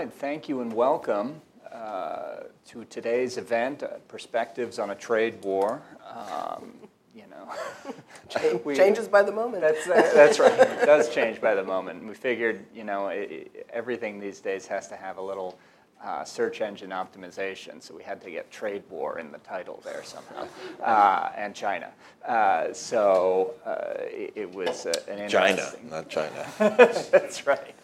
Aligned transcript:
right, 0.00 0.12
thank 0.14 0.48
you 0.48 0.62
and 0.62 0.72
welcome 0.72 1.42
uh, 1.70 2.44
to 2.66 2.86
today's 2.86 3.36
event, 3.36 3.82
uh, 3.82 3.88
Perspectives 4.08 4.78
on 4.78 4.88
a 4.88 4.94
Trade 4.94 5.44
War. 5.44 5.82
Um, 6.08 6.72
you 7.14 7.24
know, 7.30 7.52
Change, 8.30 8.60
we, 8.64 8.74
changes 8.74 9.08
by 9.08 9.22
the 9.22 9.30
moment. 9.30 9.60
That's, 9.60 9.86
uh, 9.86 10.10
that's 10.14 10.38
right. 10.38 10.58
It 10.58 10.86
does 10.86 11.14
change 11.14 11.38
by 11.38 11.54
the 11.54 11.62
moment. 11.62 12.02
We 12.02 12.14
figured, 12.14 12.64
you 12.74 12.82
know, 12.82 13.08
it, 13.08 13.66
everything 13.70 14.18
these 14.18 14.40
days 14.40 14.66
has 14.68 14.88
to 14.88 14.96
have 14.96 15.18
a 15.18 15.22
little 15.22 15.58
uh, 16.02 16.24
search 16.24 16.62
engine 16.62 16.92
optimization, 16.92 17.82
so 17.82 17.94
we 17.94 18.02
had 18.02 18.22
to 18.22 18.30
get 18.30 18.50
trade 18.50 18.82
war 18.88 19.18
in 19.18 19.30
the 19.30 19.38
title 19.40 19.82
there 19.84 20.02
somehow, 20.02 20.46
uh, 20.82 21.30
and 21.36 21.54
China. 21.54 21.90
Uh, 22.26 22.72
so 22.72 23.52
uh, 23.66 23.96
it, 23.98 24.32
it, 24.34 24.54
was 24.54 24.86
uh, 24.86 24.94
an 25.08 25.18
interesting. 25.18 25.82
China, 25.82 25.90
not 25.90 26.08
China. 26.08 26.46
That's 26.58 27.46
right. 27.46 27.74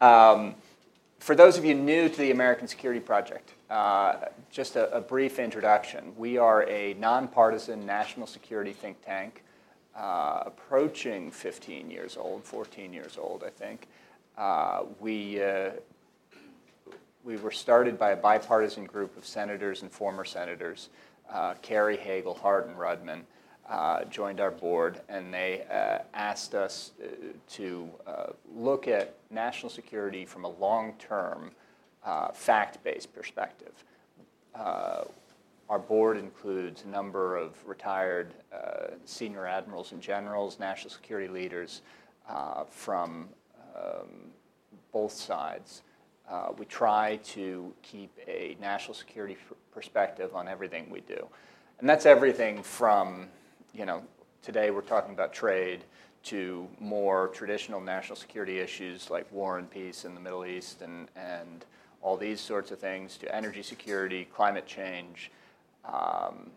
Um, 0.00 0.54
for 1.26 1.34
those 1.34 1.58
of 1.58 1.64
you 1.64 1.74
new 1.74 2.08
to 2.08 2.16
the 2.16 2.30
American 2.30 2.68
Security 2.68 3.00
Project, 3.00 3.54
uh, 3.68 4.26
just 4.48 4.76
a, 4.76 4.88
a, 4.94 5.00
brief 5.00 5.40
introduction. 5.40 6.12
We 6.16 6.38
are 6.38 6.62
a 6.68 6.94
nonpartisan 6.94 7.84
national 7.84 8.28
security 8.28 8.72
think 8.72 9.04
tank, 9.04 9.42
approaching 9.96 11.32
15 11.32 11.90
years 11.90 12.16
old, 12.16 12.44
14 12.44 12.92
years 12.92 13.18
old, 13.18 13.42
I 13.42 13.50
think. 13.50 13.88
we 15.00 15.42
we 17.24 17.36
were 17.38 17.50
started 17.50 17.98
by 17.98 18.12
a 18.12 18.16
bipartisan 18.16 18.84
group 18.84 19.16
of 19.16 19.26
senators 19.26 19.82
and 19.82 19.90
former 19.90 20.24
senators. 20.24 20.90
Uh, 21.28 21.54
Kerry, 21.60 21.96
Hagel, 21.96 22.34
Hart, 22.34 22.68
and 22.68 22.76
Rudman 22.76 23.22
uh, 23.68 24.04
joined 24.04 24.40
our 24.40 24.50
board, 24.50 25.00
and 25.08 25.32
they 25.32 25.64
uh, 25.70 25.98
asked 26.14 26.54
us 26.54 26.92
uh, 27.02 27.06
to 27.48 27.88
uh, 28.06 28.26
look 28.54 28.86
at 28.86 29.14
national 29.30 29.70
security 29.70 30.24
from 30.24 30.44
a 30.44 30.50
long 30.50 30.94
term, 30.98 31.50
fact 32.32 32.82
based 32.84 33.12
perspective. 33.12 33.72
our 34.54 35.78
board 35.88 36.16
includes 36.16 36.84
a 36.84 36.88
number 36.88 37.36
of 37.36 37.52
retired 37.66 38.32
senior 39.04 39.46
admirals 39.46 39.90
and 39.90 40.00
generals, 40.00 40.60
national 40.60 40.90
security 40.90 41.26
leaders 41.26 41.82
from 42.70 43.28
um, 43.74 44.30
both 44.92 45.12
sides. 45.12 45.82
Uh, 46.28 46.48
we 46.58 46.64
try 46.64 47.16
to 47.22 47.72
keep 47.82 48.10
a 48.26 48.56
national 48.60 48.94
security 48.94 49.36
perspective 49.72 50.34
on 50.34 50.48
everything 50.48 50.90
we 50.90 51.00
do. 51.00 51.26
And 51.78 51.88
that's 51.88 52.06
everything 52.06 52.62
from, 52.62 53.28
you 53.76 53.84
know, 53.84 54.02
today 54.42 54.70
we're 54.70 54.80
talking 54.80 55.12
about 55.12 55.34
trade 55.34 55.84
to 56.24 56.66
more 56.80 57.28
traditional 57.28 57.80
national 57.80 58.16
security 58.16 58.58
issues 58.58 59.10
like 59.10 59.30
war 59.30 59.58
and 59.58 59.70
peace 59.70 60.04
in 60.06 60.14
the 60.14 60.20
Middle 60.20 60.46
East 60.46 60.80
and, 60.80 61.08
and 61.14 61.66
all 62.00 62.16
these 62.16 62.40
sorts 62.40 62.70
of 62.70 62.78
things 62.78 63.18
to 63.18 63.34
energy 63.34 63.62
security, 63.62 64.26
climate 64.34 64.66
change, 64.66 65.30
um, 65.84 66.50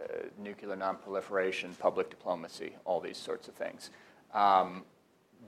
uh, 0.00 0.24
nuclear 0.38 0.74
nonproliferation, 0.74 1.78
public 1.78 2.08
diplomacy, 2.08 2.72
all 2.86 3.00
these 3.00 3.18
sorts 3.18 3.46
of 3.46 3.54
things. 3.54 3.90
Um, 4.32 4.84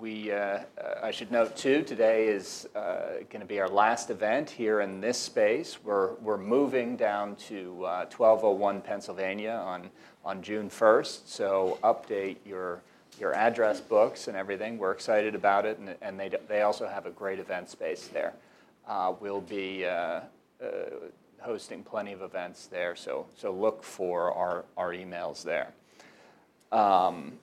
we, 0.00 0.32
uh, 0.32 0.60
I 1.02 1.10
should 1.10 1.30
note 1.30 1.56
too, 1.56 1.82
today 1.82 2.26
is 2.26 2.68
uh, 2.74 3.20
going 3.30 3.40
to 3.40 3.46
be 3.46 3.60
our 3.60 3.68
last 3.68 4.10
event 4.10 4.50
here 4.50 4.80
in 4.80 5.00
this 5.00 5.18
space. 5.18 5.78
We're, 5.84 6.14
we're 6.14 6.38
moving 6.38 6.96
down 6.96 7.36
to 7.48 7.84
uh, 7.84 8.06
1201 8.06 8.80
Pennsylvania 8.80 9.62
on, 9.64 9.90
on 10.24 10.42
June 10.42 10.68
1st, 10.68 11.26
so 11.26 11.78
update 11.84 12.38
your, 12.44 12.82
your 13.20 13.34
address 13.34 13.80
books 13.80 14.26
and 14.26 14.36
everything. 14.36 14.78
We're 14.78 14.92
excited 14.92 15.34
about 15.34 15.64
it, 15.64 15.78
and, 15.78 15.94
and 16.02 16.18
they, 16.18 16.30
they 16.48 16.62
also 16.62 16.88
have 16.88 17.06
a 17.06 17.10
great 17.10 17.38
event 17.38 17.70
space 17.70 18.08
there. 18.08 18.34
Uh, 18.88 19.14
we'll 19.20 19.40
be 19.40 19.86
uh, 19.86 19.90
uh, 19.90 20.20
hosting 21.38 21.84
plenty 21.84 22.12
of 22.12 22.22
events 22.22 22.66
there, 22.66 22.96
so, 22.96 23.26
so 23.36 23.52
look 23.52 23.84
for 23.84 24.32
our, 24.32 24.64
our 24.76 24.92
emails 24.92 25.44
there. 25.44 25.68
Um, 26.72 27.34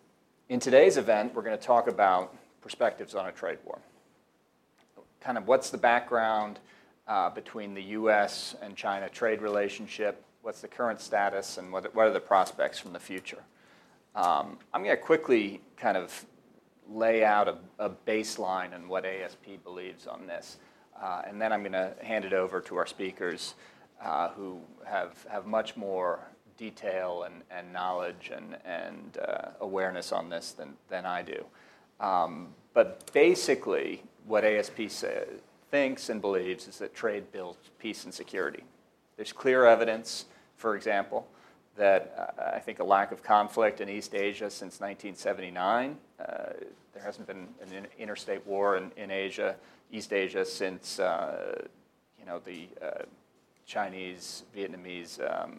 in 0.49 0.59
today's 0.59 0.97
event, 0.97 1.33
we're 1.33 1.43
going 1.43 1.57
to 1.57 1.65
talk 1.65 1.87
about 1.87 2.35
perspectives 2.61 3.15
on 3.15 3.27
a 3.27 3.31
trade 3.31 3.57
war. 3.65 3.79
Kind 5.19 5.37
of 5.37 5.47
what's 5.47 5.69
the 5.69 5.77
background 5.77 6.59
uh, 7.07 7.29
between 7.29 7.73
the 7.73 7.83
U.S. 7.83 8.55
and 8.61 8.75
China 8.75 9.09
trade 9.09 9.41
relationship? 9.41 10.23
What's 10.41 10.61
the 10.61 10.67
current 10.67 10.99
status, 10.99 11.57
and 11.57 11.71
what, 11.71 11.93
what 11.93 12.07
are 12.07 12.13
the 12.13 12.19
prospects 12.19 12.79
from 12.79 12.93
the 12.93 12.99
future? 12.99 13.43
Um, 14.15 14.57
I'm 14.73 14.83
going 14.83 14.95
to 14.95 15.01
quickly 15.01 15.61
kind 15.77 15.95
of 15.95 16.25
lay 16.89 17.23
out 17.23 17.47
a, 17.47 17.57
a, 17.79 17.89
baseline 17.89 18.75
and 18.75 18.89
what 18.89 19.05
ASP 19.05 19.63
believes 19.63 20.07
on 20.07 20.27
this. 20.27 20.57
Uh, 21.01 21.21
and 21.25 21.41
then 21.41 21.53
I'm 21.53 21.61
going 21.61 21.71
to 21.71 21.93
hand 22.03 22.25
it 22.25 22.33
over 22.33 22.59
to 22.61 22.75
our 22.75 22.85
speakers 22.85 23.55
uh, 24.03 24.29
who 24.29 24.59
have, 24.85 25.25
have 25.29 25.45
much 25.45 25.77
more 25.77 26.19
detail 26.57 27.23
and, 27.23 27.41
and 27.49 27.71
knowledge 27.71 28.31
and, 28.35 28.57
and 28.65 29.17
uh, 29.25 29.49
awareness 29.61 30.11
on 30.11 30.29
this 30.29 30.51
than, 30.51 30.73
than 30.89 31.05
I 31.05 31.21
do. 31.21 31.45
Um, 32.01 32.49
but 32.73 33.11
basically, 33.13 34.03
what 34.25 34.43
ASP 34.43 34.89
say, 34.89 35.23
thinks 35.69 36.09
and 36.09 36.19
believes 36.19 36.67
is 36.67 36.79
that 36.79 36.93
trade 36.93 37.31
builds 37.31 37.69
peace 37.79 38.03
and 38.03 38.13
security. 38.13 38.63
There's 39.15 39.31
clear 39.31 39.65
evidence, 39.65 40.25
for 40.57 40.75
example, 40.75 41.27
that 41.77 42.35
uh, 42.37 42.55
I 42.55 42.59
think 42.59 42.79
a 42.79 42.83
lack 42.83 43.11
of 43.11 43.23
conflict 43.23 43.79
in 43.79 43.87
East 43.87 44.13
Asia 44.13 44.49
since 44.49 44.79
1979. 44.79 45.97
Uh, 46.19 46.23
there 46.93 47.03
hasn't 47.03 47.27
been 47.27 47.47
an 47.61 47.87
interstate 47.97 48.45
war 48.45 48.77
in, 48.77 48.91
in 48.97 49.11
Asia, 49.11 49.55
East 49.91 50.11
Asia, 50.11 50.43
since 50.43 50.99
uh, 50.99 51.61
you 52.19 52.25
know 52.25 52.39
the 52.39 52.67
uh, 52.83 53.03
Chinese, 53.65 54.43
Vietnamese 54.55 55.19
um, 55.31 55.57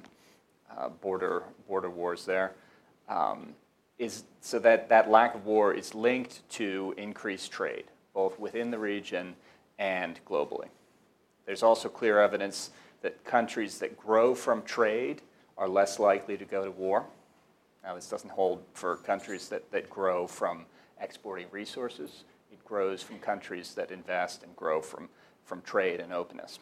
uh, 0.77 0.89
border 0.89 1.45
border 1.67 1.89
wars 1.89 2.27
there. 2.27 2.53
Um, 3.09 3.55
is 3.99 4.25
so 4.41 4.59
that 4.59 4.89
that 4.89 5.11
lack 5.11 5.35
of 5.35 5.47
war 5.47 5.73
is 5.73 5.95
linked 5.95 6.49
to 6.51 6.95
increased 6.97 7.53
trade, 7.53 7.85
both 8.15 8.39
within 8.39 8.71
the 8.71 8.79
region 8.79 9.37
and 9.79 10.19
globally. 10.27 10.69
There's 11.47 11.63
also 11.63 11.89
clear 11.89 12.21
evidence 12.21 12.71
that 13.03 13.25
countries 13.25 13.79
that 13.79 13.97
grow 13.97 14.35
from 14.35 14.63
trade 14.63 15.23
are 15.59 15.69
less 15.69 15.99
likely 15.99 16.37
to 16.37 16.45
go 16.45 16.65
to 16.65 16.71
war. 16.71 17.05
Now, 17.83 17.95
this 17.95 18.09
doesn't 18.09 18.31
hold 18.31 18.63
for 18.75 18.97
countries 18.97 19.49
that, 19.49 19.71
that 19.73 19.91
grow 19.91 20.27
from 20.27 20.67
exporting 21.01 21.47
resources. 21.51 22.25
It 22.53 22.65
grows 22.65 23.03
from 23.03 23.19
countries 23.19 23.75
that 23.75 23.91
invest 23.91 24.45
and 24.45 24.55
grow 24.55 24.81
from, 24.81 25.09
from 25.45 25.63
trade 25.63 26.01
and 26.01 26.13
openness. 26.13 26.61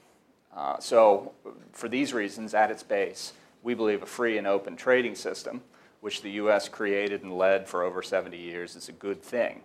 Uh, 0.55 0.79
so, 0.81 1.33
for 1.73 1.89
these 1.89 2.13
reasons, 2.13 2.55
at 2.55 2.71
its 2.71 2.83
base, 2.83 3.35
we 3.63 3.75
believe 3.75 4.03
a 4.03 4.07
free 4.07 4.39
and 4.39 4.47
open 4.47 4.77
trading 4.77 5.15
system 5.15 5.61
which 6.01 6.23
the 6.23 6.31
U.S. 6.33 6.69
created 6.69 7.23
and 7.23 7.37
led 7.37 7.69
for 7.69 7.83
over 7.83 8.03
70 8.03 8.37
years, 8.37 8.77
is 8.77 8.89
a 8.89 8.93
good 8.93 9.23
thing. 9.23 9.61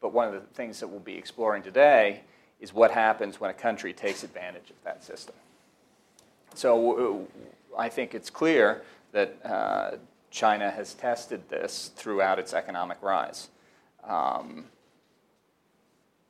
But 0.00 0.12
one 0.12 0.28
of 0.28 0.34
the 0.34 0.40
things 0.54 0.80
that 0.80 0.88
we'll 0.88 1.00
be 1.00 1.16
exploring 1.16 1.62
today 1.62 2.22
is 2.60 2.74
what 2.74 2.90
happens 2.90 3.40
when 3.40 3.50
a 3.50 3.54
country 3.54 3.92
takes 3.92 4.22
advantage 4.22 4.70
of 4.70 4.76
that 4.84 5.04
system. 5.04 5.34
So 6.54 7.26
I 7.78 7.88
think 7.88 8.14
it's 8.14 8.30
clear 8.30 8.82
that 9.12 9.38
uh, 9.44 9.96
China 10.30 10.70
has 10.70 10.94
tested 10.94 11.48
this 11.48 11.90
throughout 11.94 12.38
its 12.38 12.52
economic 12.52 12.98
rise. 13.02 13.48
Um, 14.06 14.66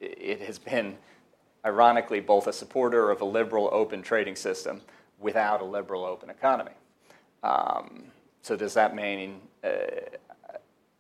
it 0.00 0.40
has 0.40 0.58
been, 0.58 0.96
ironically, 1.64 2.20
both 2.20 2.46
a 2.46 2.52
supporter 2.52 3.10
of 3.10 3.20
a 3.20 3.24
liberal 3.24 3.68
open 3.70 4.02
trading 4.02 4.36
system 4.36 4.80
without 5.18 5.60
a 5.60 5.64
liberal 5.64 6.04
open 6.04 6.30
economy. 6.30 6.72
Um, 7.42 8.04
so 8.42 8.56
does 8.56 8.74
that 8.74 8.94
mean? 8.94 9.40
Uh, 9.62 9.68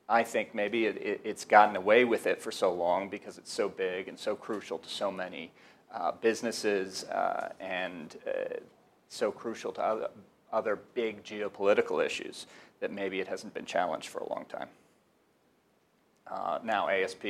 I 0.08 0.24
think 0.24 0.54
maybe 0.56 0.86
it, 0.86 0.96
it, 0.96 1.20
it's 1.22 1.44
gotten 1.44 1.76
away 1.76 2.04
with 2.04 2.26
it 2.26 2.42
for 2.42 2.50
so 2.50 2.72
long 2.72 3.08
because 3.08 3.38
it's 3.38 3.52
so 3.52 3.68
big 3.68 4.08
and 4.08 4.18
so 4.18 4.34
crucial 4.34 4.78
to 4.78 4.88
so 4.88 5.10
many 5.10 5.52
uh, 5.94 6.12
businesses 6.20 7.04
uh, 7.04 7.52
and 7.60 8.16
uh, 8.26 8.56
so 9.08 9.30
crucial 9.30 9.70
to 9.72 9.80
other, 9.80 10.08
other 10.52 10.78
big 10.94 11.22
geopolitical 11.22 12.04
issues 12.04 12.46
that 12.80 12.90
maybe 12.90 13.20
it 13.20 13.28
hasn't 13.28 13.54
been 13.54 13.64
challenged 13.64 14.08
for 14.08 14.18
a 14.18 14.28
long 14.28 14.44
time. 14.48 14.68
Uh, 16.26 16.58
now, 16.64 16.88
ASP, 16.88 17.24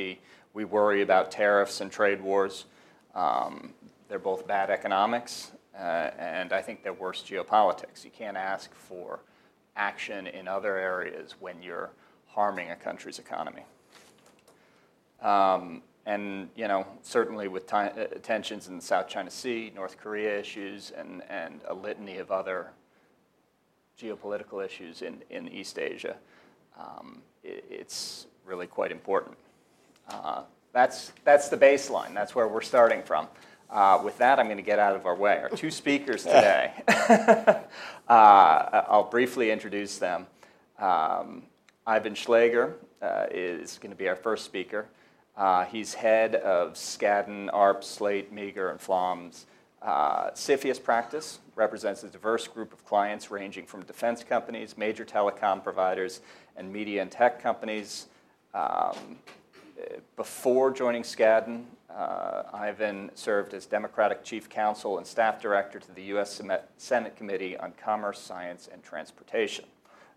we 0.53 0.65
worry 0.65 1.01
about 1.01 1.31
tariffs 1.31 1.81
and 1.81 1.91
trade 1.91 2.21
wars. 2.21 2.65
Um, 3.13 3.73
they're 4.09 4.19
both 4.19 4.47
bad 4.47 4.69
economics, 4.69 5.51
uh, 5.75 6.11
and 6.17 6.51
I 6.51 6.61
think 6.61 6.83
they're 6.83 6.93
worse 6.93 7.23
geopolitics. 7.23 8.03
You 8.03 8.11
can't 8.11 8.37
ask 8.37 8.73
for 8.73 9.19
action 9.75 10.27
in 10.27 10.47
other 10.47 10.77
areas 10.77 11.35
when 11.39 11.61
you're 11.61 11.91
harming 12.27 12.71
a 12.71 12.75
country's 12.75 13.19
economy. 13.19 13.63
Um, 15.21 15.81
and 16.05 16.49
you 16.55 16.67
know, 16.67 16.85
certainly 17.03 17.47
with 17.47 17.71
uh, 17.73 17.89
tensions 18.23 18.67
in 18.67 18.77
the 18.77 18.81
South 18.81 19.07
China 19.07 19.29
Sea, 19.29 19.71
North 19.75 19.97
Korea 19.97 20.39
issues, 20.39 20.91
and, 20.97 21.21
and 21.29 21.61
a 21.67 21.73
litany 21.73 22.17
of 22.17 22.31
other 22.31 22.71
geopolitical 23.99 24.65
issues 24.65 25.01
in, 25.03 25.21
in 25.29 25.47
East 25.47 25.77
Asia, 25.77 26.15
um, 26.79 27.21
it, 27.43 27.63
it's 27.69 28.27
really 28.45 28.67
quite 28.67 28.91
important. 28.91 29.37
Uh, 30.09 30.41
that's, 30.73 31.11
that's 31.23 31.49
the 31.49 31.57
baseline. 31.57 32.13
That's 32.13 32.33
where 32.33 32.47
we're 32.47 32.61
starting 32.61 33.03
from. 33.03 33.27
Uh, 33.71 34.01
with 34.03 34.17
that, 34.17 34.37
I'm 34.37 34.47
going 34.47 34.57
to 34.57 34.63
get 34.63 34.79
out 34.79 34.97
of 34.97 35.05
our 35.05 35.15
way. 35.15 35.39
Our 35.39 35.49
two 35.49 35.71
speakers 35.71 36.23
today, 36.23 36.73
uh, 36.89 37.63
I'll 38.09 39.09
briefly 39.09 39.49
introduce 39.49 39.97
them. 39.97 40.27
Um, 40.77 41.43
Ivan 41.87 42.13
Schlager 42.13 42.75
uh, 43.01 43.27
is 43.31 43.79
going 43.81 43.91
to 43.91 43.97
be 43.97 44.09
our 44.09 44.17
first 44.17 44.43
speaker. 44.43 44.87
Uh, 45.37 45.63
he's 45.63 45.93
head 45.93 46.35
of 46.35 46.73
Skadden, 46.73 47.49
Arps, 47.51 47.85
Slate, 47.85 48.35
Meagher, 48.35 48.71
and 48.71 48.79
Flom's 48.79 49.45
uh, 49.81 50.31
CFIUS 50.31 50.83
practice, 50.83 51.39
represents 51.55 52.03
a 52.03 52.09
diverse 52.09 52.47
group 52.47 52.73
of 52.73 52.85
clients 52.85 53.31
ranging 53.31 53.65
from 53.65 53.83
defense 53.83 54.21
companies, 54.21 54.77
major 54.77 55.05
telecom 55.05 55.63
providers, 55.63 56.19
and 56.57 56.71
media 56.73 57.01
and 57.01 57.09
tech 57.09 57.41
companies. 57.41 58.07
Um, 58.53 59.17
before 60.15 60.71
joining 60.71 61.03
Skadden, 61.03 61.63
uh, 61.97 62.43
Ivan 62.53 63.11
served 63.15 63.53
as 63.53 63.65
Democratic 63.65 64.23
Chief 64.23 64.49
Counsel 64.49 64.97
and 64.97 65.05
Staff 65.05 65.41
Director 65.41 65.79
to 65.79 65.91
the 65.93 66.03
U.S. 66.03 66.41
Senate 66.77 67.15
Committee 67.15 67.57
on 67.57 67.73
Commerce, 67.73 68.19
Science, 68.19 68.69
and 68.71 68.83
Transportation. 68.83 69.65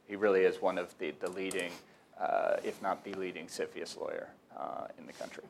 He 0.06 0.16
really 0.16 0.42
is 0.42 0.60
one 0.60 0.78
of 0.78 0.96
the, 0.98 1.12
the 1.20 1.30
leading, 1.30 1.72
uh, 2.20 2.56
if 2.62 2.80
not 2.82 3.04
the 3.04 3.14
leading, 3.14 3.46
CFIUS 3.46 3.98
lawyer 3.98 4.28
uh, 4.58 4.86
in 4.98 5.06
the 5.06 5.12
country. 5.12 5.44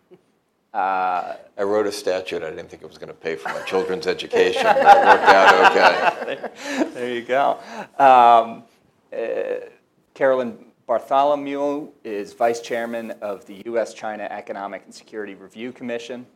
Uh, 0.73 1.37
I 1.57 1.63
wrote 1.63 1.87
a 1.87 1.93
statute. 1.93 2.43
I 2.43 2.51
didn't 2.51 2.69
think 2.69 2.83
it 2.83 2.89
was 2.89 2.99
going 2.99 3.09
to 3.09 3.15
pay 3.15 3.37
for 3.37 3.49
my 3.51 3.63
children's 3.63 4.09
education, 4.09 4.65
but 4.65 4.77
it 4.77 5.07
worked 5.07 5.25
out 5.25 6.23
okay. 6.23 6.35
there, 6.35 6.91
there 6.95 7.15
you 7.15 7.23
go. 7.23 7.59
Um, 7.99 8.65
uh, 9.13 9.69
Carolyn 10.15 10.59
Bartholomew 10.87 11.93
is 12.05 12.35
vice 12.35 12.61
chairman 12.61 13.13
of 13.23 13.47
the 13.47 13.63
U.S. 13.65 13.95
China 13.95 14.25
Economic 14.25 14.83
and 14.85 14.95
Security 14.95 15.35
Review 15.35 15.73
Commission. 15.73 16.27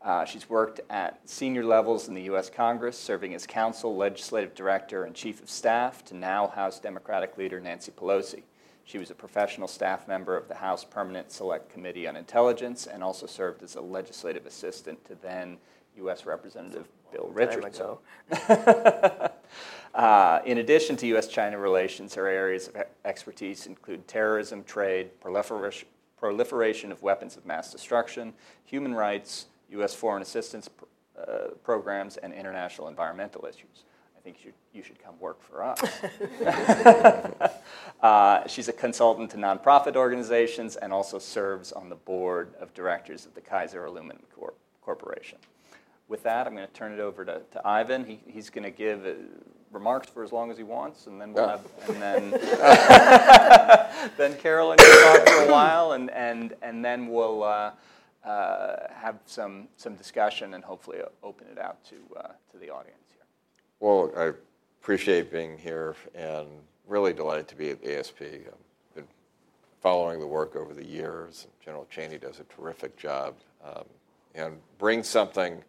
Uh, 0.00 0.24
she's 0.24 0.48
worked 0.48 0.80
at 0.88 1.20
senior 1.28 1.62
levels 1.62 2.08
in 2.08 2.14
the 2.14 2.22
U.S. 2.22 2.48
Congress, 2.48 2.98
serving 2.98 3.34
as 3.34 3.46
counsel, 3.46 3.94
legislative 3.94 4.54
director, 4.54 5.04
and 5.04 5.14
chief 5.14 5.42
of 5.42 5.50
staff 5.50 6.06
to 6.06 6.16
now 6.16 6.46
House 6.46 6.80
Democratic 6.80 7.36
leader 7.36 7.60
Nancy 7.60 7.92
Pelosi. 7.92 8.44
She 8.84 8.96
was 8.96 9.10
a 9.10 9.14
professional 9.14 9.68
staff 9.68 10.08
member 10.08 10.38
of 10.38 10.48
the 10.48 10.54
House 10.54 10.84
Permanent 10.84 11.30
Select 11.30 11.68
Committee 11.68 12.08
on 12.08 12.16
Intelligence 12.16 12.86
and 12.86 13.04
also 13.04 13.26
served 13.26 13.62
as 13.62 13.74
a 13.74 13.80
legislative 13.82 14.46
assistant 14.46 15.04
to 15.04 15.16
then 15.16 15.58
U.S. 15.98 16.24
Representative 16.24 16.88
Bill 17.12 17.28
Richardson. 17.30 17.98
uh, 19.94 20.40
in 20.44 20.58
addition 20.58 20.96
to 20.96 21.06
U.S. 21.08 21.28
China 21.28 21.58
relations, 21.58 22.14
her 22.14 22.26
areas 22.26 22.68
of 22.68 22.76
expertise 23.04 23.66
include 23.66 24.06
terrorism, 24.08 24.64
trade, 24.64 25.10
proliferation, 25.20 25.88
proliferation 26.18 26.92
of 26.92 27.02
weapons 27.02 27.36
of 27.36 27.46
mass 27.46 27.72
destruction, 27.72 28.32
human 28.64 28.94
rights, 28.94 29.46
U.S. 29.70 29.94
foreign 29.94 30.22
assistance 30.22 30.68
pr- 30.68 30.84
uh, 31.18 31.48
programs, 31.62 32.16
and 32.16 32.32
international 32.32 32.88
environmental 32.88 33.46
issues 33.46 33.84
I 34.18 34.20
think 34.20 34.44
you, 34.44 34.52
you 34.72 34.82
should 34.82 35.02
come 35.02 35.14
work 35.20 35.40
for 35.40 35.62
us. 35.62 35.80
uh, 38.02 38.46
she's 38.48 38.68
a 38.68 38.72
consultant 38.72 39.30
to 39.30 39.36
nonprofit 39.36 39.94
organizations 39.94 40.74
and 40.76 40.92
also 40.92 41.18
serves 41.18 41.70
on 41.70 41.88
the 41.88 41.94
board 41.94 42.52
of 42.60 42.74
directors 42.74 43.26
of 43.26 43.34
the 43.34 43.40
Kaiser 43.40 43.84
Aluminum 43.84 44.22
Corp- 44.34 44.58
Corporation. 44.82 45.38
With 46.08 46.22
that, 46.22 46.46
I'm 46.46 46.54
going 46.54 46.66
to 46.66 46.72
turn 46.72 46.92
it 46.92 47.00
over 47.00 47.24
to, 47.24 47.42
to 47.52 47.66
Ivan. 47.66 48.04
He, 48.04 48.20
he's 48.26 48.48
going 48.48 48.64
to 48.64 48.70
give 48.70 49.04
uh, 49.04 49.12
remarks 49.70 50.08
for 50.08 50.24
as 50.24 50.32
long 50.32 50.50
as 50.50 50.56
he 50.56 50.62
wants, 50.62 51.06
and 51.06 51.20
then 51.20 51.32
we'll 51.32 51.44
yeah. 51.44 51.50
have, 51.50 51.66
and 51.88 52.02
then 52.02 52.30
then 54.16 54.36
Carolyn 54.38 54.78
can 54.78 55.18
talk 55.18 55.28
for 55.28 55.42
a 55.44 55.52
while, 55.52 55.92
and 55.92 56.10
and 56.10 56.54
and 56.62 56.84
then 56.84 57.08
we'll 57.08 57.42
uh, 57.42 57.72
uh, 58.24 58.76
have 58.94 59.16
some 59.26 59.68
some 59.76 59.94
discussion 59.94 60.54
and 60.54 60.64
hopefully 60.64 60.98
open 61.22 61.46
it 61.52 61.58
out 61.58 61.84
to 61.84 61.96
uh, 62.16 62.28
to 62.52 62.58
the 62.58 62.70
audience. 62.70 62.96
Here. 63.12 63.26
Well, 63.80 64.10
I 64.16 64.32
appreciate 64.80 65.30
being 65.30 65.58
here 65.58 65.94
and 66.14 66.48
really 66.86 67.12
delighted 67.12 67.48
to 67.48 67.56
be 67.56 67.70
at 67.70 67.84
ASP. 67.84 68.22
I've 68.22 68.94
been 68.94 69.06
following 69.80 70.20
the 70.20 70.26
work 70.26 70.56
over 70.56 70.72
the 70.72 70.84
years. 70.84 71.46
General 71.62 71.86
Cheney 71.90 72.18
does 72.18 72.40
a 72.40 72.44
terrific 72.44 72.96
job 72.96 73.34
um, 73.62 73.84
and 74.34 74.58
brings 74.78 75.06
something 75.06 75.62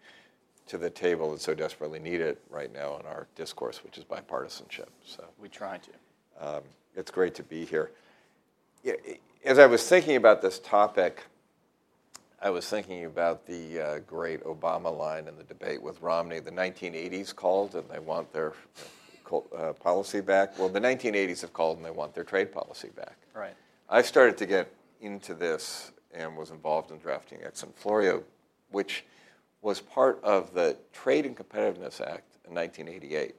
to 0.69 0.77
the 0.77 0.89
table 0.89 1.31
that's 1.31 1.44
so 1.44 1.56
desperately 1.56 2.00
needed 2.00 2.38
right 2.50 2.71
now 2.71 2.98
in 3.00 3.06
our 3.07 3.27
discourse, 3.36 3.83
which 3.83 3.98
is 3.98 4.04
bipartisanship. 4.04 4.88
So 5.04 5.25
we 5.39 5.50
try 5.50 5.80
to. 5.80 5.92
Um, 6.48 6.62
it's 6.95 7.12
great 7.12 7.36
to 7.36 7.44
be 7.44 7.66
here. 7.66 7.92
As 9.44 9.57
I 9.60 9.66
was 9.66 9.88
thinking 9.88 10.16
about 10.16 10.42
this 10.42 10.60
topic, 10.60 11.24
I 12.42 12.51
was 12.51 12.68
thinking 12.69 13.06
about 13.06 13.48
the 13.48 13.81
uh, 13.81 14.00
great 14.00 14.44
Obama 14.44 14.95
line 14.95 15.27
in 15.27 15.36
the 15.38 15.44
debate 15.44 15.81
with 15.81 16.01
Romney. 16.01 16.39
The 16.39 16.51
1980s 16.51 17.36
called 17.36 17.75
and 17.75 17.89
they 17.89 18.00
want 18.00 18.31
their 18.31 18.54
uh, 19.57 19.74
policy 19.74 20.21
back. 20.21 20.57
Well, 20.57 20.69
the 20.69 20.80
1980s 20.80 21.42
have 21.42 21.51
called 21.51 21.77
and 21.77 21.86
they 21.86 21.92
want 21.92 22.13
their 22.13 22.24
trade 22.24 22.51
policy 22.51 22.89
back. 22.95 23.18
Right. 23.33 23.56
I 23.89 24.04
started 24.04 24.38
to 24.38 24.45
get 24.45 24.71
into 25.01 25.33
this 25.33 25.92
and 26.13 26.38
was 26.38 26.51
involved 26.51 26.92
in 26.92 27.00
drafting 27.00 27.39
Ex 27.44 27.66
Florio, 27.75 28.24
which 28.71 29.04
was 29.62 29.82
part 29.82 30.24
of 30.24 30.54
the 30.54 30.78
Trade 30.94 31.26
and 31.26 31.36
Competitiveness 31.36 32.02
Act 32.02 32.38
in 32.48 32.56
1988. 32.56 33.36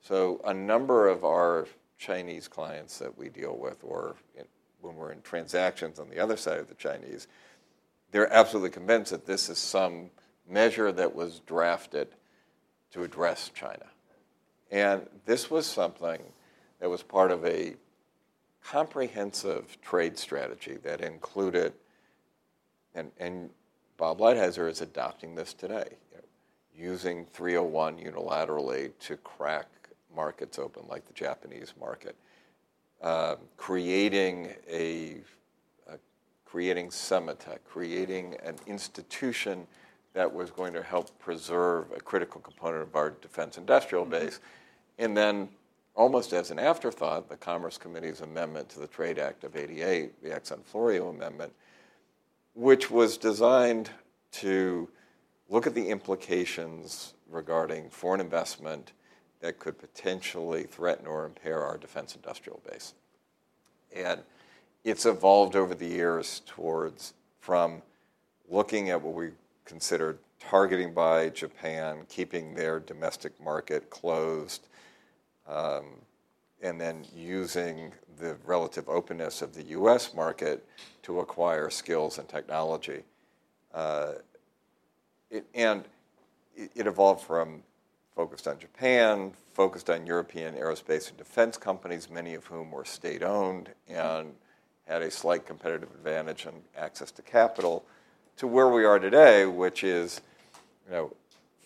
So 0.00 0.40
a 0.44 0.52
number 0.52 1.08
of 1.08 1.24
our 1.24 1.66
Chinese 1.98 2.48
clients 2.48 2.98
that 2.98 3.16
we 3.16 3.28
deal 3.28 3.56
with, 3.56 3.78
or 3.82 4.16
in, 4.36 4.44
when 4.80 4.96
we're 4.96 5.12
in 5.12 5.22
transactions 5.22 5.98
on 5.98 6.10
the 6.10 6.18
other 6.18 6.36
side 6.36 6.58
of 6.58 6.68
the 6.68 6.74
Chinese, 6.74 7.26
they're 8.10 8.32
absolutely 8.32 8.70
convinced 8.70 9.10
that 9.10 9.26
this 9.26 9.48
is 9.48 9.58
some 9.58 10.10
measure 10.48 10.92
that 10.92 11.14
was 11.14 11.40
drafted 11.40 12.08
to 12.92 13.02
address 13.02 13.50
China. 13.54 13.86
And 14.70 15.06
this 15.24 15.50
was 15.50 15.66
something 15.66 16.20
that 16.80 16.90
was 16.90 17.02
part 17.02 17.30
of 17.30 17.44
a 17.44 17.74
comprehensive 18.62 19.78
trade 19.80 20.18
strategy 20.18 20.76
that 20.82 21.00
included, 21.00 21.72
and, 22.94 23.10
and 23.18 23.50
Bob 23.96 24.18
Lighthizer 24.18 24.68
is 24.68 24.80
adopting 24.80 25.34
this 25.34 25.54
today, 25.54 25.88
you 26.10 26.18
know, 26.18 26.92
using 26.92 27.26
301 27.32 27.98
unilaterally 27.98 28.92
to 29.00 29.16
crack 29.18 29.66
markets 30.14 30.58
open 30.58 30.84
like 30.88 31.06
the 31.06 31.12
Japanese 31.12 31.72
market, 31.78 32.16
uh, 33.02 33.36
creating 33.56 34.54
a 34.70 35.18
creating 36.54 36.86
Sematech, 36.86 37.58
creating 37.64 38.36
an 38.44 38.54
institution 38.68 39.66
that 40.12 40.32
was 40.32 40.52
going 40.52 40.72
to 40.72 40.84
help 40.84 41.10
preserve 41.18 41.90
a 41.90 41.98
critical 41.98 42.40
component 42.40 42.82
of 42.84 42.94
our 42.94 43.10
defense 43.10 43.58
industrial 43.58 44.04
mm-hmm. 44.04 44.12
base. 44.12 44.36
Mm-hmm. 44.36 45.04
And 45.04 45.16
then, 45.16 45.48
almost 45.96 46.32
as 46.32 46.52
an 46.52 46.60
afterthought, 46.60 47.28
the 47.28 47.36
Commerce 47.36 47.76
Committee's 47.76 48.20
amendment 48.20 48.68
to 48.68 48.78
the 48.78 48.86
Trade 48.86 49.18
Act 49.18 49.42
of 49.42 49.56
88, 49.56 50.22
the 50.22 50.28
Exon-Florio 50.28 51.08
Amendment, 51.08 51.52
which 52.54 52.90
was 52.90 53.18
designed 53.18 53.90
to 54.30 54.88
look 55.48 55.66
at 55.66 55.74
the 55.74 55.88
implications 55.88 57.14
regarding 57.28 57.90
foreign 57.90 58.20
investment 58.20 58.92
that 59.40 59.58
could 59.58 59.78
potentially 59.78 60.64
threaten 60.64 61.06
or 61.06 61.26
impair 61.26 61.62
our 61.62 61.76
defense 61.76 62.14
industrial 62.14 62.60
base. 62.68 62.94
And 63.94 64.20
it's 64.84 65.06
evolved 65.06 65.56
over 65.56 65.74
the 65.74 65.86
years 65.86 66.42
towards 66.46 67.14
from 67.40 67.82
looking 68.48 68.90
at 68.90 69.02
what 69.02 69.14
we 69.14 69.30
considered 69.64 70.18
targeting 70.38 70.92
by 70.92 71.30
Japan, 71.30 72.06
keeping 72.08 72.54
their 72.54 72.80
domestic 72.80 73.32
market 73.42 73.90
closed, 73.90 74.68
um, 75.48 75.84
and 76.64 76.80
then 76.80 77.04
using 77.14 77.92
the 78.18 78.36
relative 78.44 78.88
openness 78.88 79.42
of 79.42 79.54
the 79.54 79.62
US 79.64 80.14
market 80.14 80.66
to 81.02 81.20
acquire 81.20 81.68
skills 81.68 82.18
and 82.18 82.26
technology. 82.26 83.02
Uh, 83.72 84.12
it, 85.30 85.44
and 85.54 85.84
it, 86.56 86.70
it 86.74 86.86
evolved 86.86 87.22
from 87.22 87.62
focused 88.16 88.48
on 88.48 88.58
Japan, 88.58 89.32
focused 89.52 89.90
on 89.90 90.06
European 90.06 90.54
aerospace 90.54 91.10
and 91.10 91.18
defense 91.18 91.58
companies, 91.58 92.08
many 92.08 92.34
of 92.34 92.46
whom 92.46 92.70
were 92.70 92.84
state 92.84 93.22
owned 93.22 93.68
and 93.86 94.32
had 94.86 95.02
a 95.02 95.10
slight 95.10 95.44
competitive 95.44 95.90
advantage 95.90 96.46
and 96.46 96.62
access 96.76 97.10
to 97.10 97.22
capital, 97.22 97.84
to 98.36 98.46
where 98.46 98.68
we 98.68 98.84
are 98.84 98.98
today, 98.98 99.44
which 99.44 99.84
is 99.84 100.22
you 100.86 100.92
know, 100.92 101.12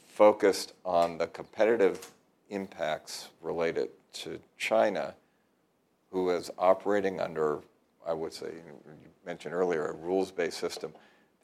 focused 0.08 0.72
on 0.84 1.18
the 1.18 1.26
competitive 1.28 2.10
impacts 2.50 3.28
related 3.40 3.90
to 4.14 4.38
China, 4.56 5.14
who 6.10 6.30
is 6.30 6.50
operating 6.58 7.20
under, 7.20 7.60
I 8.06 8.12
would 8.12 8.32
say, 8.32 8.46
you 8.46 8.94
mentioned 9.26 9.54
earlier, 9.54 9.86
a 9.86 9.94
rules-based 9.94 10.58
system. 10.58 10.92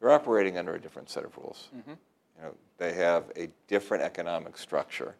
They're 0.01 0.13
operating 0.13 0.59
under 0.59 0.75
a 0.75 0.81
different 0.81 1.11
set 1.11 1.25
of 1.25 1.37
rules. 1.37 1.69
Mm-hmm. 1.77 1.91
You 1.91 2.43
know, 2.43 2.55
they 2.79 2.93
have 2.95 3.25
a 3.37 3.49
different 3.69 4.03
economic 4.03 4.57
structure, 4.59 5.15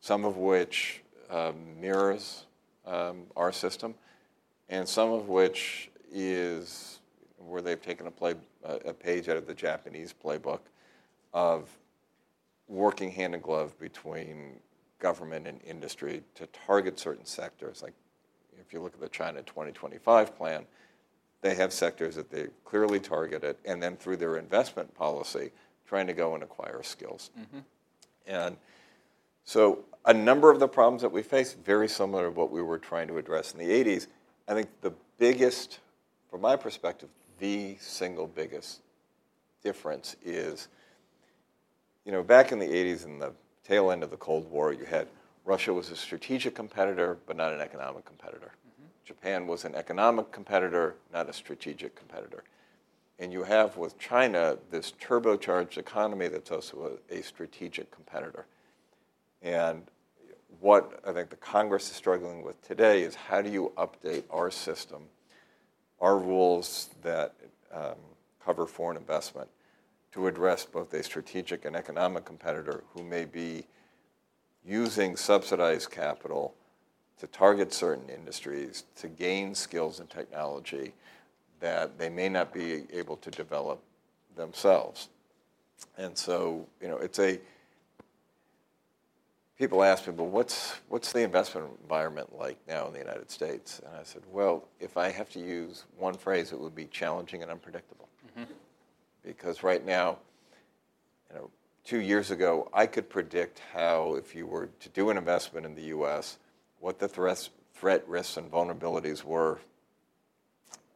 some 0.00 0.24
of 0.24 0.36
which 0.36 1.02
um, 1.30 1.80
mirrors 1.80 2.46
um, 2.86 3.24
our 3.36 3.52
system, 3.52 3.94
and 4.68 4.88
some 4.88 5.12
of 5.12 5.28
which 5.28 5.90
is 6.12 7.00
where 7.38 7.62
they've 7.62 7.82
taken 7.82 8.06
a, 8.06 8.10
play, 8.10 8.34
a 8.64 8.92
page 8.92 9.28
out 9.28 9.36
of 9.36 9.46
the 9.46 9.54
Japanese 9.54 10.14
playbook 10.24 10.60
of 11.32 11.68
working 12.68 13.10
hand 13.10 13.34
in 13.34 13.40
glove 13.40 13.78
between 13.78 14.60
government 14.98 15.46
and 15.46 15.60
industry 15.64 16.22
to 16.34 16.46
target 16.46 16.98
certain 16.98 17.24
sectors. 17.24 17.82
Like 17.82 17.94
if 18.58 18.72
you 18.72 18.80
look 18.80 18.94
at 18.94 19.00
the 19.00 19.08
China 19.08 19.42
2025 19.42 20.36
plan, 20.36 20.66
they 21.40 21.54
have 21.54 21.72
sectors 21.72 22.16
that 22.16 22.30
they 22.30 22.48
clearly 22.64 22.98
targeted, 22.98 23.56
and 23.64 23.82
then 23.82 23.96
through 23.96 24.16
their 24.16 24.36
investment 24.36 24.92
policy, 24.94 25.52
trying 25.86 26.06
to 26.08 26.12
go 26.12 26.34
and 26.34 26.42
acquire 26.42 26.82
skills. 26.82 27.30
Mm-hmm. 27.38 27.58
And 28.26 28.56
so 29.44 29.84
a 30.04 30.12
number 30.12 30.50
of 30.50 30.58
the 30.58 30.68
problems 30.68 31.02
that 31.02 31.12
we 31.12 31.22
face 31.22 31.54
very 31.54 31.88
similar 31.88 32.24
to 32.24 32.30
what 32.30 32.50
we 32.50 32.60
were 32.60 32.78
trying 32.78 33.08
to 33.08 33.18
address 33.18 33.52
in 33.52 33.58
the 33.58 33.68
80s. 33.68 34.08
I 34.48 34.54
think 34.54 34.68
the 34.80 34.92
biggest, 35.18 35.78
from 36.30 36.40
my 36.40 36.56
perspective, 36.56 37.08
the 37.38 37.76
single 37.80 38.26
biggest 38.26 38.80
difference 39.62 40.16
is, 40.24 40.68
you 42.04 42.12
know, 42.12 42.22
back 42.22 42.52
in 42.52 42.58
the 42.58 42.66
80s 42.66 43.04
and 43.04 43.20
the 43.20 43.32
tail 43.68 43.90
end 43.90 44.02
of 44.02 44.10
the 44.10 44.16
Cold 44.16 44.50
War, 44.50 44.72
you 44.72 44.86
had 44.86 45.06
Russia 45.44 45.72
was 45.72 45.90
a 45.90 45.96
strategic 45.96 46.54
competitor, 46.54 47.18
but 47.26 47.36
not 47.36 47.52
an 47.52 47.60
economic 47.60 48.04
competitor. 48.04 48.52
Mm-hmm. 48.52 48.88
Japan 49.04 49.46
was 49.46 49.64
an 49.64 49.74
economic 49.74 50.32
competitor, 50.32 50.96
not 51.12 51.28
a 51.28 51.32
strategic 51.32 51.94
competitor. 51.94 52.44
And 53.18 53.32
you 53.32 53.44
have 53.44 53.76
with 53.76 53.98
China 53.98 54.58
this 54.70 54.92
turbocharged 55.00 55.78
economy 55.78 56.28
that's 56.28 56.50
also 56.50 56.98
a, 57.10 57.18
a 57.18 57.22
strategic 57.22 57.90
competitor. 57.90 58.46
And 59.42 59.82
what 60.60 61.00
I 61.06 61.12
think 61.12 61.30
the 61.30 61.36
Congress 61.36 61.90
is 61.90 61.96
struggling 61.96 62.42
with 62.42 62.60
today 62.66 63.02
is 63.02 63.14
how 63.14 63.42
do 63.42 63.50
you 63.50 63.72
update 63.76 64.24
our 64.30 64.50
system, 64.50 65.04
our 66.00 66.18
rules 66.18 66.90
that 67.02 67.34
um, 67.72 67.96
cover 68.44 68.66
foreign 68.66 68.96
investment, 68.96 69.48
to 70.12 70.26
address 70.26 70.64
both 70.64 70.92
a 70.94 71.02
strategic 71.02 71.64
and 71.64 71.76
economic 71.76 72.24
competitor 72.24 72.82
who 72.94 73.02
may 73.02 73.24
be 73.24 73.64
using 74.64 75.16
subsidized 75.16 75.90
capital 75.90 76.54
to 77.18 77.26
target 77.26 77.72
certain 77.72 78.08
industries 78.08 78.84
to 78.96 79.08
gain 79.08 79.54
skills 79.54 80.00
and 80.00 80.08
technology 80.08 80.92
that 81.60 81.98
they 81.98 82.08
may 82.08 82.28
not 82.28 82.52
be 82.52 82.84
able 82.92 83.16
to 83.16 83.30
develop 83.30 83.82
themselves. 84.36 85.08
And 85.96 86.16
so, 86.16 86.66
you 86.80 86.88
know, 86.88 86.98
it's 86.98 87.18
a 87.18 87.40
people 89.58 89.82
ask 89.82 90.06
me, 90.06 90.14
well, 90.14 90.28
what's, 90.28 90.76
what's 90.88 91.12
the 91.12 91.20
investment 91.20 91.68
environment 91.82 92.38
like 92.38 92.56
now 92.68 92.86
in 92.86 92.92
the 92.92 92.98
United 92.98 93.30
States? 93.30 93.80
And 93.84 93.96
I 93.96 94.04
said, 94.04 94.22
well, 94.30 94.64
if 94.78 94.96
I 94.96 95.10
have 95.10 95.28
to 95.30 95.40
use 95.40 95.84
one 95.98 96.14
phrase, 96.14 96.52
it 96.52 96.60
would 96.60 96.76
be 96.76 96.86
challenging 96.86 97.42
and 97.42 97.50
unpredictable. 97.50 98.08
Mm-hmm. 98.38 98.52
Because 99.28 99.62
right 99.62 99.84
now, 99.84 100.16
you 101.28 101.36
know, 101.36 101.50
two 101.84 102.00
years 102.00 102.30
ago, 102.30 102.70
I 102.72 102.86
could 102.86 103.10
predict 103.10 103.60
how, 103.74 104.14
if 104.14 104.34
you 104.34 104.46
were 104.46 104.70
to 104.80 104.88
do 104.88 105.10
an 105.10 105.18
investment 105.18 105.66
in 105.66 105.74
the 105.74 105.82
U.S., 105.82 106.38
what 106.80 106.98
the 106.98 107.08
threats, 107.08 107.50
threat 107.74 108.08
risks 108.08 108.38
and 108.38 108.50
vulnerabilities 108.50 109.22
were, 109.22 109.58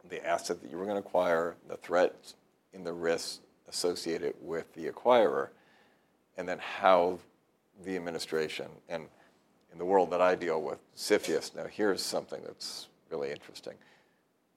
the 0.09 0.25
asset 0.27 0.63
that 0.63 0.71
you 0.71 0.77
were 0.79 0.85
going 0.85 0.99
to 0.99 1.07
acquire, 1.07 1.55
the 1.69 1.77
threats 1.77 2.33
and 2.73 2.83
the 2.83 2.91
risks 2.91 3.39
associated 3.69 4.33
with 4.41 4.73
the 4.73 4.87
acquirer, 4.87 5.49
and 6.35 6.49
then 6.49 6.57
how 6.57 7.19
the 7.85 7.95
administration 7.95 8.67
and 8.89 9.05
in 9.71 9.77
the 9.77 9.85
world 9.85 10.09
that 10.09 10.21
I 10.21 10.33
deal 10.33 10.59
with, 10.59 10.79
CFIUS. 10.95 11.55
Now, 11.55 11.65
here's 11.65 12.01
something 12.01 12.41
that's 12.45 12.87
really 13.11 13.31
interesting. 13.31 13.73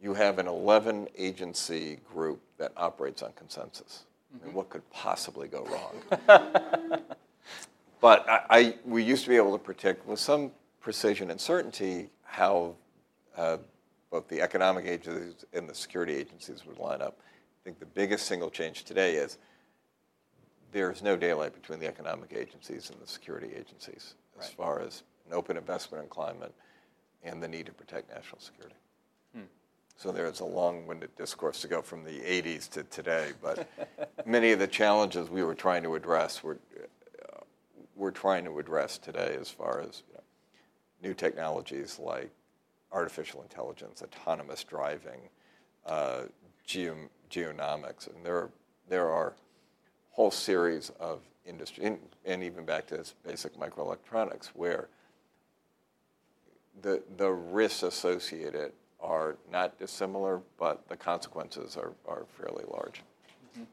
You 0.00 0.15
have 0.15 0.38
an 0.38 0.47
11 0.47 1.09
agency 1.17 1.99
group 2.12 2.41
that 2.59 2.73
operates 2.76 3.23
on 3.23 3.33
consensus. 3.33 4.05
Mm-hmm. 4.35 4.45
I 4.45 4.47
mean, 4.47 4.55
what 4.55 4.69
could 4.69 4.88
possibly 4.91 5.49
go 5.49 5.65
wrong? 5.65 7.00
but 8.00 8.29
I, 8.29 8.41
I, 8.50 8.75
we 8.85 9.03
used 9.03 9.25
to 9.25 9.31
be 9.31 9.37
able 9.37 9.53
to 9.53 9.62
predict 9.62 10.07
with 10.07 10.19
some 10.19 10.53
precision 10.81 11.31
and 11.31 11.41
certainty 11.41 12.11
how 12.23 12.75
uh, 13.37 13.59
both 14.11 14.29
the 14.29 14.41
economic 14.41 14.87
agencies 14.87 15.45
and 15.53 15.69
the 15.69 15.75
security 15.75 16.15
agencies 16.15 16.65
would 16.67 16.79
line 16.79 17.03
up. 17.03 17.19
I 17.21 17.61
think 17.65 17.79
the 17.79 17.87
biggest 17.87 18.26
single 18.26 18.50
change 18.50 18.85
today 18.85 19.15
is 19.17 19.38
there 20.73 20.91
is 20.91 21.03
no 21.03 21.17
daylight 21.17 21.55
between 21.55 21.81
the 21.81 21.87
economic 21.87 22.33
agencies 22.35 22.91
and 22.91 23.00
the 23.00 23.07
security 23.07 23.49
agencies 23.57 24.15
as 24.38 24.47
right. 24.47 24.57
far 24.57 24.81
as 24.81 25.03
an 25.26 25.35
open 25.35 25.57
investment 25.57 26.05
in 26.05 26.09
climate 26.09 26.55
and 27.25 27.43
the 27.43 27.49
need 27.49 27.67
to 27.67 27.73
protect 27.73 28.11
national 28.15 28.41
security. 28.41 28.76
So 29.99 30.12
there's 30.12 30.41
a 30.41 30.45
long-winded 30.45 31.17
discourse 31.17 31.62
to 31.62 31.69
go 31.69 31.81
from 31.81 32.05
the 32.05 32.21
80s 32.21 32.69
to 32.71 32.83
today, 32.85 33.33
but 33.41 33.67
many 34.26 34.53
of 34.53 34.59
the 34.59 34.67
challenges 34.67 35.31
we 35.31 35.43
were 35.43 35.55
trying 35.55 35.83
to 35.85 35.95
address 35.95 36.43
were 36.43 36.59
uh, 36.79 37.41
we're 37.95 38.11
trying 38.11 38.45
to 38.45 38.59
address 38.59 38.99
today 38.99 39.37
as 39.41 39.49
far 39.49 39.81
as 39.81 40.03
you 40.09 40.15
know, 40.15 40.23
new 41.03 41.15
technologies 41.15 41.99
like 41.99 42.31
artificial 42.93 43.41
intelligence, 43.43 44.03
autonomous 44.03 44.65
driving, 44.65 45.21
uh, 45.87 46.25
geo- 46.67 47.09
geonomics, 47.31 48.07
and 48.15 48.25
there 48.25 48.50
there 48.88 49.11
are 49.11 49.35
whole 50.11 50.31
series 50.31 50.91
of 51.00 51.23
industry, 51.47 51.85
and, 51.85 51.99
and 52.25 52.43
even 52.43 52.65
back 52.65 52.87
to 52.87 53.03
basic 53.26 53.57
microelectronics, 53.57 54.49
where 54.55 54.88
the, 56.83 57.03
the 57.17 57.31
risks 57.31 57.83
associated 57.83 58.73
are 59.06 59.36
not 59.50 59.78
dissimilar, 59.78 60.40
but 60.58 60.86
the 60.88 60.96
consequences 60.96 61.76
are, 61.76 61.92
are 62.06 62.25
fairly 62.36 62.64
large. 62.68 63.02
Mm-hmm. 63.54 63.64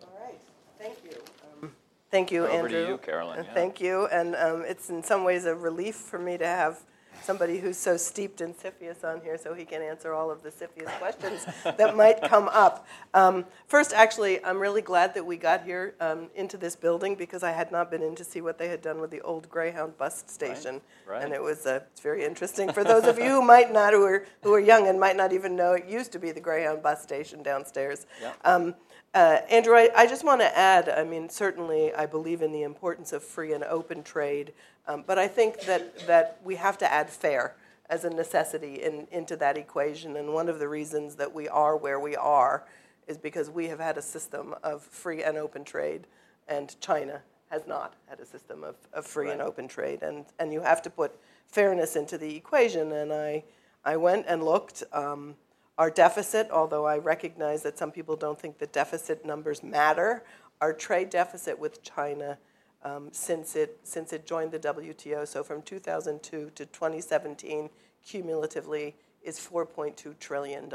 So. 0.00 0.06
All 0.06 0.26
right, 0.26 0.38
thank 0.78 0.98
you. 1.04 1.16
Um, 1.62 1.72
thank 2.10 2.30
you, 2.30 2.44
Over 2.44 2.66
Andrew. 2.66 2.84
to 2.84 2.88
you, 2.92 2.98
Carolyn. 2.98 3.44
Yeah. 3.44 3.54
Thank 3.54 3.80
you, 3.80 4.06
and 4.06 4.36
um, 4.36 4.62
it's 4.66 4.90
in 4.90 5.02
some 5.02 5.24
ways 5.24 5.46
a 5.46 5.54
relief 5.54 5.96
for 5.96 6.18
me 6.18 6.36
to 6.38 6.46
have 6.46 6.80
somebody 7.22 7.58
who's 7.58 7.76
so 7.76 7.96
steeped 7.96 8.40
in 8.40 8.54
CFIUS 8.54 9.04
on 9.04 9.20
here 9.20 9.38
so 9.38 9.54
he 9.54 9.64
can 9.64 9.82
answer 9.82 10.12
all 10.12 10.30
of 10.30 10.42
the 10.42 10.50
CFIUS 10.50 10.98
questions 10.98 11.46
that 11.64 11.96
might 11.96 12.22
come 12.22 12.48
up. 12.48 12.86
Um, 13.14 13.44
first, 13.66 13.92
actually, 13.92 14.44
I'm 14.44 14.58
really 14.58 14.82
glad 14.82 15.14
that 15.14 15.24
we 15.24 15.36
got 15.36 15.64
here 15.64 15.94
um, 16.00 16.28
into 16.34 16.56
this 16.56 16.76
building 16.76 17.14
because 17.14 17.42
I 17.42 17.52
had 17.52 17.70
not 17.70 17.90
been 17.90 18.02
in 18.02 18.14
to 18.16 18.24
see 18.24 18.40
what 18.40 18.58
they 18.58 18.68
had 18.68 18.82
done 18.82 19.00
with 19.00 19.10
the 19.10 19.20
old 19.20 19.48
Greyhound 19.48 19.96
bus 19.98 20.24
station. 20.26 20.80
Right, 21.06 21.14
right. 21.14 21.24
And 21.24 21.32
it 21.32 21.42
was 21.42 21.66
uh, 21.66 21.80
it's 21.92 22.00
very 22.00 22.24
interesting. 22.24 22.72
For 22.72 22.84
those 22.84 23.04
of 23.04 23.18
you 23.18 23.28
who 23.28 23.42
might 23.42 23.72
not, 23.72 23.92
who 23.92 24.02
are, 24.04 24.26
who 24.42 24.52
are 24.54 24.60
young 24.60 24.88
and 24.88 24.98
might 24.98 25.16
not 25.16 25.32
even 25.32 25.56
know, 25.56 25.72
it 25.72 25.86
used 25.86 26.12
to 26.12 26.18
be 26.18 26.32
the 26.32 26.40
Greyhound 26.40 26.82
bus 26.82 27.02
station 27.02 27.42
downstairs. 27.42 28.06
Yeah. 28.20 28.32
Um, 28.44 28.74
uh, 29.14 29.38
Andrew, 29.50 29.74
I, 29.74 29.90
I 29.94 30.06
just 30.06 30.24
want 30.24 30.40
to 30.40 30.58
add 30.58 30.88
I 30.88 31.04
mean, 31.04 31.28
certainly 31.28 31.94
I 31.94 32.06
believe 32.06 32.42
in 32.42 32.52
the 32.52 32.62
importance 32.62 33.12
of 33.12 33.22
free 33.22 33.52
and 33.52 33.62
open 33.64 34.02
trade, 34.02 34.52
um, 34.86 35.04
but 35.06 35.18
I 35.18 35.28
think 35.28 35.60
that, 35.62 36.06
that 36.06 36.40
we 36.44 36.56
have 36.56 36.78
to 36.78 36.92
add 36.92 37.10
fair 37.10 37.54
as 37.90 38.04
a 38.04 38.10
necessity 38.10 38.82
in, 38.82 39.06
into 39.10 39.36
that 39.36 39.58
equation. 39.58 40.16
And 40.16 40.32
one 40.32 40.48
of 40.48 40.58
the 40.58 40.68
reasons 40.68 41.16
that 41.16 41.34
we 41.34 41.46
are 41.48 41.76
where 41.76 42.00
we 42.00 42.16
are 42.16 42.64
is 43.06 43.18
because 43.18 43.50
we 43.50 43.68
have 43.68 43.80
had 43.80 43.98
a 43.98 44.02
system 44.02 44.54
of 44.62 44.82
free 44.82 45.22
and 45.22 45.36
open 45.36 45.64
trade, 45.64 46.06
and 46.48 46.74
China 46.80 47.20
has 47.50 47.66
not 47.66 47.94
had 48.08 48.18
a 48.18 48.24
system 48.24 48.64
of, 48.64 48.76
of 48.94 49.06
free 49.06 49.26
right. 49.26 49.34
and 49.34 49.42
open 49.42 49.68
trade. 49.68 50.02
And, 50.02 50.24
and 50.38 50.52
you 50.54 50.62
have 50.62 50.80
to 50.82 50.90
put 50.90 51.14
fairness 51.48 51.96
into 51.96 52.16
the 52.16 52.34
equation. 52.34 52.92
And 52.92 53.12
I, 53.12 53.44
I 53.84 53.98
went 53.98 54.24
and 54.26 54.42
looked. 54.42 54.82
Um, 54.92 55.34
our 55.78 55.90
deficit, 55.90 56.50
although 56.50 56.86
I 56.86 56.98
recognize 56.98 57.62
that 57.62 57.78
some 57.78 57.90
people 57.90 58.16
don't 58.16 58.38
think 58.38 58.58
the 58.58 58.66
deficit 58.66 59.24
numbers 59.24 59.62
matter, 59.62 60.24
our 60.60 60.72
trade 60.72 61.10
deficit 61.10 61.58
with 61.58 61.82
China 61.82 62.38
um, 62.84 63.08
since, 63.12 63.56
it, 63.56 63.78
since 63.82 64.12
it 64.12 64.26
joined 64.26 64.52
the 64.52 64.58
WTO, 64.58 65.26
so 65.26 65.42
from 65.42 65.62
2002 65.62 66.50
to 66.54 66.66
2017, 66.66 67.70
cumulatively 68.04 68.94
is 69.22 69.38
$4.2 69.38 70.18
trillion. 70.18 70.70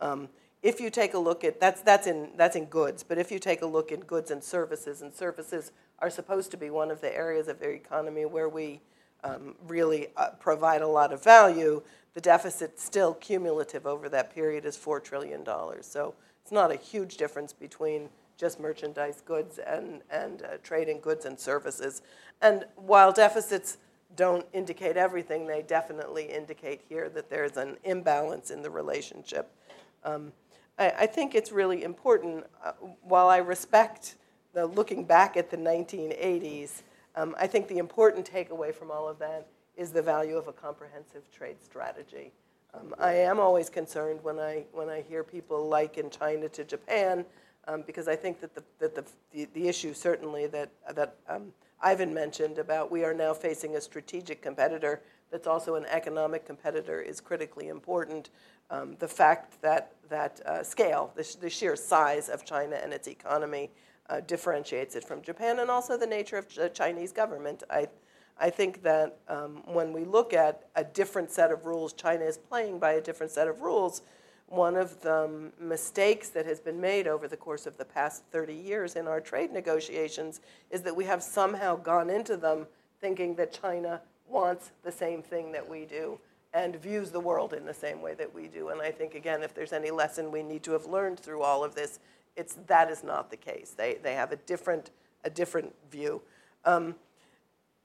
Um, 0.00 0.28
if 0.62 0.80
you 0.80 0.90
take 0.90 1.14
a 1.14 1.18
look 1.18 1.42
at 1.42 1.60
that's 1.60 1.80
that's 1.82 2.06
in 2.06 2.30
that's 2.36 2.54
in 2.54 2.66
goods, 2.66 3.02
but 3.02 3.18
if 3.18 3.32
you 3.32 3.40
take 3.40 3.62
a 3.62 3.66
look 3.66 3.90
in 3.90 4.00
goods 4.00 4.30
and 4.30 4.42
services, 4.42 5.02
and 5.02 5.12
services 5.12 5.72
are 5.98 6.08
supposed 6.10 6.52
to 6.52 6.56
be 6.56 6.70
one 6.70 6.90
of 6.90 7.00
the 7.00 7.14
areas 7.14 7.48
of 7.48 7.58
the 7.58 7.68
economy 7.68 8.24
where 8.24 8.48
we 8.48 8.80
um, 9.24 9.54
really 9.66 10.08
uh, 10.16 10.30
provide 10.38 10.82
a 10.82 10.86
lot 10.86 11.12
of 11.12 11.22
value, 11.22 11.82
the 12.14 12.20
deficit 12.20 12.78
still 12.78 13.14
cumulative 13.14 13.86
over 13.86 14.08
that 14.08 14.34
period 14.34 14.64
is 14.64 14.76
$4 14.76 15.02
trillion. 15.02 15.44
So 15.80 16.14
it's 16.42 16.52
not 16.52 16.70
a 16.70 16.76
huge 16.76 17.16
difference 17.16 17.52
between 17.52 18.08
just 18.36 18.60
merchandise 18.60 19.22
goods 19.24 19.58
and, 19.58 20.02
and 20.10 20.42
uh, 20.42 20.56
trade 20.62 20.88
in 20.88 20.98
goods 20.98 21.24
and 21.24 21.38
services. 21.38 22.02
And 22.40 22.64
while 22.76 23.12
deficits 23.12 23.78
don't 24.16 24.44
indicate 24.52 24.96
everything, 24.96 25.46
they 25.46 25.62
definitely 25.62 26.24
indicate 26.24 26.82
here 26.88 27.08
that 27.10 27.30
there's 27.30 27.56
an 27.56 27.76
imbalance 27.84 28.50
in 28.50 28.62
the 28.62 28.70
relationship. 28.70 29.50
Um, 30.04 30.32
I, 30.78 30.90
I, 30.90 31.06
think 31.06 31.34
it's 31.34 31.52
really 31.52 31.84
important, 31.84 32.44
uh, 32.64 32.72
while 33.02 33.28
I 33.28 33.38
respect 33.38 34.16
the 34.52 34.66
looking 34.66 35.04
back 35.04 35.36
at 35.36 35.50
the 35.50 35.56
1980s, 35.56 36.82
um, 37.14 37.34
I 37.38 37.46
think 37.46 37.68
the 37.68 37.78
important 37.78 38.30
takeaway 38.30 38.74
from 38.74 38.90
all 38.90 39.08
of 39.08 39.18
that 39.20 39.46
is 39.76 39.92
the 39.92 40.02
value 40.02 40.36
of 40.36 40.48
a 40.48 40.52
comprehensive 40.52 41.30
trade 41.30 41.56
strategy. 41.62 42.32
Um, 42.74 42.94
I 42.98 43.12
am 43.14 43.38
always 43.38 43.68
concerned 43.68 44.20
when 44.22 44.38
I, 44.38 44.64
when 44.72 44.88
I 44.88 45.02
hear 45.02 45.22
people 45.22 45.68
liken 45.68 46.10
China 46.10 46.48
to 46.50 46.64
Japan, 46.64 47.24
um, 47.68 47.82
because 47.86 48.08
I 48.08 48.16
think 48.16 48.40
that 48.40 48.54
the, 48.54 48.62
that 48.78 48.94
the, 48.94 49.04
the, 49.32 49.48
the 49.52 49.68
issue 49.68 49.94
certainly 49.94 50.46
that, 50.48 50.70
that 50.94 51.16
um, 51.28 51.52
Ivan 51.80 52.14
mentioned 52.14 52.58
about 52.58 52.90
we 52.90 53.04
are 53.04 53.14
now 53.14 53.34
facing 53.34 53.76
a 53.76 53.80
strategic 53.80 54.40
competitor 54.40 55.02
that's 55.30 55.46
also 55.46 55.74
an 55.76 55.86
economic 55.86 56.46
competitor 56.46 57.00
is 57.00 57.20
critically 57.20 57.68
important. 57.68 58.30
Um, 58.70 58.96
the 58.98 59.08
fact 59.08 59.60
that, 59.62 59.92
that 60.08 60.40
uh, 60.46 60.62
scale, 60.62 61.12
the, 61.16 61.24
sh- 61.24 61.34
the, 61.36 61.50
sheer 61.50 61.74
size 61.76 62.28
of 62.28 62.44
China 62.44 62.76
and 62.76 62.92
its 62.92 63.08
economy, 63.08 63.70
uh, 64.08 64.20
differentiates 64.20 64.94
it 64.94 65.04
from 65.04 65.22
Japan, 65.22 65.58
and 65.60 65.70
also 65.70 65.96
the 65.96 66.06
nature 66.06 66.36
of 66.36 66.52
the 66.54 66.68
Chinese 66.68 67.12
government. 67.12 67.62
I, 67.70 67.88
I 68.42 68.50
think 68.50 68.82
that 68.82 69.18
um, 69.28 69.62
when 69.66 69.92
we 69.92 70.04
look 70.04 70.34
at 70.34 70.64
a 70.74 70.82
different 70.82 71.30
set 71.30 71.52
of 71.52 71.64
rules, 71.64 71.92
China 71.92 72.24
is 72.24 72.36
playing 72.36 72.80
by 72.80 72.94
a 72.94 73.00
different 73.00 73.30
set 73.30 73.46
of 73.46 73.60
rules. 73.60 74.02
One 74.48 74.74
of 74.74 75.00
the 75.00 75.52
mistakes 75.60 76.28
that 76.30 76.44
has 76.46 76.58
been 76.58 76.80
made 76.80 77.06
over 77.06 77.28
the 77.28 77.36
course 77.36 77.66
of 77.66 77.78
the 77.78 77.84
past 77.84 78.24
30 78.32 78.52
years 78.52 78.96
in 78.96 79.06
our 79.06 79.20
trade 79.20 79.52
negotiations 79.52 80.40
is 80.72 80.82
that 80.82 80.96
we 80.96 81.04
have 81.04 81.22
somehow 81.22 81.76
gone 81.76 82.10
into 82.10 82.36
them 82.36 82.66
thinking 83.00 83.36
that 83.36 83.52
China 83.52 84.02
wants 84.28 84.72
the 84.82 84.90
same 84.90 85.22
thing 85.22 85.52
that 85.52 85.70
we 85.70 85.84
do 85.84 86.18
and 86.52 86.74
views 86.74 87.12
the 87.12 87.20
world 87.20 87.52
in 87.52 87.64
the 87.64 87.72
same 87.72 88.02
way 88.02 88.14
that 88.14 88.34
we 88.34 88.48
do. 88.48 88.70
And 88.70 88.82
I 88.82 88.90
think, 88.90 89.14
again, 89.14 89.44
if 89.44 89.54
there's 89.54 89.72
any 89.72 89.92
lesson 89.92 90.32
we 90.32 90.42
need 90.42 90.64
to 90.64 90.72
have 90.72 90.86
learned 90.86 91.20
through 91.20 91.42
all 91.42 91.62
of 91.62 91.76
this, 91.76 92.00
it's 92.34 92.54
that 92.66 92.90
is 92.90 93.04
not 93.04 93.30
the 93.30 93.36
case. 93.36 93.72
They, 93.76 93.98
they 94.02 94.14
have 94.14 94.32
a 94.32 94.36
different, 94.36 94.90
a 95.22 95.30
different 95.30 95.72
view. 95.92 96.22
Um, 96.64 96.96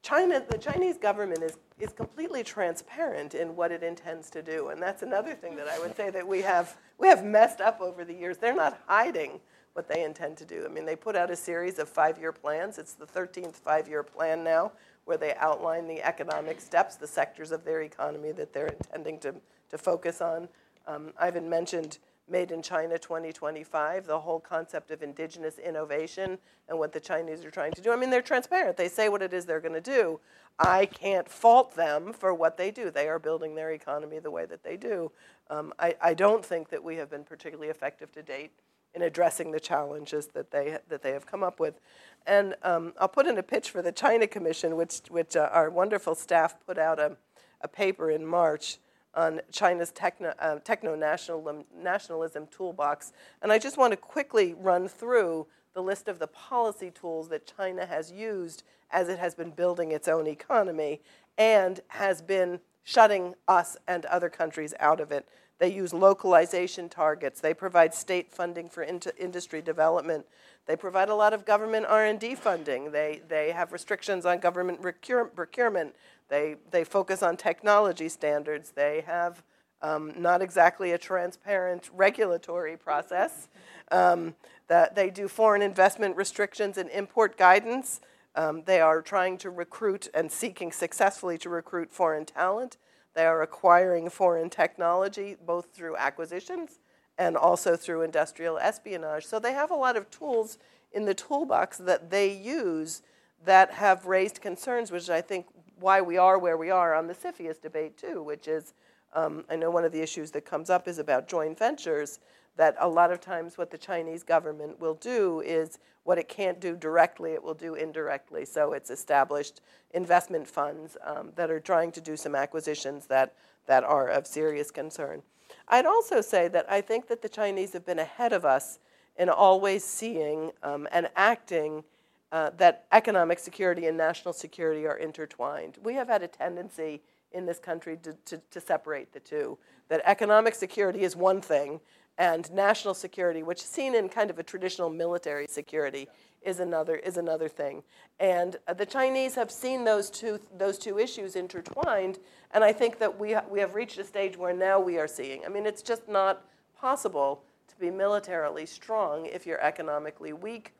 China, 0.07 0.41
the 0.49 0.57
Chinese 0.57 0.97
government 0.97 1.43
is, 1.43 1.57
is 1.77 1.91
completely 1.91 2.41
transparent 2.41 3.35
in 3.35 3.57
what 3.57 3.73
it 3.73 3.83
intends 3.83 4.29
to 4.29 4.41
do. 4.41 4.69
And 4.69 4.81
that's 4.81 5.03
another 5.03 5.33
thing 5.33 5.57
that 5.57 5.67
I 5.67 5.77
would 5.79 5.97
say 5.97 6.09
that 6.11 6.25
we 6.25 6.41
have, 6.43 6.77
we 6.97 7.09
have 7.09 7.25
messed 7.25 7.59
up 7.59 7.81
over 7.81 8.05
the 8.05 8.13
years. 8.13 8.37
They're 8.37 8.55
not 8.55 8.79
hiding 8.87 9.41
what 9.73 9.89
they 9.89 10.05
intend 10.05 10.37
to 10.37 10.45
do. 10.45 10.63
I 10.65 10.69
mean, 10.69 10.85
they 10.85 10.95
put 10.95 11.17
out 11.17 11.29
a 11.29 11.35
series 11.35 11.77
of 11.77 11.89
five 11.89 12.17
year 12.17 12.31
plans. 12.31 12.77
It's 12.77 12.93
the 12.93 13.05
13th 13.05 13.55
five 13.55 13.89
year 13.89 14.01
plan 14.01 14.45
now, 14.45 14.71
where 15.03 15.17
they 15.17 15.35
outline 15.35 15.87
the 15.87 16.01
economic 16.01 16.61
steps, 16.61 16.95
the 16.95 17.05
sectors 17.05 17.51
of 17.51 17.65
their 17.65 17.81
economy 17.81 18.31
that 18.31 18.53
they're 18.53 18.67
intending 18.67 19.19
to, 19.19 19.35
to 19.71 19.77
focus 19.77 20.21
on. 20.21 20.47
Um, 20.87 21.11
Ivan 21.19 21.49
mentioned 21.49 21.97
Made 22.29 22.51
in 22.51 22.62
China 22.62 22.98
2025, 22.98 24.05
the 24.05 24.19
whole 24.19 24.39
concept 24.39 24.91
of 24.91 25.01
indigenous 25.01 25.57
innovation 25.60 26.38
and 26.67 26.77
what 26.77 26.91
the 26.91 27.00
Chinese 27.00 27.46
are 27.46 27.51
trying 27.51 27.72
to 27.72 27.81
do. 27.81 27.91
I 27.91 27.96
mean, 27.96 28.10
they're 28.10 28.22
transparent. 28.22 28.75
They 28.75 28.89
say 28.89 29.07
what 29.07 29.22
it 29.22 29.34
is 29.34 29.46
they're 29.46 29.62
going 29.62 29.74
to 29.74 29.81
do. 29.81 30.19
I 30.60 30.88
can't 30.88 31.29
fault 31.29 31.75
them 31.75 32.12
for 32.12 32.34
what 32.34 32.57
they 32.57 32.72
do. 32.72 32.91
They 32.91 33.07
are 33.07 33.19
building 33.19 33.55
their 33.55 33.72
economy 33.72 34.19
the 34.19 34.31
way 34.31 34.46
that 34.46 34.63
they 34.63 34.75
do. 34.75 35.12
Um, 35.50 35.74
I, 35.79 35.96
I 36.01 36.13
don't 36.13 36.46
think 36.46 36.69
that 36.69 36.84
we 36.84 36.98
have 36.98 37.10
been 37.10 37.24
particularly 37.24 37.69
effective 37.69 38.12
to 38.13 38.24
date 38.24 38.51
in 38.93 39.03
addressing 39.03 39.51
the 39.51 39.60
challenges 39.60 40.27
that 40.27 40.51
they, 40.51 40.79
that 40.89 41.03
they 41.03 41.12
have 41.12 41.25
come 41.25 41.43
up 41.43 41.60
with. 41.60 41.79
And 42.25 42.55
um, 42.63 42.93
I'll 43.00 43.07
put 43.07 43.27
in 43.27 43.38
a 43.38 43.43
pitch 43.43 43.69
for 43.69 43.81
the 43.81 43.91
China 43.91 44.25
Commission, 44.27 44.75
which, 44.75 45.01
which 45.10 45.36
uh, 45.36 45.50
our 45.53 45.69
wonderful 45.69 46.15
staff 46.15 46.55
put 46.65 46.77
out 46.77 47.00
a, 47.00 47.15
a 47.62 47.67
paper 47.67 48.10
in 48.10 48.25
March 48.25 48.79
on 49.17 49.41
China's 49.51 49.91
techno, 49.91 50.33
uh, 50.39 50.59
techno 50.59 50.95
nationalism 50.95 52.47
toolbox. 52.47 53.12
And 53.41 53.51
I 53.51 53.57
just 53.57 53.77
want 53.77 53.91
to 53.91 53.97
quickly 53.97 54.53
run 54.53 54.88
through 54.88 55.47
the 55.74 55.81
list 55.81 56.07
of 56.07 56.19
the 56.19 56.27
policy 56.27 56.91
tools 56.91 57.27
that 57.29 57.51
China 57.57 57.86
has 57.86 58.12
used 58.12 58.63
as 58.91 59.09
it 59.09 59.19
has 59.19 59.36
been 59.36 59.51
building 59.51 59.91
its 59.91 60.07
own 60.07 60.27
economy 60.27 61.01
and 61.38 61.81
has 61.88 62.21
been 62.21 62.59
shutting 62.83 63.33
us 63.47 63.75
and 63.88 64.05
other 64.05 64.29
countries 64.29 64.74
out 64.79 65.00
of 65.00 65.12
it. 65.12 65.27
They 65.59 65.74
use 65.74 65.93
localization 65.93 66.88
targets. 66.88 67.41
They 67.41 67.53
provide 67.53 67.93
state 67.93 68.31
funding 68.31 68.69
for 68.69 68.83
in- 68.83 69.01
industry 69.17 69.62
development. 69.62 70.25
They 70.67 70.75
provide 70.75 71.09
a 71.09 71.15
lot 71.15 71.33
of 71.33 71.45
government 71.45 71.86
R&D 71.88 72.36
funding. 72.36 72.91
They, 72.91 73.21
they 73.27 73.51
have 73.51 73.71
restrictions 73.71 74.25
on 74.25 74.39
government 74.39 74.81
procurement. 74.81 75.95
They, 76.29 76.55
they 76.71 76.83
focus 76.83 77.23
on 77.23 77.37
technology 77.37 78.09
standards. 78.09 78.71
They 78.71 79.03
have 79.05 79.43
um, 79.81 80.13
not 80.17 80.41
exactly 80.41 80.91
a 80.91 80.97
transparent 80.97 81.89
regulatory 81.93 82.77
process. 82.77 83.47
Um, 83.91 84.35
that 84.67 84.95
they 84.95 85.09
do 85.09 85.27
foreign 85.27 85.61
investment 85.61 86.15
restrictions 86.17 86.77
and 86.77 86.89
import 86.89 87.37
guidance. 87.37 88.01
Um, 88.35 88.63
they 88.65 88.81
are 88.81 89.01
trying 89.01 89.37
to 89.39 89.49
recruit 89.49 90.09
and 90.13 90.31
seeking 90.31 90.71
successfully 90.71 91.37
to 91.39 91.49
recruit 91.49 91.91
foreign 91.91 92.25
talent. 92.25 92.77
They 93.13 93.25
are 93.25 93.41
acquiring 93.41 94.09
foreign 94.09 94.49
technology 94.49 95.37
both 95.43 95.73
through 95.73 95.97
acquisitions 95.97 96.79
and 97.17 97.35
also 97.35 97.75
through 97.75 98.03
industrial 98.03 98.59
espionage. 98.59 99.25
So 99.25 99.39
they 99.39 99.53
have 99.53 99.71
a 99.71 99.75
lot 99.75 99.97
of 99.97 100.11
tools 100.11 100.57
in 100.91 101.05
the 101.05 101.15
toolbox 101.15 101.77
that 101.79 102.11
they 102.11 102.31
use 102.31 103.01
that 103.43 103.71
have 103.71 104.05
raised 104.05 104.41
concerns, 104.41 104.91
which 104.91 105.09
I 105.09 105.21
think 105.21 105.47
why 105.79 106.01
we 106.01 106.17
are 106.17 106.37
where 106.37 106.57
we 106.57 106.69
are 106.69 106.93
on 106.95 107.07
the 107.07 107.13
CFIUS 107.13 107.61
debate 107.61 107.97
too, 107.97 108.21
which 108.23 108.47
is 108.47 108.73
um, 109.13 109.45
I 109.49 109.55
know 109.55 109.71
one 109.71 109.85
of 109.85 109.91
the 109.91 110.01
issues 110.01 110.31
that 110.31 110.45
comes 110.45 110.69
up 110.69 110.87
is 110.87 110.99
about 110.99 111.27
joint 111.27 111.57
ventures. 111.57 112.19
That 112.57 112.75
a 112.79 112.87
lot 112.87 113.11
of 113.11 113.21
times 113.21 113.55
what 113.57 113.69
the 113.69 113.77
Chinese 113.77 114.23
government 114.23 114.79
will 114.79 114.95
do 114.95 115.41
is 115.41 115.77
what 116.03 116.17
it 116.17 116.27
can't 116.27 116.59
do 116.59 116.75
directly, 116.75 117.33
it 117.33 117.43
will 117.43 117.53
do 117.53 117.75
indirectly. 117.75 118.45
So 118.45 118.73
it's 118.73 118.89
established 118.89 119.61
investment 119.93 120.47
funds 120.47 120.97
um, 121.05 121.31
that 121.35 121.51
are 121.51 121.59
trying 121.59 121.91
to 121.91 122.01
do 122.01 122.17
some 122.17 122.33
acquisitions 122.33 123.05
that, 123.07 123.35
that 123.67 123.83
are 123.83 124.07
of 124.07 124.25
serious 124.25 124.71
concern. 124.71 125.21
I'd 125.67 125.85
also 125.85 126.21
say 126.21 126.47
that 126.47 126.65
I 126.71 126.81
think 126.81 127.07
that 127.09 127.21
the 127.21 127.29
Chinese 127.29 127.73
have 127.73 127.85
been 127.85 127.99
ahead 127.99 128.33
of 128.33 128.43
us 128.43 128.79
in 129.17 129.29
always 129.29 129.83
seeing 129.83 130.51
um, 130.63 130.87
and 130.91 131.09
acting 131.15 131.83
uh, 132.31 132.51
that 132.57 132.85
economic 132.91 133.39
security 133.39 133.87
and 133.87 133.97
national 133.97 134.33
security 134.33 134.85
are 134.85 134.97
intertwined. 134.97 135.77
We 135.83 135.93
have 135.93 136.07
had 136.07 136.23
a 136.23 136.27
tendency 136.27 137.01
in 137.31 137.45
this 137.45 137.59
country 137.59 137.97
to, 138.03 138.13
to, 138.25 138.41
to, 138.51 138.59
separate 138.61 139.11
the 139.13 139.19
two. 139.19 139.57
That 139.89 140.01
economic 140.05 140.55
security 140.55 141.01
is 141.01 141.15
one 141.15 141.41
thing, 141.41 141.79
and 142.17 142.51
national 142.51 142.93
security, 142.93 143.43
which 143.43 143.61
is 143.61 143.67
seen 143.67 143.95
in 143.95 144.09
kind 144.09 144.29
of 144.29 144.39
a 144.39 144.43
traditional 144.43 144.89
military 144.89 145.45
security, 145.47 146.07
is 146.41 146.59
another 146.59 146.95
is 146.95 147.17
another 147.17 147.47
thing. 147.47 147.83
And 148.19 148.55
uh, 148.67 148.73
the 148.73 148.85
Chinese 148.85 149.35
have 149.35 149.51
seen 149.51 149.83
those 149.83 150.09
two 150.09 150.39
those 150.57 150.77
two 150.77 150.97
issues 150.97 151.35
intertwined, 151.35 152.19
and 152.51 152.63
I 152.63 152.73
think 152.73 152.99
that 152.99 153.19
we 153.19 153.33
ha- 153.33 153.45
we 153.49 153.59
have 153.59 153.75
reached 153.75 153.99
a 153.99 154.03
stage 154.03 154.37
where 154.37 154.53
now 154.53 154.79
we 154.79 154.97
are 154.97 155.07
seeing. 155.07 155.45
I 155.45 155.49
mean, 155.49 155.65
it's 155.65 155.81
just 155.81 156.07
not 156.07 156.45
possible 156.79 157.43
to 157.67 157.75
be 157.77 157.91
militarily 157.91 158.65
strong 158.65 159.25
if 159.25 159.45
you're 159.45 159.61
economically 159.61 160.33
weak 160.33 160.73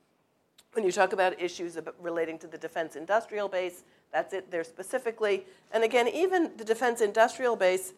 when 0.78 0.86
you 0.86 0.92
talk 0.92 1.12
about 1.12 1.42
issues 1.42 1.76
relating 2.00 2.38
to 2.38 2.46
the 2.46 2.58
defense 2.58 2.96
industrial 2.96 3.48
base, 3.48 3.84
that's 4.14 4.32
it 4.32 4.52
there 4.52 4.64
specifically. 4.64 5.44
And 5.72 5.84
again, 5.84 6.08
even 6.08 6.52
the 6.56 6.64
defense 6.64 7.02
industrial 7.02 7.56
base, 7.56 7.94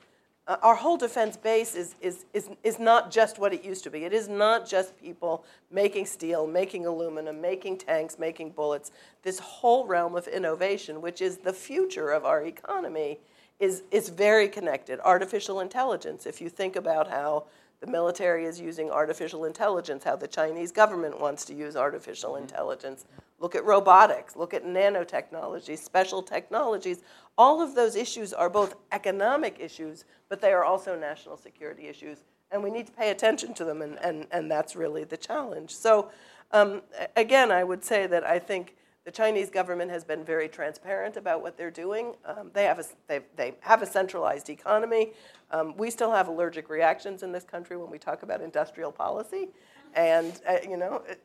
uh, 0.47 0.55
our 0.63 0.75
whole 0.75 0.95
defense 0.95 1.35
base 1.35 1.75
is, 1.75 1.95
is, 1.99 2.23
is, 2.33 2.49
is 2.63 2.79
not 2.79 3.11
just 3.11 3.37
what 3.37 3.53
it 3.53 3.65
used 3.65 3.83
to 3.83 3.89
be. 3.89 4.05
It 4.05 4.13
is 4.13 4.29
not 4.29 4.65
just 4.65 4.97
people 4.97 5.43
making 5.69 6.05
steel, 6.05 6.47
making 6.47 6.85
aluminum, 6.85 7.41
making 7.41 7.79
tanks, 7.79 8.17
making 8.17 8.51
bullets. 8.51 8.93
This 9.23 9.39
whole 9.39 9.85
realm 9.85 10.15
of 10.15 10.29
innovation, 10.29 11.01
which 11.01 11.21
is 11.21 11.39
the 11.39 11.51
future 11.51 12.11
of 12.11 12.23
our 12.23 12.45
economy, 12.45 13.19
is, 13.59 13.83
is 13.91 14.07
very 14.07 14.47
connected. 14.47 15.01
Artificial 15.03 15.59
intelligence, 15.59 16.25
if 16.25 16.39
you 16.39 16.47
think 16.47 16.77
about 16.77 17.09
how 17.09 17.43
the 17.81 17.87
military 17.87 18.45
is 18.45 18.59
using 18.59 18.89
artificial 18.91 19.45
intelligence, 19.45 20.03
how 20.03 20.15
the 20.15 20.27
Chinese 20.27 20.71
government 20.71 21.19
wants 21.19 21.45
to 21.45 21.53
use 21.53 21.75
artificial 21.75 22.33
mm-hmm. 22.33 22.43
intelligence. 22.43 23.05
Look 23.39 23.55
at 23.55 23.63
robotics, 23.63 24.35
look 24.35 24.53
at 24.53 24.65
nanotechnology, 24.65 25.77
special 25.77 26.21
technologies. 26.21 27.01
All 27.37 27.61
of 27.61 27.75
those 27.75 27.95
issues 27.95 28.33
are 28.33 28.49
both 28.49 28.75
economic 28.91 29.57
issues, 29.59 30.03
but 30.27 30.41
they 30.41 30.51
are 30.51 30.65
also 30.65 30.97
national 30.99 31.37
security 31.37 31.87
issues. 31.87 32.23
And 32.51 32.63
we 32.63 32.69
need 32.69 32.87
to 32.87 32.91
pay 32.91 33.11
attention 33.11 33.53
to 33.53 33.63
them, 33.63 33.81
and, 33.81 33.97
and, 33.99 34.27
and 34.31 34.51
that's 34.51 34.75
really 34.75 35.05
the 35.05 35.15
challenge. 35.17 35.73
So, 35.73 36.09
um, 36.51 36.81
again, 37.15 37.51
I 37.51 37.63
would 37.63 37.83
say 37.83 38.07
that 38.07 38.25
I 38.25 38.39
think 38.39 38.75
the 39.05 39.11
Chinese 39.11 39.49
government 39.49 39.89
has 39.91 40.03
been 40.03 40.23
very 40.23 40.47
transparent 40.47 41.17
about 41.17 41.41
what 41.41 41.57
they're 41.57 41.71
doing. 41.71 42.15
Um, 42.25 42.51
they, 42.53 42.65
have 42.65 42.79
a, 42.79 42.85
they, 43.07 43.21
they 43.35 43.55
have 43.61 43.81
a 43.81 43.85
centralized 43.85 44.49
economy. 44.49 45.13
Um, 45.51 45.75
we 45.77 45.89
still 45.89 46.11
have 46.11 46.27
allergic 46.27 46.69
reactions 46.69 47.23
in 47.23 47.31
this 47.31 47.43
country 47.43 47.77
when 47.77 47.89
we 47.89 47.97
talk 47.97 48.23
about 48.23 48.41
industrial 48.41 48.91
policy. 48.91 49.49
And, 49.95 50.39
uh, 50.47 50.57
you 50.67 50.77
know. 50.77 51.03
It, 51.07 51.21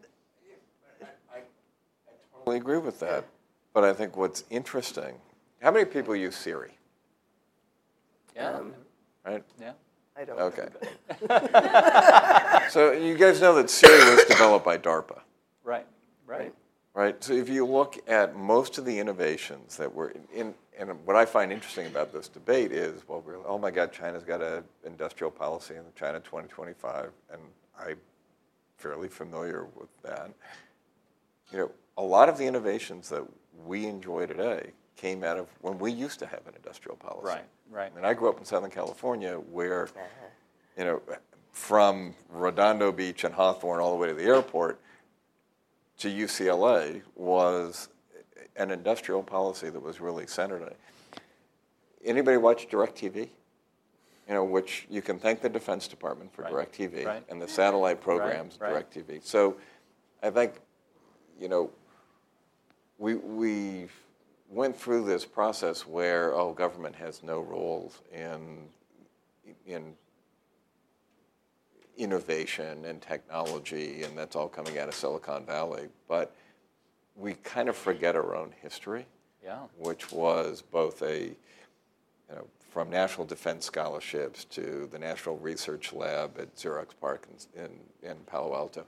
I, 1.02 1.38
I, 1.38 1.40
totally 2.38 2.56
agree 2.56 2.78
with 2.78 3.00
that. 3.00 3.24
But 3.72 3.84
I 3.84 3.92
think 3.92 4.16
what's 4.16 4.44
interesting 4.50 5.16
how 5.64 5.70
many 5.70 5.87
people 5.87 6.14
use 6.14 6.37
Siri? 6.37 6.72
Yeah. 8.37 8.50
Um, 8.50 8.74
right? 9.24 9.42
Yeah. 9.58 9.72
I 10.14 10.24
don't. 10.26 10.38
Okay. 10.38 10.68
so 12.70 12.92
you 12.92 13.16
guys 13.16 13.40
know 13.40 13.54
that 13.54 13.70
Siri 13.70 14.14
was 14.14 14.24
developed 14.24 14.66
by 14.66 14.76
DARPA. 14.76 15.20
Right. 15.64 15.87
Right. 16.26 16.40
right? 16.40 16.54
So 16.96 17.33
if 17.33 17.48
you 17.48 17.66
look 17.66 17.98
at 18.09 18.37
most 18.37 18.78
of 18.78 18.85
the 18.85 18.98
innovations 18.98 19.76
that 19.78 19.92
were 19.92 20.12
in, 20.33 20.54
and 20.78 20.90
what 21.04 21.16
I 21.16 21.24
find 21.24 21.52
interesting 21.52 21.87
about 21.87 22.12
this 22.12 22.28
debate 22.28 22.70
is, 22.70 23.02
well, 23.09 23.22
we're, 23.24 23.37
oh 23.46 23.59
my 23.59 23.70
God, 23.70 23.92
China's 23.92 24.22
got 24.22 24.40
an 24.40 24.62
industrial 24.85 25.30
policy 25.30 25.74
in 25.74 25.83
China 25.96 26.20
2025, 26.20 27.11
and 27.33 27.40
I'm 27.78 27.96
fairly 28.76 29.09
familiar 29.09 29.66
with 29.76 29.88
that. 30.02 30.30
You 31.52 31.59
know, 31.59 31.70
a 31.96 32.02
lot 32.02 32.28
of 32.28 32.38
the 32.38 32.44
innovations 32.44 33.09
that 33.09 33.24
we 33.66 33.87
enjoy 33.87 34.26
today 34.26 34.70
came 34.96 35.24
out 35.24 35.38
of 35.38 35.48
when 35.62 35.78
we 35.78 35.92
used 35.92 36.18
to 36.20 36.26
have 36.26 36.46
an 36.46 36.54
industrial 36.57 36.96
policy. 36.96 37.26
Right, 37.26 37.44
right. 37.70 37.92
And 37.96 38.07
I 38.07 38.14
grew 38.14 38.28
up 38.28 38.38
in 38.38 38.44
Southern 38.44 38.70
California 38.70 39.35
where, 39.35 39.85
uh-huh. 39.85 40.00
you 40.78 40.85
know, 40.85 41.02
from 41.50 42.14
Redondo 42.30 42.90
Beach 42.92 43.24
and 43.24 43.35
Hawthorne 43.35 43.80
all 43.80 43.90
the 43.90 43.96
way 43.96 44.09
to 44.09 44.14
the 44.14 44.24
airport 44.24 44.80
to 45.98 46.09
UCLA 46.09 47.02
was 47.14 47.88
an 48.57 48.70
industrial 48.70 49.22
policy 49.22 49.70
that 49.70 49.80
was 49.80 50.00
really 50.00 50.26
centered 50.26 50.62
on 50.62 50.68
it. 50.68 50.78
Anybody 52.04 52.37
watch 52.37 52.68
DirecTV? 52.68 53.28
You 54.28 54.35
know, 54.35 54.44
which 54.44 54.87
you 54.88 55.02
can 55.02 55.18
thank 55.18 55.42
the 55.42 55.50
Defense 55.50 55.87
Department 55.87 56.33
for 56.33 56.42
Right, 56.42 56.72
DirecTV 56.72 57.04
right. 57.04 57.22
and 57.28 57.40
the 57.40 57.48
satellite 57.48 58.00
programs, 58.00 58.59
right. 58.59 58.90
DirecTV. 58.90 59.22
So 59.22 59.57
I 60.22 60.30
think, 60.30 60.54
you 61.38 61.48
know, 61.48 61.70
we, 62.98 63.16
we 63.16 63.88
went 64.48 64.76
through 64.76 65.04
this 65.04 65.26
process 65.26 65.87
where, 65.87 66.33
oh, 66.33 66.54
government 66.54 66.96
has 66.96 67.22
no 67.22 67.40
roles 67.40 68.00
in, 68.12 68.61
in 69.66 69.94
innovation 71.96 72.85
and 72.85 73.00
technology, 73.00 74.02
and 74.02 74.16
that's 74.16 74.37
all 74.37 74.48
coming 74.48 74.78
out 74.78 74.88
of 74.88 74.94
Silicon 74.94 75.44
Valley. 75.44 75.88
But 76.09 76.35
we 77.16 77.35
kind 77.35 77.68
of 77.68 77.76
forget 77.76 78.16
our 78.16 78.35
own 78.35 78.52
history, 78.61 79.07
Yeah. 79.42 79.61
which 79.78 80.11
was 80.11 80.62
both 80.62 81.02
a, 81.02 81.26
you 81.26 81.37
know, 82.35 82.46
from 82.70 82.90
national 82.90 83.26
defense 83.26 83.64
scholarships 83.64 84.44
to 84.46 84.88
the 84.90 84.98
National 84.98 85.37
Research 85.38 85.92
Lab 85.92 86.38
at 86.38 86.57
Xerox 86.57 86.88
PARC 87.00 87.28
in, 87.54 87.64
in, 87.64 88.11
in 88.11 88.16
Palo 88.26 88.54
Alto. 88.54 88.85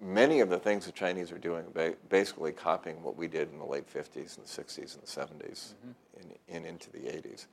Many 0.00 0.40
of 0.40 0.48
the 0.50 0.58
things 0.58 0.86
the 0.86 0.92
Chinese 0.92 1.32
are 1.32 1.38
doing 1.38 1.64
are 1.74 1.94
basically 2.08 2.52
copying 2.52 3.02
what 3.02 3.16
we 3.16 3.28
did 3.28 3.50
in 3.52 3.58
the 3.58 3.64
late 3.64 3.86
50s 3.92 4.36
and 4.38 4.46
60s 4.46 4.94
and 4.94 5.04
70s 5.04 5.74
mm-hmm. 5.74 6.20
and, 6.20 6.34
and 6.48 6.66
into 6.66 6.90
the 6.92 6.98
80s 6.98 7.46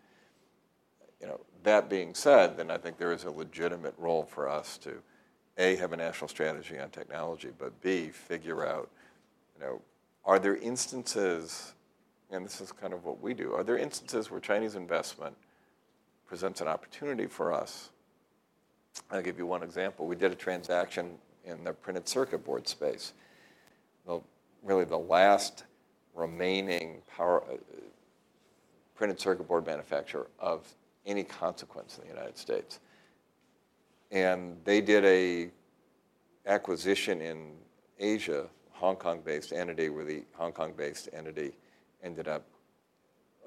you 1.23 1.29
know, 1.29 1.39
that 1.63 1.89
being 1.89 2.13
said, 2.13 2.57
then 2.57 2.69
I 2.69 2.77
think 2.77 2.97
there 2.97 3.13
is 3.13 3.23
a 3.23 3.31
legitimate 3.31 3.93
role 3.97 4.23
for 4.23 4.49
us 4.49 4.77
to, 4.79 5.01
A, 5.57 5.77
have 5.77 5.93
a 5.93 5.97
national 5.97 6.27
strategy 6.27 6.77
on 6.77 6.89
technology, 6.89 7.49
but 7.57 7.79
B, 7.81 8.09
figure 8.09 8.67
out, 8.67 8.89
you 9.55 9.65
know, 9.65 9.81
are 10.25 10.37
there 10.37 10.57
instances, 10.57 11.75
and 12.29 12.45
this 12.45 12.59
is 12.59 12.73
kind 12.73 12.91
of 12.91 13.05
what 13.05 13.21
we 13.21 13.33
do, 13.33 13.53
are 13.53 13.63
there 13.63 13.77
instances 13.77 14.29
where 14.29 14.41
Chinese 14.41 14.75
investment 14.75 15.33
presents 16.27 16.59
an 16.59 16.67
opportunity 16.67 17.25
for 17.25 17.53
us? 17.53 17.91
I'll 19.09 19.21
give 19.21 19.37
you 19.37 19.45
one 19.45 19.63
example. 19.63 20.05
We 20.05 20.17
did 20.17 20.33
a 20.33 20.35
transaction 20.35 21.11
in 21.45 21.63
the 21.63 21.71
printed 21.71 22.05
circuit 22.05 22.43
board 22.43 22.67
space. 22.67 23.13
The, 24.05 24.19
really, 24.61 24.83
the 24.83 24.99
last 24.99 25.63
remaining 26.15 27.01
power, 27.15 27.45
uh, 27.49 27.55
printed 28.93 29.21
circuit 29.21 29.47
board 29.47 29.65
manufacturer 29.65 30.27
of 30.37 30.67
any 31.05 31.23
consequence 31.23 31.97
in 31.97 32.07
the 32.07 32.13
United 32.13 32.37
States. 32.37 32.79
And 34.11 34.57
they 34.63 34.81
did 34.81 35.03
a 35.05 35.49
acquisition 36.45 37.21
in 37.21 37.53
Asia, 37.99 38.47
Hong 38.71 38.95
Kong-based 38.95 39.53
entity, 39.53 39.89
where 39.89 40.05
the 40.05 40.23
Hong 40.33 40.51
Kong-based 40.51 41.09
entity 41.13 41.53
ended 42.03 42.27
up 42.27 42.45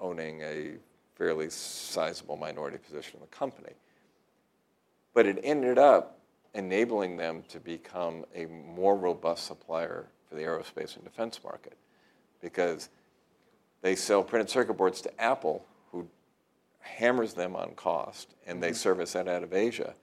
owning 0.01 0.42
a 0.42 0.73
fairly 1.14 1.51
sizable 1.51 2.37
minority 2.37 2.79
position 2.79 3.14
in 3.14 3.21
the 3.21 3.37
company. 3.37 3.73
But 5.14 5.27
it 5.27 5.38
ended 5.42 5.79
up 5.79 6.19
enabling 6.55 7.16
them 7.16 7.42
to 7.49 7.61
become 7.61 8.25
a 8.35 8.47
more 8.47 8.97
robust 8.97 9.47
supplier 9.47 10.07
for 10.29 10.35
the 10.35 10.42
aerospace 10.42 10.97
and 10.97 11.05
defense 11.05 11.40
market 11.45 11.77
because 12.40 12.88
they 13.83 13.95
sell 13.95 14.23
printed 14.23 14.51
circuit 14.51 14.75
boards 14.75 15.01
to 15.03 15.21
Apple, 15.21 15.64
hammers 16.87 17.35
them 17.35 17.57
on 17.57 17.72
cost, 17.75 18.35
and 18.46 18.62
they 18.62 18.72
service 18.72 19.12
that 19.12 19.29
out 19.29 19.42
of 19.42 19.53
Asia. 19.53 19.94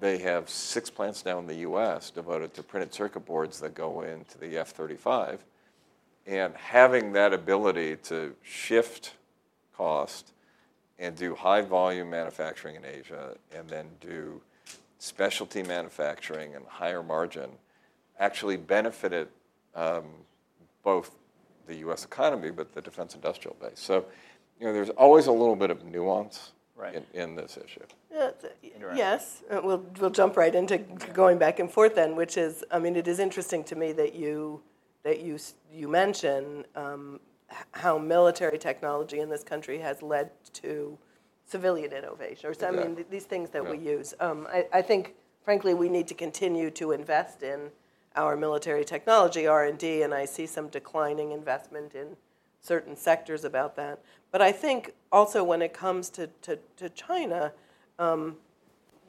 They 0.00 0.18
have 0.18 0.48
six 0.48 0.90
plants 0.90 1.24
now 1.24 1.38
in 1.38 1.46
the 1.46 1.56
US 1.56 2.10
devoted 2.10 2.54
to 2.54 2.62
printed 2.62 2.94
circuit 2.94 3.26
boards 3.26 3.60
that 3.60 3.74
go 3.74 4.02
into 4.02 4.38
the 4.38 4.58
F 4.58 4.70
35. 4.70 5.44
And 6.26 6.54
having 6.54 7.12
that 7.12 7.32
ability 7.32 7.96
to 8.04 8.34
shift 8.42 9.14
cost 9.76 10.32
and 10.98 11.16
do 11.16 11.34
high 11.34 11.62
volume 11.62 12.10
manufacturing 12.10 12.76
in 12.76 12.84
Asia 12.84 13.36
and 13.54 13.68
then 13.68 13.86
do 14.00 14.40
specialty 14.98 15.62
manufacturing 15.62 16.54
and 16.54 16.66
higher 16.66 17.02
margin 17.02 17.50
actually 18.18 18.56
benefited 18.56 19.28
um, 19.74 20.04
both 20.82 21.12
the 21.66 21.76
U.S. 21.76 22.04
economy 22.04 22.50
but 22.50 22.74
the 22.74 22.80
defense 22.80 23.14
industrial 23.14 23.56
base. 23.60 23.78
So, 23.78 24.06
you 24.60 24.66
know, 24.66 24.72
there's 24.72 24.90
always 24.90 25.26
a 25.26 25.32
little 25.32 25.56
bit 25.56 25.70
of 25.70 25.84
nuance 25.84 26.52
Right. 26.76 26.94
in, 26.94 27.20
in 27.20 27.34
this 27.34 27.58
issue. 27.62 27.80
Yeah, 28.12 28.30
th- 28.40 28.52
Interact. 28.76 28.96
Yes, 28.96 29.42
uh, 29.50 29.60
we'll, 29.64 29.84
we'll 29.98 30.10
jump 30.10 30.36
right 30.36 30.54
into 30.54 30.78
going 31.12 31.36
back 31.36 31.58
and 31.58 31.68
forth 31.70 31.96
then, 31.96 32.14
which 32.14 32.36
is, 32.36 32.64
I 32.70 32.78
mean, 32.78 32.94
it 32.94 33.08
is 33.08 33.18
interesting 33.18 33.64
to 33.64 33.74
me 33.74 33.90
that 33.94 34.14
you, 34.14 34.62
that 35.02 35.18
you, 35.20 35.38
you 35.72 35.88
mention 35.88 36.64
um, 36.76 37.18
how 37.72 37.98
military 37.98 38.58
technology 38.58 39.18
in 39.18 39.28
this 39.28 39.42
country 39.42 39.78
has 39.80 40.02
led 40.02 40.30
to 40.54 40.96
civilian 41.46 41.92
innovation, 41.92 42.48
or 42.48 42.54
so, 42.54 42.68
I 42.68 42.70
mean, 42.70 42.94
th- 42.94 43.08
these 43.10 43.24
things 43.24 43.50
that 43.50 43.68
we 43.68 43.78
use. 43.78 44.14
Um, 44.20 44.46
I, 44.48 44.66
I 44.72 44.82
think, 44.82 45.14
frankly, 45.42 45.74
we 45.74 45.88
need 45.88 46.06
to 46.08 46.14
continue 46.14 46.70
to 46.72 46.92
invest 46.92 47.42
in 47.42 47.70
our 48.14 48.36
military 48.36 48.84
technology, 48.84 49.48
R&D, 49.48 50.02
and 50.02 50.14
I 50.14 50.26
see 50.26 50.46
some 50.46 50.68
declining 50.68 51.32
investment 51.32 51.94
in 51.96 52.16
certain 52.60 52.96
sectors 52.96 53.44
about 53.44 53.76
that. 53.76 54.00
But 54.30 54.42
I 54.42 54.52
think 54.52 54.94
also 55.10 55.42
when 55.42 55.62
it 55.62 55.72
comes 55.72 56.10
to, 56.10 56.28
to, 56.42 56.58
to 56.76 56.88
China, 56.90 57.52
um, 57.98 58.36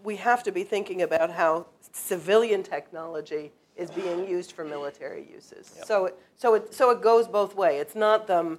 we 0.04 0.16
have 0.18 0.44
to 0.44 0.52
be 0.52 0.64
thinking 0.64 1.02
about 1.02 1.32
how 1.32 1.68
civilian 1.92 2.64
technology 2.64 3.52
is 3.76 3.92
being 3.92 4.28
used 4.28 4.52
for 4.54 4.64
military 4.64 5.28
uses. 5.32 5.72
So, 5.86 6.06
it, 6.06 6.16
so, 6.36 6.56
it, 6.56 6.74
so 6.74 6.90
it 6.92 7.02
goes 7.02 7.28
both 7.28 7.56
way. 7.56 7.78
It's 7.78 7.96
not 7.96 8.28
the, 8.28 8.58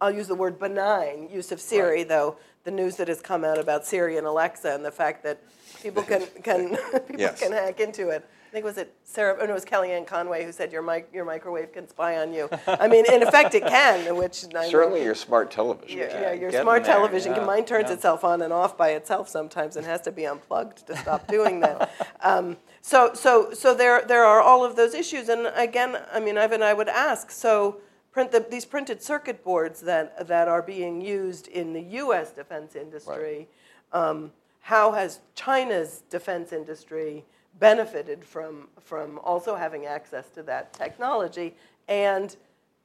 I'll 0.00 0.10
use 0.10 0.28
the 0.28 0.34
word 0.34 0.58
benign 0.58 1.28
use 1.30 1.52
of 1.52 1.60
Siri, 1.60 2.02
though 2.04 2.36
the 2.64 2.70
news 2.70 2.96
that 2.96 3.08
has 3.08 3.20
come 3.20 3.44
out 3.44 3.58
about 3.58 3.86
Siri 3.86 4.18
and 4.18 4.26
Alexa 4.26 4.72
and 4.74 4.84
the 4.84 4.90
fact 4.90 5.22
that 5.24 5.40
people 5.82 6.02
can, 6.02 6.26
can, 6.42 6.68
people 6.92 7.16
Yes. 7.18 7.40
can 7.40 7.52
hack 7.52 7.80
into 7.80 8.10
it. 8.10 8.28
I 8.50 8.52
think 8.52 8.64
was 8.64 8.78
it 8.78 8.92
Sarah? 9.04 9.36
Oh 9.40 9.44
no, 9.44 9.52
it 9.52 9.54
was 9.54 9.64
Kellyanne 9.64 10.08
Conway 10.08 10.44
who 10.44 10.50
said 10.50 10.72
your 10.72 10.82
mic, 10.82 11.08
your 11.12 11.24
microwave 11.24 11.72
can 11.72 11.86
spy 11.88 12.16
on 12.16 12.34
you. 12.34 12.48
I 12.66 12.88
mean, 12.88 13.04
in 13.06 13.22
effect, 13.22 13.54
it 13.54 13.64
can. 13.64 14.16
Which 14.16 14.44
I 14.52 14.62
mean, 14.62 14.70
Certainly, 14.72 15.04
your 15.04 15.14
smart 15.14 15.52
television. 15.52 15.96
your, 15.96 16.08
can. 16.08 16.20
yeah, 16.20 16.32
your 16.32 16.50
smart 16.50 16.82
there, 16.82 16.96
television, 16.96 17.36
yeah, 17.36 17.44
mine 17.44 17.64
turns 17.64 17.90
yeah. 17.90 17.94
itself 17.94 18.24
on 18.24 18.42
and 18.42 18.52
off 18.52 18.76
by 18.76 18.90
itself 18.90 19.28
sometimes 19.28 19.76
and 19.76 19.86
has 19.86 20.00
to 20.00 20.10
be 20.10 20.24
unplugged 20.24 20.84
to 20.88 20.96
stop 20.96 21.28
doing 21.28 21.60
that. 21.60 21.92
um, 22.22 22.56
so, 22.82 23.14
so, 23.14 23.52
so 23.52 23.72
there, 23.72 24.02
there 24.04 24.24
are 24.24 24.40
all 24.40 24.64
of 24.64 24.74
those 24.74 24.94
issues. 24.94 25.28
And 25.28 25.46
again, 25.54 25.96
I 26.12 26.18
mean, 26.18 26.36
Ivan, 26.36 26.60
I 26.60 26.74
would 26.74 26.88
ask, 26.88 27.30
so 27.30 27.76
print 28.10 28.32
the, 28.32 28.44
these 28.50 28.64
printed 28.64 29.00
circuit 29.00 29.44
boards 29.44 29.80
that, 29.82 30.26
that 30.26 30.48
are 30.48 30.62
being 30.62 31.00
used 31.00 31.46
in 31.46 31.72
the 31.72 31.82
U.S. 31.82 32.32
defense 32.32 32.74
industry, 32.74 33.46
um, 33.92 34.32
how 34.62 34.90
has 34.90 35.20
China's 35.36 36.02
defense 36.10 36.52
industry 36.52 37.24
benefited 37.58 38.24
from, 38.24 38.68
from 38.80 39.18
also 39.20 39.54
having 39.56 39.86
access 39.86 40.28
to 40.30 40.42
that 40.44 40.72
technology? 40.72 41.54
And, 41.88 42.34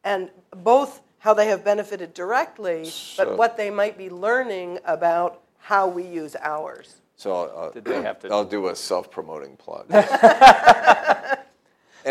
and 0.03 0.29
both 0.51 1.01
how 1.19 1.33
they 1.33 1.47
have 1.47 1.63
benefited 1.63 2.13
directly, 2.13 2.85
So- 2.85 3.25
but 3.25 3.37
what 3.37 3.57
they 3.57 3.69
might 3.69 3.97
be 3.97 4.09
learning 4.09 4.79
about 4.85 5.41
how 5.59 5.87
we 5.87 6.03
use 6.03 6.35
ours. 6.41 7.01
So 7.17 7.33
I'll, 7.33 7.57
I'll- 7.57 7.71
Did 7.71 7.85
they 7.85 8.01
have 8.01 8.19
to- 8.19 8.27
I'll 8.31 8.43
do 8.45 8.67
a 8.67 8.75
self-promoting 8.75 9.57
plug. 9.57 9.85
and 9.89 10.05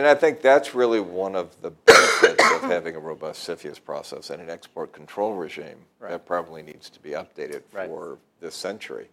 I 0.06 0.14
think 0.14 0.40
that's 0.40 0.74
really 0.74 1.00
one 1.00 1.36
of 1.36 1.60
the 1.62 1.70
benefits 1.70 2.42
of 2.54 2.62
having 2.62 2.96
a 2.96 2.98
robust 2.98 3.46
CFIUS 3.48 3.82
process 3.84 4.30
and 4.30 4.42
an 4.42 4.50
export 4.50 4.92
control 4.92 5.34
regime 5.34 5.78
Right. 6.00 6.10
that 6.10 6.26
probably 6.26 6.62
needs 6.62 6.90
to 6.90 7.00
be 7.00 7.10
updated 7.10 7.62
Right. 7.72 7.88
for 7.88 8.18
this 8.40 8.54
century. 8.56 9.08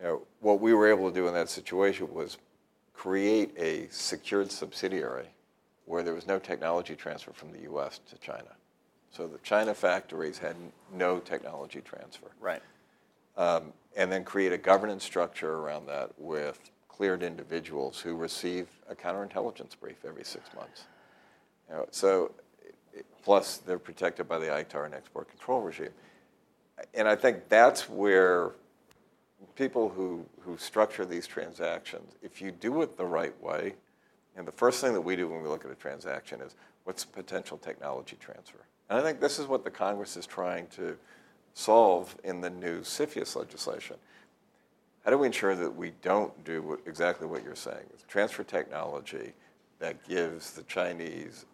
You 0.00 0.06
know, 0.06 0.22
what 0.40 0.60
we 0.60 0.74
were 0.74 0.88
able 0.88 1.08
to 1.08 1.14
do 1.14 1.28
in 1.28 1.34
that 1.34 1.48
situation 1.50 2.12
was 2.12 2.38
create 3.00 3.50
a 3.56 3.88
secured 3.90 4.52
subsidiary 4.52 5.24
where 5.86 6.02
there 6.02 6.12
was 6.12 6.26
no 6.26 6.38
technology 6.38 6.94
transfer 6.94 7.32
from 7.32 7.50
the 7.50 7.60
U.S. 7.60 7.98
to 8.10 8.14
China. 8.18 8.50
So 9.10 9.26
the 9.26 9.38
China 9.38 9.72
factories 9.72 10.36
had 10.36 10.54
no 10.92 11.18
technology 11.18 11.80
transfer 11.80 12.26
Right. 12.38 12.60
um, 13.38 13.72
and 13.96 14.12
then 14.12 14.22
create 14.22 14.52
a 14.52 14.58
governance 14.58 15.02
structure 15.02 15.54
around 15.60 15.86
that 15.86 16.10
with 16.18 16.60
cleared 16.90 17.22
individuals 17.22 17.98
who 18.00 18.14
receive 18.14 18.68
a 18.86 18.94
counterintelligence 18.94 19.80
brief 19.80 20.04
every 20.06 20.22
six 20.24 20.50
months. 20.54 20.84
You 21.70 21.76
know, 21.76 21.86
so, 21.90 22.32
it- 22.92 23.06
plus 23.22 23.56
they're 23.56 23.78
protected 23.78 24.28
by 24.28 24.38
the 24.38 24.48
ITAR 24.48 24.84
and 24.84 24.92
export 24.94 25.30
control 25.30 25.62
regime. 25.62 25.94
And 26.92 27.08
I 27.08 27.16
think 27.16 27.48
that's 27.48 27.88
where 27.88 28.50
people 29.56 29.88
who, 29.88 30.26
who 30.44 30.56
structure 30.56 31.04
these 31.04 31.26
transactions, 31.26 32.14
if 32.22 32.40
you 32.40 32.50
do 32.50 32.82
it 32.82 32.96
the 32.96 33.04
right 33.04 33.40
way, 33.42 33.74
and 34.36 34.46
the 34.46 34.52
first 34.52 34.80
thing 34.80 34.92
that 34.92 35.00
we 35.00 35.16
do 35.16 35.28
when 35.28 35.42
we 35.42 35.48
look 35.48 35.64
at 35.64 35.70
a 35.70 35.74
transaction 35.74 36.40
is 36.40 36.54
what's 36.84 37.04
the 37.04 37.12
potential 37.12 37.58
technology 37.58 38.16
transfer? 38.20 38.58
And 38.88 38.98
I 38.98 39.02
think 39.02 39.20
this 39.20 39.38
is 39.38 39.46
what 39.46 39.64
the 39.64 39.70
Congress 39.70 40.16
is 40.16 40.26
trying 40.26 40.66
to 40.68 40.96
solve 41.54 42.16
in 42.24 42.40
the 42.40 42.50
new 42.50 42.80
CFIUS 42.80 43.36
legislation. 43.36 43.96
How 45.04 45.10
do 45.10 45.18
we 45.18 45.26
ensure 45.26 45.54
that 45.56 45.74
we 45.74 45.92
don't 46.02 46.44
do 46.44 46.62
what, 46.62 46.80
exactly 46.86 47.26
what 47.26 47.42
you're 47.42 47.54
saying? 47.54 47.84
Transfer 48.08 48.44
technology 48.44 49.32
that 49.78 50.06
gives 50.08 50.52
the 50.52 50.62
Chinese 50.64 51.46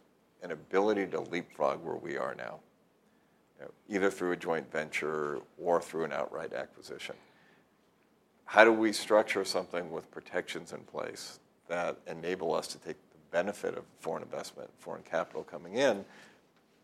an 0.43 0.51
ability 0.51 1.07
to 1.07 1.21
leapfrog 1.21 1.83
where 1.85 1.97
we 1.97 2.17
are 2.17 2.35
now, 2.35 2.59
you 3.59 3.65
know, 3.65 3.71
either 3.89 4.11
through 4.11 4.33
a 4.33 4.37
joint 4.37 4.71
venture 4.71 5.41
or 5.63 5.81
through 5.81 6.05
an 6.05 6.13
outright 6.13 6.53
acquisition. 6.53 7.15
How 8.47 8.65
do 8.65 8.73
we 8.73 8.93
structure 8.93 9.45
something 9.45 9.91
with 9.91 10.11
protections 10.11 10.73
in 10.73 10.81
place 10.81 11.41
that 11.69 11.99
enable 12.07 12.55
us 12.55 12.69
to 12.69 12.79
take 12.79 12.97
the 13.11 13.19
benefit 13.33 13.77
of 13.77 13.85
foreign 14.01 14.23
investment, 14.23 14.71
foreign 14.79 15.03
capital 15.03 15.43
coming 15.43 15.75
in, 15.75 16.05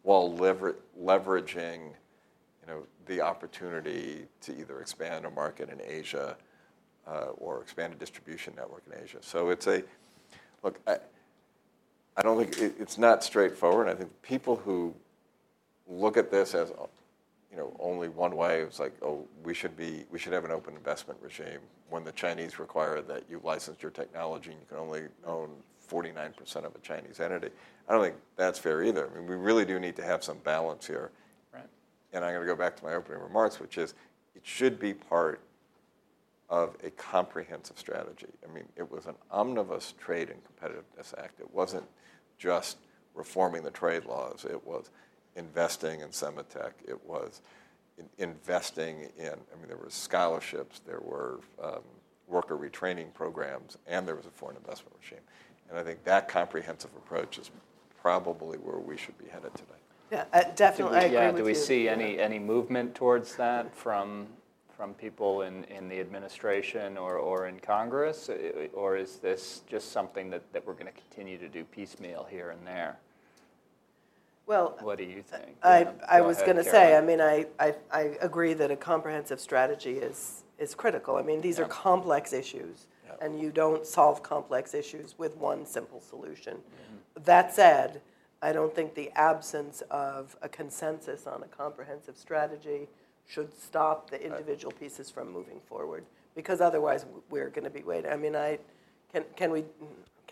while 0.03 0.35
lever- 0.35 0.77
leveraging, 1.01 1.79
you 1.87 2.67
know, 2.67 2.83
the 3.07 3.21
opportunity 3.21 4.27
to 4.41 4.59
either 4.59 4.81
expand 4.81 5.25
a 5.25 5.31
market 5.31 5.71
in 5.71 5.81
Asia 5.81 6.37
uh, 7.07 7.27
or 7.39 7.63
expand 7.63 7.93
a 7.93 7.97
distribution 7.97 8.53
network 8.57 8.83
in 8.93 9.01
Asia. 9.03 9.19
So 9.21 9.51
it's 9.51 9.69
a 9.69 9.83
look. 10.65 10.81
I, 10.87 10.97
I 12.17 12.23
don't 12.23 12.39
think 12.39 12.59
it, 12.59 12.75
it's 12.81 12.99
not 12.99 13.23
straightforward. 13.23 13.89
I 13.89 13.95
think 13.95 14.11
people 14.23 14.57
who 14.57 14.95
look 15.89 16.17
at 16.17 16.31
this 16.31 16.55
as 16.55 16.73
you 17.53 17.59
know 17.59 17.77
only 17.79 18.09
one 18.09 18.35
way 18.35 18.63
it's 18.63 18.81
like 18.81 18.95
oh 19.03 19.25
we 19.45 19.55
should 19.55 19.77
be 19.77 20.05
we 20.11 20.19
should 20.19 20.33
have 20.33 20.45
an 20.45 20.51
open 20.51 20.75
investment 20.75 21.19
regime 21.23 21.61
when 21.91 22.03
the 22.03 22.13
Chinese 22.13 22.59
require 22.59 23.03
that 23.03 23.25
you 23.29 23.41
license 23.45 23.83
your 23.83 23.91
technology 23.91 24.51
and 24.51 24.59
you 24.59 24.67
can 24.67 24.79
only 24.79 25.03
own 25.27 25.51
49% 25.91 26.65
of 26.65 26.75
a 26.75 26.79
Chinese 26.79 27.21
entity. 27.21 27.51
I 27.87 27.93
don't 27.93 28.03
think 28.03 28.17
that's 28.37 28.59
fair 28.59 28.83
either. 28.83 29.11
I 29.11 29.19
mean 29.19 29.29
we 29.29 29.37
really 29.37 29.65
do 29.65 29.79
need 29.79 29.97
to 29.97 30.05
have 30.05 30.25
some 30.25 30.39
balance 30.39 30.87
here. 30.87 31.11
Right. 31.53 31.67
And 32.13 32.25
I'm 32.25 32.33
going 32.33 32.47
to 32.47 32.53
go 32.53 32.57
back 32.57 32.77
to 32.77 32.85
my 32.85 32.95
opening 32.95 33.21
remarks, 33.21 33.61
which 33.61 33.77
is 33.77 33.95
it 34.35 34.43
should 34.45 34.81
be 34.81 34.95
part 34.95 35.41
of 36.49 36.77
a 36.85 36.91
comprehensive 36.91 37.79
strategy. 37.79 38.27
I 38.47 38.53
mean, 38.53 38.65
it 38.77 38.91
was 38.91 39.07
an 39.07 39.15
omnibus 39.31 39.95
trade 39.99 40.29
and 40.29 40.39
competitiveness 40.45 41.15
act. 41.19 41.41
It 41.41 41.53
wasn't 41.53 41.87
just 42.39 42.77
reforming 43.15 43.63
the 43.63 43.71
trade 43.71 44.05
laws. 44.05 44.45
It 44.45 44.67
was 44.67 44.91
investing 45.37 46.01
in 46.01 46.09
Sematech. 46.09 46.73
It 46.87 47.05
was 47.07 47.41
in 47.99 48.09
investing 48.19 49.09
in, 49.19 49.29
I 49.29 49.59
mean, 49.59 49.69
there 49.69 49.77
were 49.77 49.91
scholarships, 49.91 50.81
there 50.87 51.01
were 51.01 51.41
um, 51.63 51.81
worker 52.29 52.57
retraining 52.57 53.13
programs, 53.13 53.77
and 53.87 54.07
there 54.09 54.17
was 54.17 54.27
a 54.27 54.31
foreign 54.31 54.57
investment 54.57 54.97
regime. 55.03 55.25
And 55.69 55.79
I 55.79 55.83
think 55.83 56.05
that 56.05 56.29
comprehensive 56.29 56.91
approach 56.97 57.39
is 57.39 57.51
probably 58.01 58.59
where 58.59 58.79
we 58.79 58.97
should 58.97 59.17
be 59.19 59.27
headed 59.27 59.55
today. 59.55 59.69
Yeah, 60.11 60.25
uh, 60.33 60.43
Do 60.43 60.51
definitely, 60.57 60.97
I 60.97 61.01
we, 61.01 61.07
agree 61.07 61.19
yeah, 61.19 61.27
with 61.29 61.37
do 61.37 61.45
we 61.45 61.51
you. 61.51 61.55
see 61.55 61.85
Yeah. 61.85 61.93
any, 61.93 62.19
any 62.19 62.39
movement 62.39 62.95
towards 62.95 63.37
that 63.37 63.75
from, 63.75 64.27
from 64.77 64.93
people 64.95 65.43
in, 65.43 65.65
in 65.65 65.89
the 65.89 66.01
administration 66.01 66.99
or, 66.99 67.17
or 67.17 67.47
in 67.47 67.59
Congress? 67.61 68.29
Or 68.75 68.97
is 68.97 69.17
this 69.17 69.63
just 69.67 69.93
something 69.93 70.29
that, 70.31 70.43
that 70.53 70.67
we're 70.67 70.75
going 70.75 70.93
to 70.93 70.93
continue 70.93 71.39
to 71.39 71.49
do 71.49 71.65
piecemeal 71.65 72.27
here 72.29 72.51
and 72.51 72.67
there? 72.67 72.99
Well, 74.47 74.77
What 74.81 74.99
do 74.99 75.05
you 75.05 75.23
think? 75.23 75.57
I, 75.63 75.81
Yeah, 75.83 75.93
I 76.09 76.21
was 76.21 76.39
going 76.43 76.57
to 76.57 76.65
say, 76.65 76.97
I 76.97 77.01
mean, 77.01 77.21
I, 77.21 77.47
I, 77.59 77.75
I 77.91 78.01
agree 78.21 78.55
that 78.55 78.71
a 78.71 78.77
comprehensive 78.77 79.41
strategy 79.41 79.99
is, 79.99 80.43
is 80.59 80.75
critical. 80.75 81.17
I 81.17 81.23
mean, 81.23 81.41
these 81.41 81.59
are 81.61 81.65
complex 81.67 82.33
issues, 82.33 82.87
Yeah. 83.07 83.25
and 83.25 83.41
you 83.41 83.51
don't 83.51 83.87
solve 83.87 84.23
complex 84.23 84.75
issues 84.75 85.15
with 85.17 85.37
one 85.37 85.65
simple 85.65 86.01
solution. 86.01 86.55
Mm-hmm. 86.55 87.25
That 87.25 87.55
said, 87.55 88.01
I 88.43 88.53
don't 88.53 88.75
think 88.75 88.95
the 88.95 89.11
absence 89.15 89.83
of 89.91 90.37
a 90.43 90.49
consensus 90.49 91.27
on 91.27 91.43
a 91.45 91.47
comprehensive 91.47 92.17
strategy 92.17 92.89
should 93.29 93.57
stop 93.57 94.11
the 94.11 94.21
individual 94.21 94.73
pieces 94.73 95.09
from 95.09 95.31
moving 95.33 95.61
forward, 95.69 96.05
because 96.35 96.61
otherwise 96.61 97.07
we're 97.31 97.49
going 97.51 97.65
to 97.65 97.71
be 97.71 97.85
waiting. 97.85 98.11
I 98.11 98.17
mean, 98.17 98.35
I, 98.35 98.59
can, 99.13 99.25
can 99.37 99.53
we, 99.53 99.65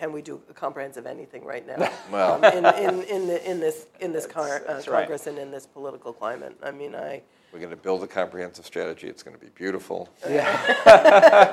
can 0.00 0.12
we 0.12 0.22
do 0.22 0.40
a 0.48 0.54
comprehensive 0.54 1.04
anything 1.06 1.44
right 1.44 1.66
now? 1.66 1.90
Well- 2.10 2.42
Um, 2.42 2.44
in, 2.44 2.64
in, 2.64 3.02
in, 3.02 3.26
the, 3.26 3.50
in 3.50 3.60
this, 3.60 3.86
in 4.00 4.12
this 4.12 4.26
car, 4.26 4.62
uh, 4.66 4.72
that's 4.74 4.88
right. 4.88 5.00
Congress 5.02 5.26
and 5.26 5.38
in 5.38 5.50
this 5.50 5.66
political 5.66 6.12
climate. 6.14 6.56
I 6.62 6.70
mean, 6.70 6.94
I, 6.94 7.20
We're 7.52 7.58
going 7.58 7.68
to 7.70 7.76
build 7.76 8.02
a 8.02 8.06
comprehensive 8.06 8.64
strategy. 8.64 9.08
It's 9.08 9.22
going 9.22 9.36
to 9.36 9.40
be 9.44 9.50
beautiful. 9.54 10.08
Yeah. 10.26 10.48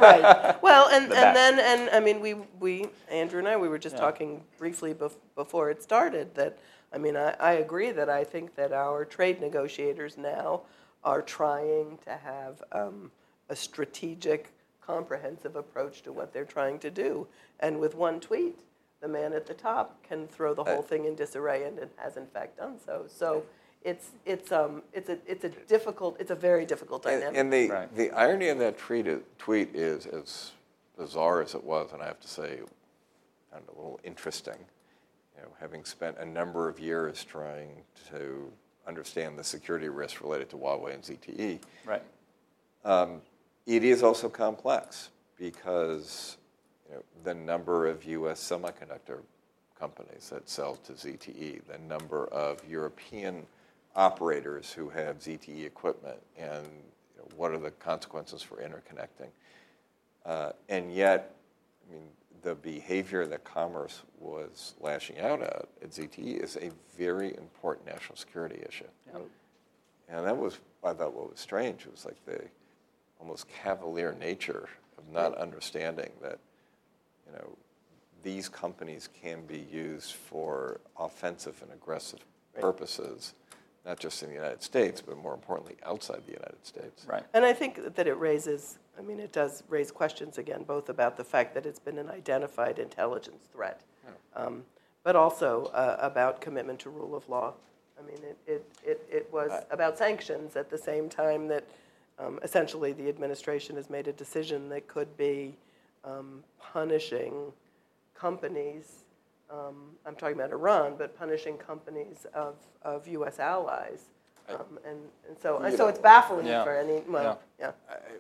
right. 0.02 0.64
Well, 0.64 0.88
and, 0.94 1.12
The 1.12 1.16
and 1.18 1.34
best. 1.34 1.36
then, 1.36 1.60
and 1.60 1.90
I 1.90 2.00
mean, 2.00 2.22
we, 2.22 2.36
we, 2.62 2.86
Andrew 3.12 3.40
and 3.40 3.48
I, 3.50 3.58
we 3.58 3.68
were 3.68 3.78
just 3.78 3.96
Yeah. 3.96 4.02
talking 4.02 4.42
briefly 4.58 4.94
bef- 4.94 5.18
before 5.36 5.70
it 5.70 5.84
started 5.84 6.34
that, 6.36 6.58
I 6.94 6.98
mean, 6.98 7.18
I, 7.18 7.32
I 7.42 7.54
agree 7.54 7.92
that 7.92 8.10
I 8.10 8.24
think 8.24 8.56
that 8.56 8.72
our 8.72 9.04
trade 9.04 9.42
negotiators 9.42 10.18
now 10.18 10.62
are 11.04 11.22
trying 11.22 11.98
to 12.06 12.12
have 12.16 12.64
um, 12.72 13.12
a 13.50 13.56
strategic, 13.58 14.54
comprehensive 14.88 15.56
approach 15.58 16.02
to 16.04 16.12
what 16.14 16.34
they're 16.34 16.46
trying 16.46 16.80
to 16.80 16.90
do. 16.90 17.28
And 17.60 17.80
with 17.80 17.94
one 17.94 18.20
tweet, 18.20 18.58
the 19.02 19.08
man 19.08 19.34
at 19.34 19.46
the 19.46 19.54
top 19.54 20.02
can 20.02 20.28
throw 20.28 20.54
the 20.56 20.64
whole 20.64 20.82
thing 20.82 21.06
in 21.06 21.14
disarray 21.14 21.66
and 21.66 21.78
it 21.78 21.92
has 21.98 22.18
in 22.18 22.26
fact 22.26 22.58
done 22.58 22.78
so. 22.84 23.04
So 23.08 23.44
it's, 23.84 24.10
it's, 24.26 24.52
um, 24.52 24.82
it's 24.94 25.10
a, 25.10 25.18
it's 25.28 25.44
a 25.44 25.50
difficult, 25.50 26.16
it's 26.20 26.32
a 26.32 26.36
very 26.36 26.66
difficult 26.66 27.06
And, 27.06 27.20
dynamic. 27.22 27.40
and 27.40 27.54
the, 27.54 27.70
Right. 27.70 27.96
the 27.96 28.12
irony 28.12 28.48
of 28.48 28.58
that 28.60 28.78
tweet 28.78 29.06
is, 29.06 29.22
tweet 29.38 29.76
is 29.76 30.08
as 30.08 30.52
bizarre 30.98 31.42
as 31.44 31.54
it 31.54 31.64
was, 31.64 31.92
and 31.94 32.02
I 32.02 32.06
have 32.08 32.20
to 32.22 32.28
say, 32.28 32.58
kind 33.52 33.64
of 33.68 33.76
a 33.76 33.78
little 33.78 34.00
interesting. 34.04 34.58
You 35.36 35.44
know, 35.44 35.50
having 35.60 35.86
spent 35.86 36.18
a 36.18 36.26
number 36.26 36.68
of 36.68 36.80
years 36.80 37.24
trying 37.24 37.70
to 38.10 38.52
understand 38.88 39.38
the 39.38 39.44
security 39.44 39.90
risks 39.90 40.22
related 40.22 40.50
to 40.50 40.56
Huawei 40.56 40.96
and 40.96 41.04
ZTE, 41.04 41.60
Right. 41.86 42.02
um, 42.84 43.22
it 43.68 43.84
is 43.84 44.02
also 44.02 44.30
complex 44.30 45.10
because 45.38 46.38
you 46.90 46.96
know, 46.96 47.04
the 47.24 47.34
number 47.34 47.86
of 47.86 48.04
U.S. 48.06 48.42
semiconductor 48.42 49.20
companies 49.78 50.30
that 50.30 50.50
sell 50.50 50.76
to 50.78 50.94
ZTE, 50.94 51.62
the 51.66 51.78
number 51.88 52.28
of 52.28 52.62
European 52.68 53.46
operators 53.96 54.72
who 54.72 54.90
have 54.90 55.20
ZTE 55.20 55.66
equipment, 55.66 56.18
and 56.38 56.66
you 56.66 57.22
know, 57.22 57.28
what 57.36 57.52
are 57.52 57.60
the 57.60 57.72
consequences 57.72 58.42
for 58.42 58.58
interconnecting. 58.58 59.30
Uh, 60.26 60.52
and 60.70 60.94
yet, 60.94 61.36
I 61.88 61.94
mean, 61.94 62.04
the 62.44 62.56
behavior 62.56 63.26
that 63.28 63.44
Commerce 63.44 64.04
was 64.20 64.76
lashing 64.80 65.20
out 65.20 65.42
at 65.42 65.68
at 65.82 65.92
ZTE 65.92 66.42
is 66.42 66.56
a 66.58 66.72
very 66.98 67.36
important 67.36 67.86
national 67.86 68.16
security 68.16 68.64
issue. 68.68 68.86
Yep. 69.12 69.24
And 70.10 70.26
that 70.26 70.38
was, 70.38 70.60
I 70.84 70.94
thought, 70.94 71.14
what 71.14 71.30
was 71.30 71.40
strange. 71.40 71.82
It 71.82 71.92
was 71.92 72.06
like 72.06 72.24
the 72.26 72.42
almost 73.20 73.48
cavalier 73.50 74.16
nature 74.20 74.68
of 74.98 75.08
not 75.12 75.36
understanding 75.38 76.12
that, 76.22 76.40
you 77.26 77.34
know, 77.34 77.58
these 78.24 78.50
companies 78.50 79.10
can 79.22 79.46
be 79.46 79.60
used 79.72 80.14
for 80.14 80.80
offensive 81.00 81.62
and 81.62 81.72
aggressive 81.72 82.20
Right. 82.54 82.62
purposes, 82.62 83.36
not 83.86 84.00
just 84.00 84.24
in 84.24 84.30
the 84.30 84.36
United 84.36 84.64
States, 84.64 85.00
but 85.00 85.16
more 85.18 85.36
importantly, 85.36 85.78
outside 85.84 86.26
the 86.26 86.32
United 86.34 86.66
States. 86.66 87.06
Right. 87.08 87.24
And 87.34 87.46
I 87.46 87.54
think 87.54 87.94
that 87.96 88.08
it 88.08 88.16
raises, 88.16 88.80
I 88.98 89.02
mean, 89.04 89.20
it 89.20 89.32
does 89.32 89.64
raise 89.70 89.92
questions 89.92 90.40
again, 90.40 90.64
both 90.64 90.90
about 90.90 91.18
the 91.18 91.24
fact 91.24 91.54
that 91.54 91.68
it's 91.68 91.78
been 91.80 92.00
an 92.00 92.10
identified 92.10 92.80
intelligence 92.80 93.48
threat, 93.54 93.82
um, 94.36 94.64
but 95.04 95.16
also 95.16 95.66
uh, 95.68 95.98
about 96.00 96.42
commitment 96.42 96.80
to 96.80 96.90
rule 96.90 97.16
of 97.16 97.30
law. 97.30 97.54
I 98.00 98.06
mean, 98.06 98.18
it, 98.24 98.38
it, 98.48 98.66
it, 98.84 99.08
it 99.10 99.30
was 99.32 99.52
I- 99.52 99.64
about 99.70 99.98
sanctions 99.98 100.56
at 100.56 100.70
the 100.72 100.78
same 100.78 101.10
time 101.10 101.48
that 101.50 101.64
um, 102.20 102.40
essentially 102.44 102.94
the 102.94 103.08
administration 103.10 103.76
has 103.76 103.90
made 103.90 104.08
a 104.08 104.14
decision 104.14 104.70
that 104.70 104.88
could 104.88 105.16
be 105.18 105.56
um, 106.04 106.44
punishing 106.60 107.52
companies. 108.16 109.04
Um, 109.52 109.92
I'm 110.06 110.16
talking 110.16 110.36
about 110.36 110.52
Iran, 110.52 110.96
but 110.98 111.18
punishing 111.18 111.58
companies 111.58 112.26
of, 112.34 112.56
of 112.82 113.08
U.S. 113.08 113.40
allies. 113.40 114.02
Um, 114.50 114.80
and, 114.86 114.98
and 115.28 115.38
so, 115.42 115.64
You 115.66 115.72
so 115.72 115.84
know, 115.84 115.88
it's 115.90 116.00
baffling 116.00 116.46
Yeah. 116.48 116.64
for 116.64 116.76
any, 116.76 117.02
well, 117.10 117.42
yeah. 117.60 117.72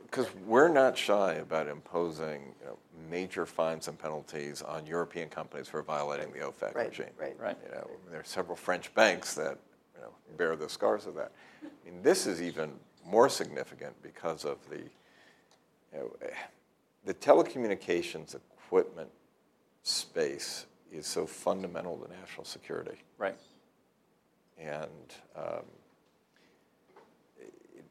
Because 0.03 0.27
we're 0.45 0.67
not 0.67 0.97
shy 0.97 1.36
about 1.36 1.67
imposing 1.67 2.53
you 2.60 2.65
know, 2.67 2.77
major 3.10 3.45
fines 3.45 3.88
and 3.88 3.97
penalties 3.97 4.62
on 4.62 4.86
European 4.86 5.29
companies 5.29 5.69
for 5.69 5.81
violating 5.81 6.31
the 6.33 6.39
OFAC 6.39 6.75
Right, 6.75 6.89
regime. 6.89 7.05
right. 7.17 7.36
Right. 7.39 7.57
You 7.65 7.71
know, 7.75 7.89
there 8.12 8.19
are 8.19 8.25
several 8.25 8.57
French 8.57 8.93
banks 8.93 9.36
that 9.36 9.57
you 9.95 10.01
know, 10.01 10.10
bear 10.38 10.55
the 10.57 10.67
scars 10.67 11.05
of 11.07 11.15
that. 11.15 11.31
I 11.63 11.89
mean, 11.89 12.01
this 12.03 12.27
is 12.27 12.41
even 12.41 12.71
more 13.08 13.30
significant 13.30 13.93
because 14.04 14.43
of 14.46 14.58
the, 14.70 14.78
you 14.78 14.89
know, 16.00 16.12
the 17.06 17.13
telecommunications 17.13 18.36
equipment 18.36 19.10
space 19.84 20.65
is 20.91 21.08
so 21.08 21.26
fundamental 21.26 21.98
to 21.98 22.10
national 22.20 22.43
security. 22.43 22.98
Right. 23.17 23.38
And, 24.60 25.13
um, 25.36 25.63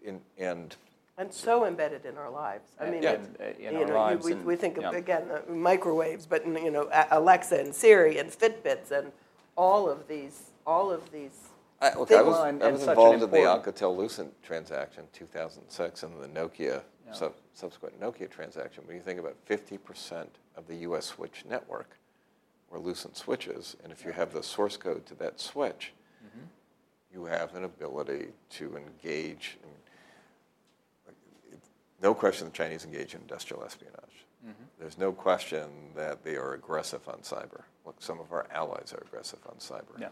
in, 0.05 0.21
and 0.39 0.77
And 1.19 1.33
so 1.33 1.65
embedded 1.65 2.05
in 2.05 2.19
our 2.19 2.31
lives. 2.31 2.69
I 2.79 2.91
mean, 2.91 3.03
Yeah, 3.03 3.13
it's- 3.13 3.57
in- 3.59 3.65
in 3.65 3.73
you 3.75 3.81
our 3.81 3.87
know, 3.87 3.95
lives 3.95 4.27
we, 4.27 4.33
and- 4.33 4.45
we 4.45 4.55
think 4.57 4.77
of, 4.77 4.83
yeah. 4.83 4.91
again, 4.93 5.31
uh, 5.31 5.41
microwaves, 5.51 6.27
but, 6.27 6.47
you 6.47 6.71
know, 6.71 6.91
Alexa 7.11 7.59
and 7.59 7.75
Siri 7.75 8.19
and 8.19 8.31
Fitbits 8.31 8.91
and 8.91 9.13
all 9.57 9.89
of 9.89 10.09
these, 10.09 10.51
all 10.67 10.91
of 10.93 11.11
these. 11.13 11.49
I, 11.81 11.95
look, 11.95 12.11
I 12.11 12.23
was, 12.23 12.37
I 12.37 12.71
was 12.71 12.87
involved 12.87 13.23
in 13.23 13.31
the 13.31 13.37
Alcatel-Lucent 13.37 14.43
transaction, 14.43 15.05
2006, 15.13 16.03
and 16.03 16.21
the 16.23 16.29
Nokia 16.29 16.83
Yeah. 17.07 17.13
sub, 17.13 17.35
subsequent 17.53 18.01
Nokia 18.01 18.31
transaction. 18.31 18.83
When 18.87 18.97
you 18.97 19.03
think 19.03 19.21
about 19.21 19.37
50% 19.47 20.27
of 20.57 20.67
the 20.67 20.77
U.S. 20.77 21.05
switch 21.07 21.45
network 21.49 21.99
were 22.71 22.79
Lucent 22.79 23.17
switches, 23.17 23.77
and 23.85 23.93
if 23.93 24.05
you 24.05 24.13
have 24.13 24.33
the 24.33 24.43
source 24.43 24.77
code 24.77 25.07
to 25.07 25.15
that 25.17 25.39
switch, 25.41 25.93
Mm-hmm. 26.25 26.47
you 27.13 27.25
have 27.27 27.55
an 27.55 27.65
ability 27.65 28.29
to 28.51 28.77
engage. 28.77 29.59
In, 29.63 29.69
no 32.03 32.15
question, 32.15 32.47
the 32.47 32.53
Chinese 32.53 32.85
engage 32.85 33.15
in 33.15 33.21
industrial 33.21 33.63
espionage. 33.65 34.25
Mm-hmm. 34.45 34.65
There's 34.79 34.99
no 34.99 35.13
question 35.13 35.69
that 35.95 36.25
they 36.25 36.37
are 36.37 36.55
aggressive 36.55 37.07
on 37.09 37.19
cyber. 37.21 37.63
Look, 37.85 37.97
some 38.01 38.19
of 38.21 38.33
our 38.33 38.47
allies 38.51 38.93
are 38.93 39.03
aggressive 39.07 39.39
on 39.49 39.57
cyber. 39.57 39.99
Yeah. 40.01 40.09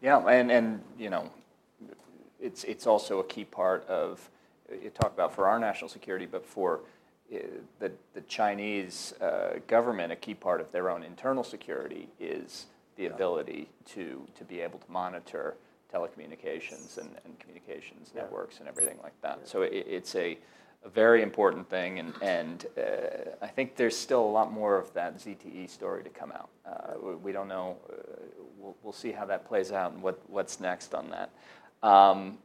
Yeah, 0.00 0.18
and, 0.26 0.50
and, 0.50 0.82
you 0.98 1.10
know, 1.10 1.30
it's, 2.40 2.64
it's 2.64 2.86
also 2.86 3.20
a 3.20 3.24
key 3.24 3.44
part 3.44 3.86
of, 3.86 4.30
you 4.82 4.90
talk 4.90 5.12
about 5.12 5.34
for 5.34 5.46
our 5.46 5.58
national 5.58 5.88
security, 5.88 6.26
but 6.26 6.46
for 6.46 6.80
uh, 7.32 7.38
the, 7.78 7.92
the 8.14 8.22
Chinese 8.22 9.12
uh, 9.20 9.58
government, 9.66 10.10
a 10.10 10.16
key 10.16 10.34
part 10.34 10.60
of 10.60 10.72
their 10.72 10.88
own 10.88 11.02
internal 11.02 11.44
security 11.44 12.08
is 12.18 12.66
the 12.96 13.06
ability 13.06 13.68
to, 13.86 14.26
to 14.36 14.44
be 14.44 14.60
able 14.60 14.78
to 14.78 14.90
monitor 14.90 15.56
telecommunications 15.92 16.98
and, 16.98 17.10
and 17.24 17.38
communications 17.38 18.12
networks 18.14 18.58
and 18.58 18.68
everything 18.68 18.98
like 19.02 19.20
that. 19.22 19.46
So 19.46 19.62
it, 19.62 19.72
it's 19.72 20.14
a, 20.14 20.38
a 20.84 20.88
very 20.88 21.22
important 21.22 21.68
thing, 21.68 21.98
and, 21.98 22.14
and 22.22 22.66
uh, 22.78 23.30
I 23.42 23.48
think 23.48 23.76
there's 23.76 23.96
still 23.96 24.22
a 24.22 24.32
lot 24.32 24.50
more 24.52 24.78
of 24.78 24.92
that 24.94 25.18
ZTE 25.18 25.68
story 25.68 26.02
to 26.02 26.10
come 26.10 26.32
out. 26.32 26.48
Uh, 26.66 27.16
we, 27.22 27.32
don't 27.32 27.48
know, 27.48 27.76
uh, 27.90 27.96
we'll, 28.58 28.76
we'll 28.82 28.92
see 28.92 29.12
how 29.12 29.26
that 29.26 29.46
plays 29.46 29.72
out 29.72 29.92
and 29.92 30.02
what, 30.02 30.18
what's 30.28 30.58
next 30.58 30.94
on 30.94 31.10
that. 31.10 31.30
Um, 31.86 32.38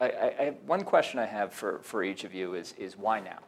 I, 0.00 0.06
I, 0.06 0.54
one 0.64 0.82
question 0.82 1.18
I 1.18 1.26
have 1.26 1.52
for, 1.52 1.80
for 1.82 2.02
each 2.02 2.24
of 2.24 2.32
you 2.32 2.54
is, 2.54 2.72
is 2.78 2.96
why 2.96 3.20
now? 3.20 3.38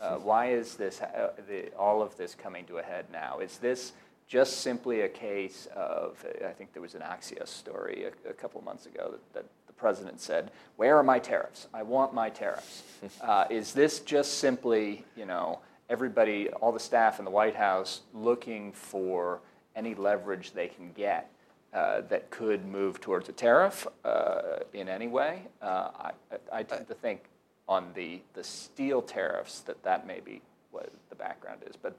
Uh, 0.00 0.16
why 0.16 0.50
is 0.50 0.74
this, 0.74 1.00
uh, 1.00 1.30
the, 1.48 1.72
all 1.74 2.02
of 2.02 2.16
this 2.16 2.34
coming 2.34 2.64
to 2.66 2.78
a 2.78 2.82
head 2.82 3.04
now? 3.12 3.38
Is 3.38 3.58
this 3.58 3.92
just 4.26 4.60
simply 4.60 5.02
a 5.02 5.08
case 5.08 5.68
of, 5.76 6.24
I 6.44 6.52
think 6.52 6.72
there 6.72 6.82
was 6.82 6.94
an 6.94 7.02
Axios 7.02 7.48
story 7.48 8.06
a, 8.06 8.30
a 8.30 8.32
couple 8.32 8.60
months 8.62 8.86
ago 8.86 9.12
that, 9.12 9.34
that 9.34 9.44
president 9.82 10.20
said, 10.20 10.50
where 10.76 10.96
are 10.96 11.02
my 11.02 11.18
tariffs? 11.18 11.66
I 11.74 11.82
want 11.82 12.14
my 12.14 12.30
tariffs. 12.30 12.82
Uh, 13.20 13.46
is 13.50 13.72
this 13.72 13.98
just 13.98 14.38
simply, 14.38 15.04
you 15.16 15.26
know, 15.26 15.58
everybody, 15.90 16.48
all 16.60 16.70
the 16.70 16.78
staff 16.78 17.18
in 17.18 17.24
the 17.24 17.30
White 17.32 17.56
House 17.56 18.02
looking 18.14 18.70
for 18.70 19.40
any 19.74 19.96
leverage 19.96 20.52
they 20.52 20.68
can 20.68 20.92
get 20.92 21.28
uh, 21.74 22.02
that 22.02 22.30
could 22.30 22.64
move 22.64 23.00
towards 23.00 23.28
a 23.28 23.32
tariff 23.32 23.88
uh, 24.04 24.60
in 24.72 24.88
any 24.88 25.08
way? 25.08 25.42
Uh, 25.60 25.88
I, 25.96 26.10
I 26.52 26.62
tend 26.62 26.86
to 26.86 26.94
think 26.94 27.24
on 27.68 27.90
the, 27.94 28.20
the 28.34 28.44
steel 28.44 29.02
tariffs 29.02 29.60
that 29.62 29.82
that 29.82 30.06
may 30.06 30.20
be 30.20 30.40
what 30.70 30.92
the 31.08 31.16
background 31.16 31.62
is. 31.68 31.74
But 31.74 31.96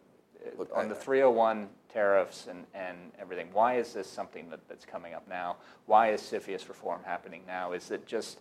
Look, 0.57 0.69
on 0.75 0.85
I- 0.85 0.89
the 0.89 0.95
301 0.95 1.69
tariffs 1.91 2.47
and, 2.47 2.65
and 2.73 2.97
everything, 3.19 3.47
why 3.53 3.77
is 3.77 3.93
this 3.93 4.09
something 4.09 4.49
that, 4.49 4.67
that's 4.67 4.85
coming 4.85 5.13
up 5.13 5.27
now? 5.27 5.57
Why 5.85 6.11
is 6.11 6.21
CFIUS 6.21 6.67
reform 6.67 7.01
happening 7.05 7.41
now? 7.47 7.71
Is 7.73 7.91
it 7.91 8.05
just, 8.07 8.39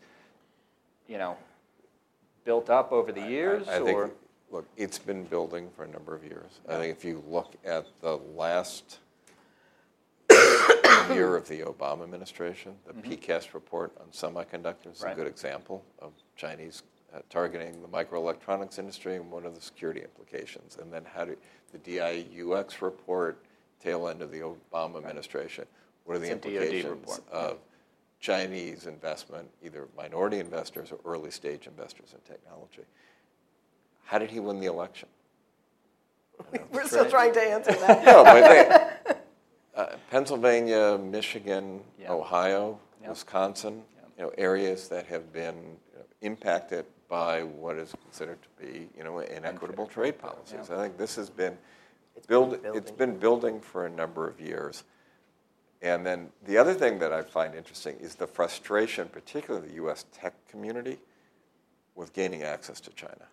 you 1.08 1.18
know, 1.18 1.36
built 2.44 2.70
up 2.70 2.92
over 2.92 3.12
the 3.12 3.20
years? 3.20 3.68
I, 3.68 3.76
I 3.76 3.80
think, 3.84 4.12
look, 4.50 4.66
it's 4.76 4.98
been 4.98 5.24
building 5.24 5.68
for 5.76 5.84
a 5.84 5.88
number 5.88 6.14
of 6.14 6.24
years. 6.24 6.60
I 6.68 6.76
think 6.78 6.96
if 6.96 7.04
you 7.04 7.22
look 7.28 7.54
at 7.64 7.86
the 8.00 8.16
last 8.36 8.98
year 11.12 11.36
of 11.36 11.46
the 11.48 11.60
Obama 11.60 12.02
administration, 12.04 12.74
the 12.86 12.94
PCAST 12.94 13.54
report 13.54 13.92
on 14.00 14.06
semiconductors 14.12 14.92
is 14.92 14.98
Mm-hmm. 14.98 15.04
Right. 15.04 15.12
a 15.12 15.16
good 15.16 15.26
example 15.26 15.84
of 16.00 16.12
Chinese 16.36 16.82
uh, 17.14 17.20
targeting 17.28 17.82
the 17.82 17.88
microelectronics 17.88 18.78
industry 18.78 19.16
and 19.16 19.30
what 19.30 19.44
are 19.44 19.50
the 19.50 19.60
security 19.60 20.00
implications. 20.00 20.78
And 20.80 20.92
then 20.92 21.04
how 21.04 21.24
do 21.24 21.36
the 21.72 21.78
DIUX 21.78 22.80
report, 22.80 23.44
tail 23.82 24.08
end 24.08 24.22
of 24.22 24.30
the 24.30 24.40
Obama 24.40 24.98
administration, 24.98 25.66
what 26.04 26.16
are 26.16 26.20
the 26.20 26.26
It's 26.26 26.46
implications 26.46 27.20
of 27.30 27.58
Chinese 28.20 28.86
investment, 28.86 29.48
either 29.62 29.88
minority 29.96 30.38
investors 30.38 30.92
or 30.92 30.98
early 31.04 31.30
stage 31.30 31.66
investors 31.66 32.14
in 32.14 32.20
technology? 32.20 32.82
How 34.04 34.18
did 34.18 34.30
he 34.30 34.40
win 34.40 34.60
the 34.60 34.66
election? 34.66 35.08
We're 36.72 36.86
still 36.86 37.08
trying 37.08 37.32
to 37.34 37.40
answer 37.40 37.72
that. 37.72 38.04
No, 38.04 38.24
but 38.24 38.40
they, 39.06 39.14
uh, 39.74 39.96
Pennsylvania, 40.10 40.98
Michigan, 40.98 41.80
Yeah. 41.98 42.12
Ohio, 42.12 42.78
Yeah. 43.02 43.10
Wisconsin, 43.10 43.82
you 44.16 44.24
know, 44.24 44.32
areas 44.38 44.88
that 44.88 45.06
have 45.06 45.32
been 45.32 45.76
impacted 46.22 46.86
by 47.12 47.42
what 47.42 47.76
is 47.76 47.94
considered 48.04 48.38
to 48.40 48.48
be, 48.64 48.88
you 48.96 49.04
know, 49.04 49.18
inequitable 49.18 49.86
trade 49.86 50.18
policies. 50.18 50.70
I 50.70 50.76
think 50.78 50.96
this 50.96 51.14
has 51.16 51.28
been 51.28 51.58
build, 52.26 52.54
it's 52.54 52.62
building. 52.62 52.82
It's 52.82 52.90
been 52.90 53.18
building 53.18 53.60
for 53.60 53.84
a 53.84 53.90
number 53.90 54.26
of 54.26 54.40
years. 54.40 54.84
And 55.82 56.06
then 56.06 56.30
the 56.46 56.56
other 56.56 56.72
thing 56.72 56.98
that 57.00 57.12
I 57.12 57.20
find 57.20 57.54
interesting 57.54 57.98
is 58.00 58.14
the 58.14 58.26
frustration, 58.26 59.08
particularly 59.08 59.68
the 59.68 59.74
U.S. 59.74 60.06
tech 60.10 60.32
community, 60.48 60.96
with 61.94 62.14
gaining 62.14 62.44
access 62.44 62.80
to 62.80 62.90
China. 62.92 63.26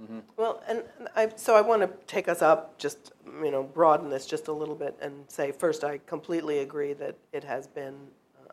Mm-hmm. 0.00 0.20
Well, 0.36 0.62
and 0.68 0.84
and 1.00 1.08
I, 1.16 1.32
so 1.34 1.56
I 1.56 1.60
want 1.60 1.82
to 1.82 1.90
take 2.06 2.28
us 2.28 2.40
up, 2.40 2.78
just, 2.78 3.10
you 3.42 3.50
know, 3.50 3.64
broaden 3.64 4.10
this 4.10 4.26
just 4.26 4.46
a 4.46 4.52
little 4.52 4.76
bit 4.76 4.96
and 5.02 5.24
say, 5.26 5.50
first, 5.50 5.82
I 5.82 5.98
completely 6.06 6.60
agree 6.60 6.92
that 6.92 7.16
it 7.32 7.42
has 7.42 7.66
been, 7.66 7.96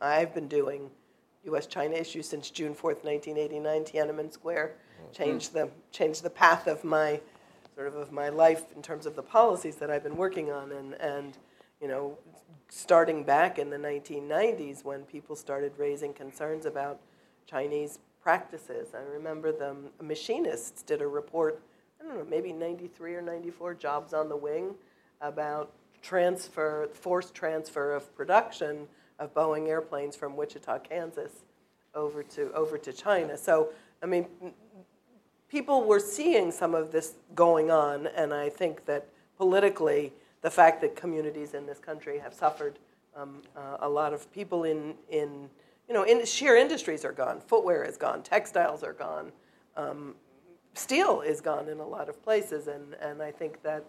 I've 0.01 0.34
been 0.34 0.47
doing 0.47 0.89
U.S.-China 1.46 2.00
issue 2.00 2.22
since 2.22 2.50
June 2.50 2.74
4th, 2.74 3.04
1989, 3.04 3.84
Tiananmen 3.84 4.32
Square, 4.32 4.76
mm-hmm. 4.76 5.12
changed 5.12 5.54
the, 5.54 5.70
changed 5.92 6.24
the 6.24 6.30
path 6.30 6.68
of 6.68 6.84
my, 6.84 7.20
sort 7.76 7.88
of 7.88 7.96
of 7.96 8.12
my 8.12 8.30
life 8.30 8.64
in 8.76 8.82
terms 8.82 9.06
of 9.06 9.16
the 9.16 9.24
policies 9.24 9.76
that 9.78 9.90
I've 9.90 10.04
been 10.04 10.18
working 10.18 10.52
on. 10.52 10.72
And, 10.72 10.94
and 10.96 11.38
you 11.82 11.88
know, 11.88 12.18
starting 12.70 13.24
back 13.24 13.60
in 13.60 13.70
the 13.70 13.78
1990s 13.78 14.84
when 14.84 15.04
people 15.04 15.36
started 15.36 15.72
raising 15.78 16.14
concerns 16.14 16.66
about 16.66 17.00
Chinese 17.46 18.00
practices. 18.22 18.90
I 18.96 19.02
remember 19.02 19.52
the 19.52 19.76
machinists 20.02 20.82
did 20.82 21.02
a 21.02 21.08
report, 21.08 21.62
I 22.02 22.08
don't 22.08 22.18
know, 22.18 22.26
maybe 22.28 22.52
93 22.52 23.16
or 23.16 23.22
94 23.22 23.76
jobs 23.76 24.14
on 24.14 24.30
the 24.30 24.36
wing 24.36 24.74
about 25.22 25.72
transfer, 26.02 26.88
forced 26.92 27.36
transfer 27.36 27.94
of 27.94 28.14
production 28.16 28.88
of 29.19 29.34
Boeing 29.34 29.67
airplanes 29.67 30.15
from 30.15 30.36
Wichita, 30.36 30.80
Kansas 30.80 31.32
over 31.93 32.23
to, 32.23 32.51
over 32.54 32.78
to 32.78 32.91
China. 32.91 33.38
So, 33.38 33.69
I 34.04 34.06
mean, 34.06 34.28
people 35.49 35.84
were 35.84 35.99
seeing 35.99 36.51
some 36.51 36.75
of 36.75 36.91
this 36.91 37.13
going 37.34 37.71
on, 37.71 38.08
and 38.08 38.34
I 38.34 38.49
think 38.49 38.86
that 38.86 39.08
politically, 39.38 40.13
the 40.41 40.51
fact 40.51 40.82
that 40.82 40.95
communities 40.95 41.54
in 41.54 41.65
this 41.65 41.80
country 41.80 42.19
have 42.19 42.34
suffered, 42.34 42.78
um, 43.15 43.41
uh, 43.56 43.78
a 43.80 43.89
lot 43.89 44.13
of 44.13 44.32
people 44.34 44.65
in, 44.65 44.95
in 45.10 45.49
you 45.88 45.93
know, 45.93 46.04
in, 46.04 46.25
sheer 46.25 46.56
industries 46.56 47.06
are 47.06 47.12
gone. 47.12 47.39
Footwear 47.39 47.84
is 47.84 47.97
gone. 47.97 48.21
Textiles 48.23 48.84
are 48.84 48.93
gone. 48.93 49.32
Um, 49.78 50.15
steel 50.73 51.21
is 51.21 51.41
gone 51.41 51.69
in 51.69 51.80
a 51.80 51.88
lot 51.88 52.10
of 52.10 52.21
places, 52.23 52.67
and, 52.67 52.95
and 53.01 53.21
I 53.21 53.32
think 53.32 53.62
that 53.63 53.86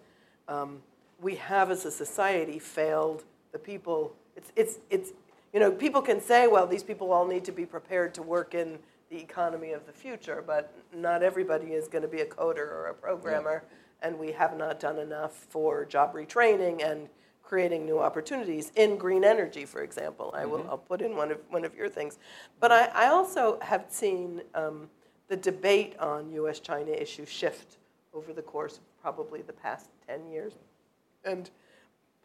um, 0.47 0.81
we 1.19 1.35
have, 1.35 1.71
as 1.71 1.85
a 1.85 1.91
society, 1.91 2.59
failed 2.59 3.23
the 3.51 3.59
people. 3.59 4.13
It's, 4.37 4.51
it's, 4.55 4.79
it's, 4.89 5.13
you 5.51 5.59
know, 5.59 5.71
people 5.71 6.01
can 6.01 6.21
say, 6.21 6.47
well, 6.47 6.67
these 6.67 6.83
people 6.83 7.11
all 7.11 7.27
need 7.27 7.43
to 7.45 7.51
be 7.51 7.65
prepared 7.65 8.13
to 8.13 8.21
work 8.21 8.53
in 8.53 8.79
the 9.09 9.17
economy 9.17 9.71
of 9.71 9.85
the 9.85 9.91
future, 9.91 10.43
but 10.45 10.73
not 10.93 11.23
everybody 11.23 11.73
is 11.73 11.87
going 11.87 12.03
to 12.03 12.07
be 12.07 12.21
a 12.21 12.25
coder 12.25 12.57
or 12.57 12.87
a 12.87 12.93
programmer, 12.93 13.63
and 14.01 14.17
we 14.17 14.31
have 14.31 14.57
not 14.57 14.79
done 14.79 14.99
enough 14.99 15.33
for 15.49 15.85
job 15.85 16.13
retraining 16.13 16.85
and 16.85 17.09
creating 17.41 17.85
new 17.85 17.97
opportunities 17.97 18.71
in 18.75 18.97
green 18.97 19.23
energy, 19.23 19.65
for 19.65 19.81
example. 19.81 20.33
I 20.35 20.45
will, 20.45 20.67
I'll 20.69 20.77
put 20.77 21.01
in 21.01 21.15
one 21.15 21.31
of, 21.31 21.39
one 21.49 21.63
of 21.63 21.73
your 21.73 21.87
things. 21.87 22.19
But 22.59 22.73
I, 22.73 22.85
I 22.87 23.07
also 23.07 23.57
have 23.61 23.85
seen 23.89 24.41
um, 24.53 24.89
the 25.29 25.37
debate 25.37 25.97
on 25.97 26.29
US-China 26.31 26.91
issues 26.91 27.29
shift 27.29 27.77
over 28.13 28.33
the 28.33 28.41
course 28.41 28.77
of 28.77 29.01
probably 29.01 29.41
the 29.41 29.53
past 29.53 29.89
10 30.07 30.29
years. 30.29 30.53
And 31.23 31.49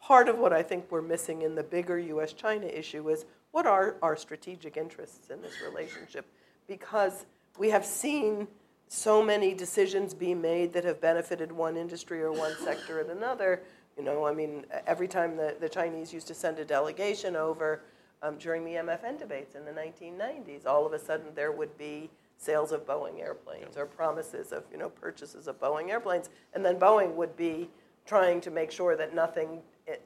part 0.03 0.27
of 0.27 0.37
what 0.37 0.51
I 0.51 0.61
think 0.61 0.85
we're 0.89 1.01
missing 1.01 1.43
in 1.43 1.55
the 1.55 1.63
bigger 1.63 1.97
US 1.97 2.33
China 2.33 2.65
issue 2.65 3.09
is 3.09 3.25
what 3.51 3.65
are 3.65 3.95
our 4.01 4.17
strategic 4.17 4.75
interests 4.75 5.29
in 5.29 5.41
this 5.41 5.61
relationship? 5.61 6.25
Because 6.67 7.25
we 7.57 7.69
have 7.69 7.85
seen 7.85 8.47
so 8.89 9.23
many 9.23 9.53
decisions 9.53 10.13
be 10.13 10.35
made 10.35 10.73
that 10.73 10.83
have 10.83 10.99
benefited 10.99 11.51
one 11.51 11.77
industry 11.77 12.21
or 12.21 12.31
one 12.31 12.53
sector 12.63 12.99
and 12.99 13.09
another, 13.11 13.63
You 13.97 14.03
know, 14.03 14.25
I 14.25 14.33
mean, 14.33 14.65
every 14.87 15.07
time 15.07 15.37
the, 15.37 15.55
the 15.59 15.69
Chinese 15.69 16.11
used 16.11 16.27
to 16.27 16.33
send 16.33 16.59
a 16.59 16.65
delegation 16.65 17.35
over 17.35 17.81
um, 18.23 18.37
during 18.37 18.65
the 18.65 18.73
MFN 18.73 19.19
debates 19.19 19.55
in 19.55 19.63
the 19.65 19.71
1990s, 19.71 20.65
all 20.65 20.85
of 20.85 20.93
a 20.93 20.99
sudden 20.99 21.27
there 21.35 21.51
would 21.51 21.77
be 21.77 22.09
sales 22.37 22.71
of 22.71 22.85
Boeing 22.85 23.21
airplanes 23.21 23.77
or 23.77 23.85
promises 23.85 24.51
of, 24.51 24.63
you 24.71 24.77
know, 24.77 24.89
purchases 24.89 25.47
of 25.47 25.59
Boeing 25.59 25.89
airplanes. 25.89 26.29
And 26.53 26.65
then 26.65 26.77
Boeing 26.77 27.13
would 27.13 27.37
be 27.37 27.69
trying 28.05 28.41
to 28.41 28.51
make 28.51 28.71
sure 28.71 28.97
that 28.97 29.13
nothing, 29.15 29.61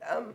um, 0.10 0.34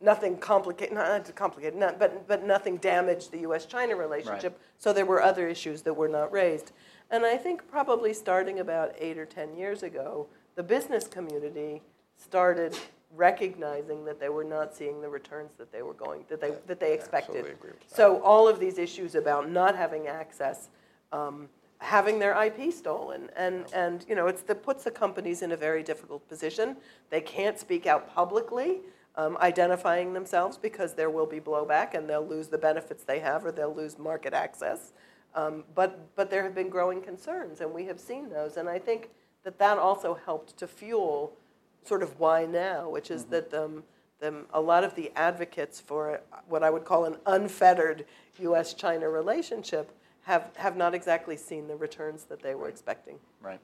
nothing 0.00 0.36
complicated, 0.36 0.94
not 0.94 1.34
complicated, 1.34 1.78
not, 1.78 1.98
but, 1.98 2.26
but 2.26 2.44
nothing 2.44 2.76
damaged 2.78 3.30
the 3.30 3.38
U.S.-China 3.40 3.96
relationship. 3.96 4.52
Right. 4.52 4.68
So 4.78 4.92
there 4.92 5.06
were 5.06 5.22
other 5.22 5.46
issues 5.48 5.82
that 5.82 5.94
were 5.94 6.08
not 6.08 6.32
raised. 6.32 6.72
And 7.10 7.24
I 7.24 7.36
think 7.36 7.68
probably 7.70 8.14
starting 8.14 8.60
about 8.60 8.94
eight 8.98 9.18
or 9.18 9.26
10 9.26 9.54
years 9.56 9.82
ago, 9.82 10.28
the 10.54 10.62
business 10.62 11.06
community 11.06 11.82
started 12.16 12.76
recognizing 13.14 14.04
that 14.04 14.20
they 14.20 14.28
were 14.28 14.44
not 14.44 14.74
seeing 14.74 15.00
the 15.00 15.08
returns 15.08 15.54
that 15.56 15.72
they 15.72 15.82
were 15.82 15.94
going, 15.94 16.24
that 16.28 16.40
they, 16.40 16.52
that 16.66 16.78
they 16.78 16.94
expected. 16.94 17.36
Absolutely 17.36 17.52
agree 17.52 17.70
with 17.70 17.88
that. 17.88 17.96
So 17.96 18.22
all 18.22 18.46
of 18.48 18.60
these 18.60 18.78
issues 18.78 19.16
about 19.16 19.50
not 19.50 19.74
having 19.74 20.06
access, 20.06 20.68
um, 21.12 21.48
having 21.80 22.18
their 22.18 22.40
IP 22.44 22.72
stolen, 22.72 23.30
and, 23.36 23.64
and 23.72 24.04
you 24.08 24.14
know, 24.14 24.26
it's 24.26 24.42
the, 24.42 24.54
puts 24.54 24.84
the 24.84 24.90
companies 24.90 25.42
in 25.42 25.52
a 25.52 25.56
very 25.56 25.82
difficult 25.82 26.26
position. 26.28 26.76
They 27.08 27.22
can't 27.22 27.58
speak 27.58 27.86
out 27.86 28.14
publicly, 28.14 28.80
um, 29.16 29.36
identifying 29.40 30.12
themselves 30.12 30.58
because 30.58 30.94
there 30.94 31.10
will 31.10 31.26
be 31.26 31.40
blowback 31.40 31.94
and 31.94 32.08
they'll 32.08 32.26
lose 32.26 32.48
the 32.48 32.58
benefits 32.58 33.02
they 33.04 33.18
have 33.20 33.44
or 33.44 33.50
they'll 33.50 33.74
lose 33.74 33.98
market 33.98 34.34
access. 34.34 34.92
Um, 35.34 35.64
but, 35.74 36.14
but 36.16 36.30
there 36.30 36.42
have 36.42 36.54
been 36.54 36.68
growing 36.68 37.00
concerns, 37.00 37.60
and 37.60 37.72
we 37.72 37.86
have 37.86 37.98
seen 37.98 38.28
those. 38.28 38.56
And 38.56 38.68
I 38.68 38.78
think 38.78 39.10
that 39.44 39.58
that 39.58 39.78
also 39.78 40.18
helped 40.26 40.56
to 40.58 40.66
fuel 40.66 41.32
sort 41.84 42.02
of 42.02 42.18
why 42.20 42.44
now, 42.44 42.90
which 42.90 43.10
is 43.10 43.24
that 43.26 43.54
um, 43.54 43.84
the, 44.20 44.44
a 44.52 44.60
lot 44.60 44.84
of 44.84 44.94
the 44.96 45.10
advocates 45.16 45.80
for 45.80 46.20
what 46.48 46.62
I 46.62 46.68
would 46.68 46.84
call 46.84 47.06
an 47.06 47.16
unfettered 47.26 48.04
U.S. 48.40 48.74
China 48.74 49.08
relationship 49.08 49.92
have, 50.22 50.50
have 50.56 50.76
not 50.76 50.94
exactly 50.94 51.36
seen 51.36 51.68
the 51.68 51.76
returns 51.76 52.24
that 52.24 52.42
they 52.42 52.54
were 52.54 52.68
expecting. 52.68 53.18
Right. 53.40 53.60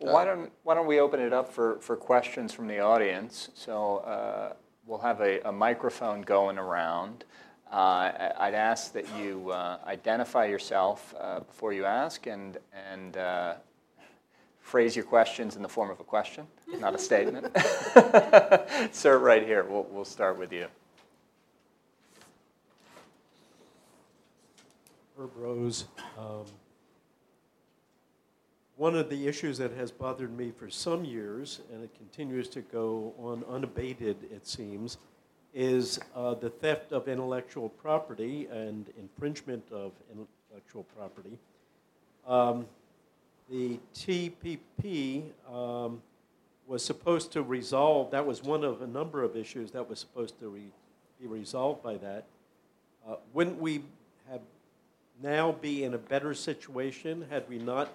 Well, 0.00 0.14
why 0.14 0.24
don't, 0.24 0.50
why 0.64 0.74
don't 0.74 0.86
we 0.86 1.00
open 1.00 1.20
it 1.20 1.32
up 1.32 1.52
for, 1.52 1.78
for 1.80 1.96
questions 1.96 2.52
from 2.52 2.66
the 2.66 2.80
audience? 2.80 3.50
So 3.54 3.98
uh, 3.98 4.54
we'll 4.86 4.98
have 4.98 5.20
a, 5.20 5.40
a 5.48 5.52
microphone 5.52 6.22
going 6.22 6.58
around. 6.58 7.24
Uh, 7.70 7.74
I- 7.76 8.32
I'd 8.38 8.54
ask 8.54 8.92
that 8.92 9.06
you 9.16 9.50
uh, 9.50 9.78
identify 9.86 10.46
yourself 10.46 11.14
uh, 11.18 11.40
before 11.40 11.72
you 11.72 11.84
ask 11.84 12.26
and, 12.26 12.58
and 12.92 13.16
uh, 13.16 13.54
phrase 14.60 14.96
your 14.96 15.04
questions 15.04 15.56
in 15.56 15.62
the 15.62 15.68
form 15.68 15.90
of 15.90 16.00
a 16.00 16.04
question, 16.04 16.46
not 16.80 16.94
a 16.94 16.98
statement. 16.98 17.56
Sir, 18.92 19.18
right 19.18 19.44
here, 19.46 19.64
we'll, 19.64 19.86
we'll 19.90 20.04
start 20.04 20.38
with 20.38 20.52
you. 20.52 20.66
Herb 25.18 25.30
Rose. 25.36 25.84
Um, 26.18 26.44
One 28.76 28.96
of 28.96 29.08
the 29.08 29.28
issues 29.28 29.58
that 29.58 29.70
has 29.72 29.92
bothered 29.92 30.36
me 30.36 30.50
for 30.50 30.68
some 30.68 31.04
years, 31.04 31.60
and 31.72 31.84
it 31.84 31.94
continues 31.96 32.48
to 32.48 32.60
go 32.60 33.14
on 33.18 33.44
unabated, 33.48 34.16
it 34.32 34.44
seems, 34.46 34.98
is 35.54 36.00
uh, 36.16 36.34
the 36.34 36.50
theft 36.50 36.90
of 36.90 37.06
intellectual 37.06 37.68
property 37.68 38.48
and 38.50 38.92
infringement 38.98 39.62
of 39.70 39.92
intellectual 40.10 40.84
property. 40.96 41.38
Um, 42.26 42.66
The 43.48 43.78
TPP 43.94 45.22
um, 45.48 46.02
was 46.66 46.84
supposed 46.84 47.30
to 47.32 47.42
resolve, 47.42 48.10
that 48.10 48.26
was 48.26 48.42
one 48.42 48.64
of 48.64 48.82
a 48.82 48.86
number 48.86 49.22
of 49.22 49.36
issues 49.36 49.70
that 49.72 49.88
was 49.88 50.00
supposed 50.00 50.40
to 50.40 50.48
re- 50.48 50.72
be 51.20 51.26
resolved 51.28 51.82
by 51.82 51.98
that. 51.98 52.24
Uh, 53.06 53.16
Wouldn't 53.32 53.60
we 53.60 53.84
have 54.28 54.40
now 55.22 55.52
be 55.52 55.84
in 55.84 55.94
a 55.94 55.98
better 55.98 56.34
situation 56.34 57.26
had 57.30 57.48
we 57.48 57.58
not 57.58 57.92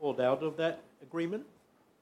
pulled 0.00 0.20
out 0.20 0.42
of 0.42 0.56
that 0.56 0.82
agreement? 1.02 1.44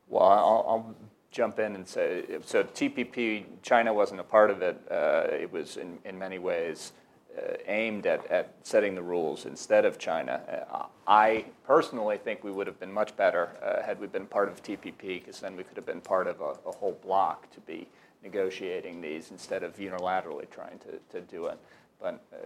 Well, 0.09 0.25
I'll, 0.25 0.65
I'll 0.69 0.97
jump 1.31 1.59
in 1.59 1.75
and 1.75 1.87
say, 1.87 2.25
so 2.45 2.65
TPP, 2.65 3.45
China 3.63 3.93
wasn't 3.93 4.21
a 4.21 4.25
part 4.25 4.51
of 4.51 4.63
it. 4.63 4.81
Uh, 4.91 5.27
it 5.31 5.53
was 5.53 5.77
in, 5.77 5.99
in 6.05 6.19
many 6.19 6.39
ways 6.39 6.93
uh, 7.37 7.55
aimed 7.67 8.07
at, 8.07 8.27
at 8.31 8.55
setting 8.63 8.95
the 8.95 9.03
rules 9.03 9.45
instead 9.45 9.85
of 9.85 9.99
China. 9.99 10.41
Uh, 10.73 10.87
I 11.07 11.45
personally 11.65 12.17
think 12.17 12.43
we 12.43 12.51
would 12.51 12.67
have 12.67 12.81
been 12.81 12.93
much 12.93 13.17
better 13.17 13.51
uh, 13.63 13.83
had 13.85 14.01
we 14.01 14.07
been 14.07 14.27
part 14.27 14.49
of 14.49 14.63
TPP, 14.63 15.01
because 15.01 15.41
then 15.41 15.57
we 15.57 15.65
could 15.65 15.77
have 15.77 15.87
been 15.87 16.01
part 16.01 16.27
of 16.27 16.41
a, 16.41 16.55
a 16.67 16.73
whole 16.73 16.99
block 17.03 17.51
to 17.53 17.61
be 17.61 17.87
negotiating 18.23 19.01
these 19.01 19.31
instead 19.31 19.63
of 19.63 19.77
unilaterally 19.77 20.51
trying 20.51 20.79
to, 20.79 20.99
to 21.11 21.21
do 21.21 21.47
it. 21.47 21.59
But 22.01 22.25
uh, 22.33 22.37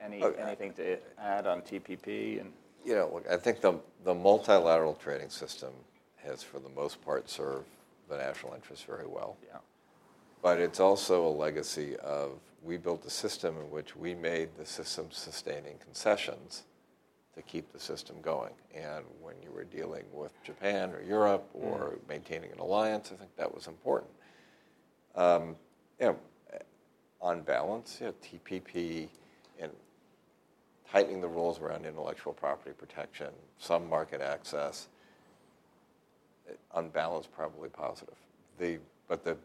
any, 0.00 0.22
Okay. 0.22 0.40
anything 0.40 0.72
to 0.74 0.98
add 1.18 1.46
on 1.46 1.60
TPP? 1.62 2.40
And 2.40 2.52
You 2.84 2.94
know, 2.94 3.10
look, 3.14 3.26
I 3.30 3.36
think 3.36 3.60
the, 3.60 3.78
the 4.04 4.14
multilateral 4.14 4.94
trading 4.94 5.30
system 5.30 5.72
has, 6.16 6.42
for 6.42 6.58
the 6.58 6.70
most 6.70 7.02
part, 7.04 7.28
served 7.28 7.66
the 8.08 8.16
national 8.16 8.54
interest 8.54 8.86
very 8.86 9.06
well. 9.06 9.36
yeah, 9.46 9.58
But 10.42 10.58
it's 10.58 10.80
also 10.80 11.26
a 11.26 11.30
legacy 11.30 11.96
of 11.98 12.40
we 12.62 12.76
built 12.76 13.04
a 13.06 13.10
system 13.10 13.56
in 13.56 13.70
which 13.70 13.96
we 13.96 14.14
made 14.14 14.50
the 14.56 14.66
system 14.66 15.06
sustaining 15.10 15.78
concessions 15.78 16.64
to 17.34 17.42
keep 17.42 17.72
the 17.72 17.78
system 17.78 18.16
going. 18.20 18.52
And 18.74 19.04
when 19.22 19.34
you 19.42 19.50
were 19.50 19.64
dealing 19.64 20.04
with 20.12 20.32
Japan 20.42 20.90
or 20.92 21.02
Europe 21.02 21.48
or 21.54 21.98
maintaining 22.08 22.50
an 22.52 22.58
alliance, 22.58 23.12
I 23.12 23.16
think 23.16 23.34
that 23.36 23.54
was 23.54 23.66
important. 23.66 24.10
Um, 25.14 25.56
you 25.98 26.06
know, 26.06 26.16
on 27.20 27.42
balance, 27.42 27.98
know, 28.06 28.12
TPP 28.22 29.08
and 29.60 29.70
tightening 30.90 31.20
the 31.20 31.28
rules 31.28 31.60
around 31.60 31.86
intellectual 31.86 32.32
property 32.32 32.72
protection, 32.76 33.28
some 33.58 33.88
market 33.88 34.20
access, 34.20 34.88
on 36.72 36.88
balance, 36.88 37.26
probably 37.26 37.68
positive. 37.68 38.14
The, 38.58 38.78
but 39.08 39.24
the 39.24 39.36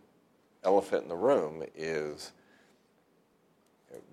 elephant 0.64 1.04
in 1.04 1.10
the 1.10 1.16
room 1.16 1.64
is 1.76 2.32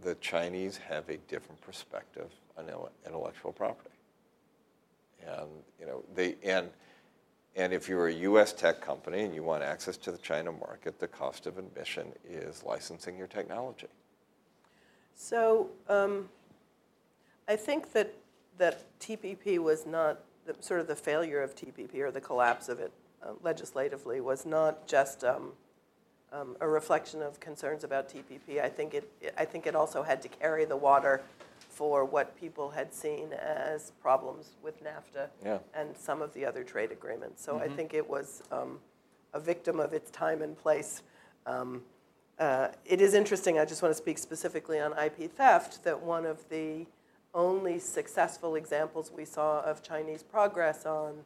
the 0.02 0.14
Chinese 0.16 0.76
have 0.76 1.08
a 1.08 1.16
different 1.28 1.60
perspective 1.60 2.30
on 2.58 2.66
intellectual 3.06 3.52
property. 3.52 3.90
And, 5.26 5.48
you 5.80 5.86
know, 5.86 6.02
they, 6.14 6.36
and, 6.42 6.68
and 7.54 7.72
if 7.72 7.88
you're 7.88 8.08
a 8.08 8.12
U.S. 8.12 8.52
tech 8.52 8.80
company 8.80 9.22
and 9.22 9.34
you 9.34 9.42
want 9.42 9.62
access 9.62 9.96
to 9.98 10.12
the 10.12 10.18
China 10.18 10.52
market, 10.52 10.98
the 10.98 11.08
cost 11.08 11.46
of 11.46 11.58
admission 11.58 12.12
is 12.28 12.62
licensing 12.64 13.16
your 13.18 13.26
technology. 13.26 13.88
So 15.14 15.68
um, 15.88 16.28
I 17.46 17.56
think 17.56 17.92
that, 17.92 18.14
that 18.58 18.84
TPP 19.00 19.58
was 19.58 19.86
not, 19.86 20.20
the, 20.46 20.56
sort 20.60 20.80
of 20.80 20.86
the 20.86 20.96
failure 20.96 21.42
of 21.42 21.54
TPP 21.54 21.98
or 22.00 22.10
the 22.10 22.20
collapse 22.20 22.68
of 22.68 22.80
it 22.80 22.90
uh, 23.22 23.32
legislatively 23.42 24.20
was 24.20 24.46
not 24.46 24.86
just 24.86 25.22
um, 25.22 25.52
um, 26.32 26.56
a 26.60 26.66
reflection 26.66 27.20
of 27.20 27.38
concerns 27.38 27.84
about 27.84 28.08
TPP. 28.08 28.62
I 28.62 28.68
think 28.68 28.94
it, 28.94 29.32
I 29.36 29.44
think 29.44 29.66
it 29.66 29.76
also 29.76 30.02
had 30.02 30.22
to 30.22 30.28
carry 30.28 30.64
the 30.64 30.76
water 30.76 31.20
for 31.68 32.04
what 32.04 32.36
people 32.38 32.70
had 32.70 32.92
seen 32.92 33.32
as 33.32 33.92
problems 34.00 34.56
with 34.62 34.82
NAFTA 34.82 35.28
Yeah. 35.44 35.58
and 35.74 35.96
some 35.96 36.22
of 36.22 36.32
the 36.34 36.44
other 36.44 36.64
trade 36.64 36.92
agreements. 36.92 37.42
So 37.44 37.58
I 37.58 37.68
think 37.68 37.94
it 37.94 38.08
was 38.08 38.42
um, 38.50 38.80
a 39.32 39.40
victim 39.40 39.80
of 39.80 39.92
its 39.92 40.10
time 40.10 40.42
and 40.42 40.56
place. 40.56 41.02
Um, 41.46 41.82
uh, 42.38 42.68
it 42.84 43.00
is 43.00 43.14
interesting, 43.14 43.58
I 43.58 43.64
just 43.64 43.82
want 43.82 43.92
to 43.92 43.98
speak 43.98 44.18
specifically 44.18 44.80
on 44.80 44.92
IP 44.98 45.30
theft, 45.30 45.84
that 45.84 46.00
one 46.00 46.26
of 46.26 46.48
the 46.48 46.86
only 47.34 47.78
successful 47.78 48.56
examples 48.56 49.10
we 49.10 49.24
saw 49.24 49.60
of 49.62 49.82
Chinese 49.82 50.22
progress 50.22 50.84
on 50.84 51.24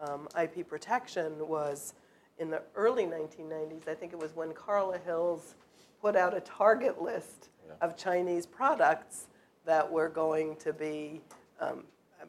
um, 0.00 0.28
IP 0.40 0.68
protection 0.68 1.48
was 1.48 1.94
in 2.38 2.50
the 2.50 2.62
early 2.76 3.04
1990s. 3.04 3.88
I 3.88 3.94
think 3.94 4.12
it 4.12 4.18
was 4.18 4.36
when 4.36 4.52
Carla 4.52 4.98
Hills 4.98 5.56
put 6.00 6.14
out 6.14 6.36
a 6.36 6.40
target 6.40 7.00
list 7.02 7.48
Yeah. 7.66 7.74
of 7.80 7.96
Chinese 7.96 8.46
products 8.46 9.26
that 9.68 9.92
were 9.92 10.08
going 10.08 10.56
to 10.56 10.72
be 10.72 11.20
um, 11.60 11.84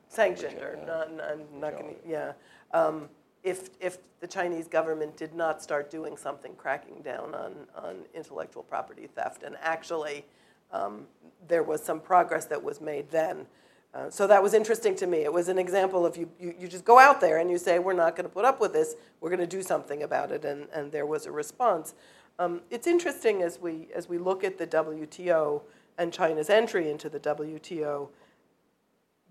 sanctioned 0.09 0.57
or 0.57 0.77
not, 0.85 1.07
I'm 1.07 1.39
not 1.57 1.71
going 1.71 1.95
Yeah. 2.05 2.33
to, 2.33 2.33
yeah. 2.73 2.77
Um, 2.79 3.09
if, 3.43 3.69
if 3.79 3.97
the 4.19 4.27
Chinese 4.27 4.67
government 4.67 5.15
did 5.15 5.33
not 5.33 5.63
start 5.63 5.89
doing 5.89 6.17
something 6.17 6.53
cracking 6.55 7.01
down 7.01 7.33
on, 7.33 7.55
on 7.73 7.99
intellectual 8.13 8.61
property 8.61 9.07
theft. 9.07 9.43
And 9.43 9.55
actually, 9.61 10.25
um, 10.73 11.05
there 11.47 11.63
was 11.63 11.81
some 11.81 12.01
progress 12.01 12.43
that 12.47 12.61
was 12.61 12.81
made 12.81 13.09
then. 13.09 13.47
Uh, 13.93 14.09
so 14.09 14.27
that 14.27 14.43
was 14.43 14.53
interesting 14.53 14.93
to 14.97 15.07
me. 15.07 15.19
It 15.19 15.31
was 15.31 15.47
an 15.47 15.57
example 15.57 16.05
of 16.05 16.17
you, 16.17 16.29
you, 16.37 16.53
you 16.59 16.67
just 16.67 16.83
go 16.83 16.99
out 16.99 17.21
there 17.21 17.37
and 17.37 17.49
you 17.49 17.57
say, 17.57 17.79
we're 17.79 17.93
not 17.93 18.17
going 18.17 18.27
to 18.27 18.33
put 18.33 18.43
up 18.43 18.59
with 18.59 18.73
this, 18.73 18.95
we're 19.21 19.29
going 19.29 19.39
to 19.39 19.47
do 19.47 19.63
something 19.63 20.03
about 20.03 20.33
it, 20.33 20.43
and, 20.43 20.67
and 20.73 20.91
there 20.91 21.05
was 21.05 21.25
a 21.25 21.31
response. 21.31 21.95
Um, 22.37 22.61
it's 22.69 22.85
interesting 22.85 23.41
as 23.41 23.59
we, 23.59 23.87
as 23.95 24.09
we 24.09 24.17
look 24.17 24.43
at 24.43 24.57
the 24.57 24.67
WTO 24.67 25.61
and 25.99 26.11
China's 26.11 26.49
entry 26.49 26.89
into 26.89 27.09
the 27.09 27.19
WTO 27.19 28.09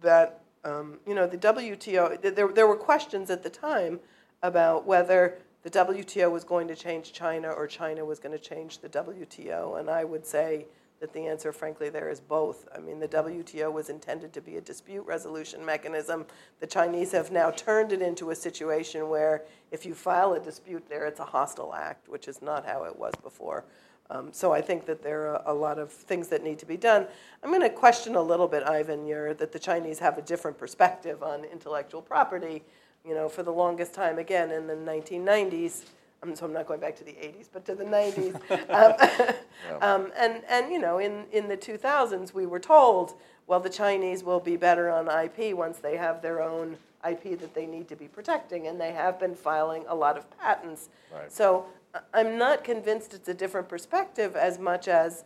that 0.00 0.42
um, 0.64 0.98
you 1.06 1.14
know 1.14 1.26
the 1.26 1.38
WTO 1.38 2.20
there, 2.22 2.48
there 2.48 2.66
were 2.66 2.76
questions 2.76 3.30
at 3.30 3.42
the 3.42 3.50
time 3.50 3.98
about 4.42 4.86
whether 4.86 5.38
the 5.38 5.48
the 5.62 5.70
WTO 5.70 6.30
was 6.30 6.44
going 6.44 6.68
to 6.68 6.76
change 6.76 7.12
China 7.12 7.50
or 7.50 7.66
China 7.66 8.04
was 8.04 8.18
going 8.18 8.36
to 8.36 8.42
change 8.42 8.78
the 8.78 8.88
WTO. 8.88 9.78
And 9.78 9.90
I 9.90 10.04
would 10.04 10.24
say 10.24 10.66
that 11.00 11.12
the 11.12 11.26
answer, 11.26 11.52
frankly, 11.52 11.90
there 11.90 12.08
is 12.08 12.20
both. 12.20 12.66
I 12.74 12.80
mean, 12.80 12.98
the 12.98 13.08
WTO 13.08 13.72
was 13.72 13.88
intended 13.88 14.32
to 14.32 14.40
be 14.40 14.56
a 14.56 14.60
dispute 14.60 15.04
resolution 15.04 15.64
mechanism. 15.64 16.26
The 16.60 16.66
Chinese 16.66 17.12
have 17.12 17.30
now 17.30 17.50
turned 17.50 17.92
it 17.92 18.02
into 18.02 18.30
a 18.30 18.34
situation 18.34 19.08
where 19.08 19.44
if 19.70 19.84
you 19.84 19.94
file 19.94 20.32
a 20.34 20.40
dispute 20.40 20.88
there, 20.88 21.06
it's 21.06 21.20
a 21.20 21.24
hostile 21.24 21.74
act, 21.74 22.08
which 22.08 22.28
is 22.28 22.40
not 22.40 22.64
how 22.64 22.84
it 22.84 22.98
was 22.98 23.12
before. 23.22 23.64
Um, 24.11 24.32
so 24.32 24.52
I 24.52 24.62
think 24.62 24.86
that 24.86 25.02
there 25.02 25.28
are 25.28 25.42
a 25.44 25.52
lot 25.52 25.78
of 25.78 25.92
things 25.92 26.28
that 26.28 26.42
need 26.42 26.59
to 26.61 26.66
be 26.66 26.76
done. 26.76 27.06
I'm 27.42 27.50
going 27.50 27.61
to 27.62 27.70
question 27.70 28.14
a 28.14 28.22
little 28.22 28.48
bit, 28.48 28.62
Ivan, 28.62 29.06
your, 29.06 29.34
that 29.34 29.52
the 29.52 29.59
Chinese 29.59 29.98
have 29.98 30.16
a 30.16 30.22
different 30.22 30.56
perspective 30.56 31.22
on 31.22 31.44
intellectual 31.44 32.00
property. 32.00 32.62
You 33.04 33.14
know, 33.14 33.28
for 33.28 33.42
the 33.42 33.52
longest 33.52 33.94
time, 33.94 34.18
again, 34.18 34.50
in 34.50 34.66
the 34.66 34.74
1990s, 34.74 35.82
um, 36.22 36.34
so 36.34 36.46
I'm 36.46 36.52
not 36.52 36.66
going 36.66 36.80
back 36.80 36.96
to 36.96 37.04
the 37.04 37.12
80s, 37.12 37.48
but 37.52 37.64
to 37.66 37.74
the 37.74 37.84
90s. 37.84 38.34
um, 39.70 39.82
um, 39.82 40.12
and, 40.16 40.42
and, 40.48 40.72
you 40.72 40.78
know, 40.78 40.98
in, 40.98 41.24
in 41.32 41.48
the 41.48 41.56
2000s, 41.56 42.34
we 42.34 42.44
were 42.44 42.59
told, 42.59 43.14
well, 43.46 43.61
the 43.61 43.70
Chinese 43.70 44.24
will 44.24 44.40
be 44.40 44.56
better 44.56 44.90
on 44.90 45.09
IP 45.09 45.56
once 45.56 45.78
they 45.78 45.96
have 45.96 46.20
their 46.20 46.42
own 46.42 46.76
IP 47.09 47.38
that 47.40 47.55
they 47.55 47.66
need 47.66 47.88
to 47.88 47.96
be 47.96 48.09
protecting, 48.09 48.66
and 48.66 48.80
they 48.80 48.92
have 48.92 49.18
been 49.20 49.34
filing 49.34 49.84
a 49.88 49.94
lot 49.94 50.16
of 50.16 50.28
patents. 50.38 50.88
Right. 51.12 51.30
So 51.32 51.66
I'm 52.12 52.38
not 52.38 52.64
convinced 52.64 53.14
it's 53.14 53.28
a 53.28 53.34
different 53.34 53.68
perspective 53.68 54.36
as 54.36 54.59
much 54.59 54.88
as 54.88 55.24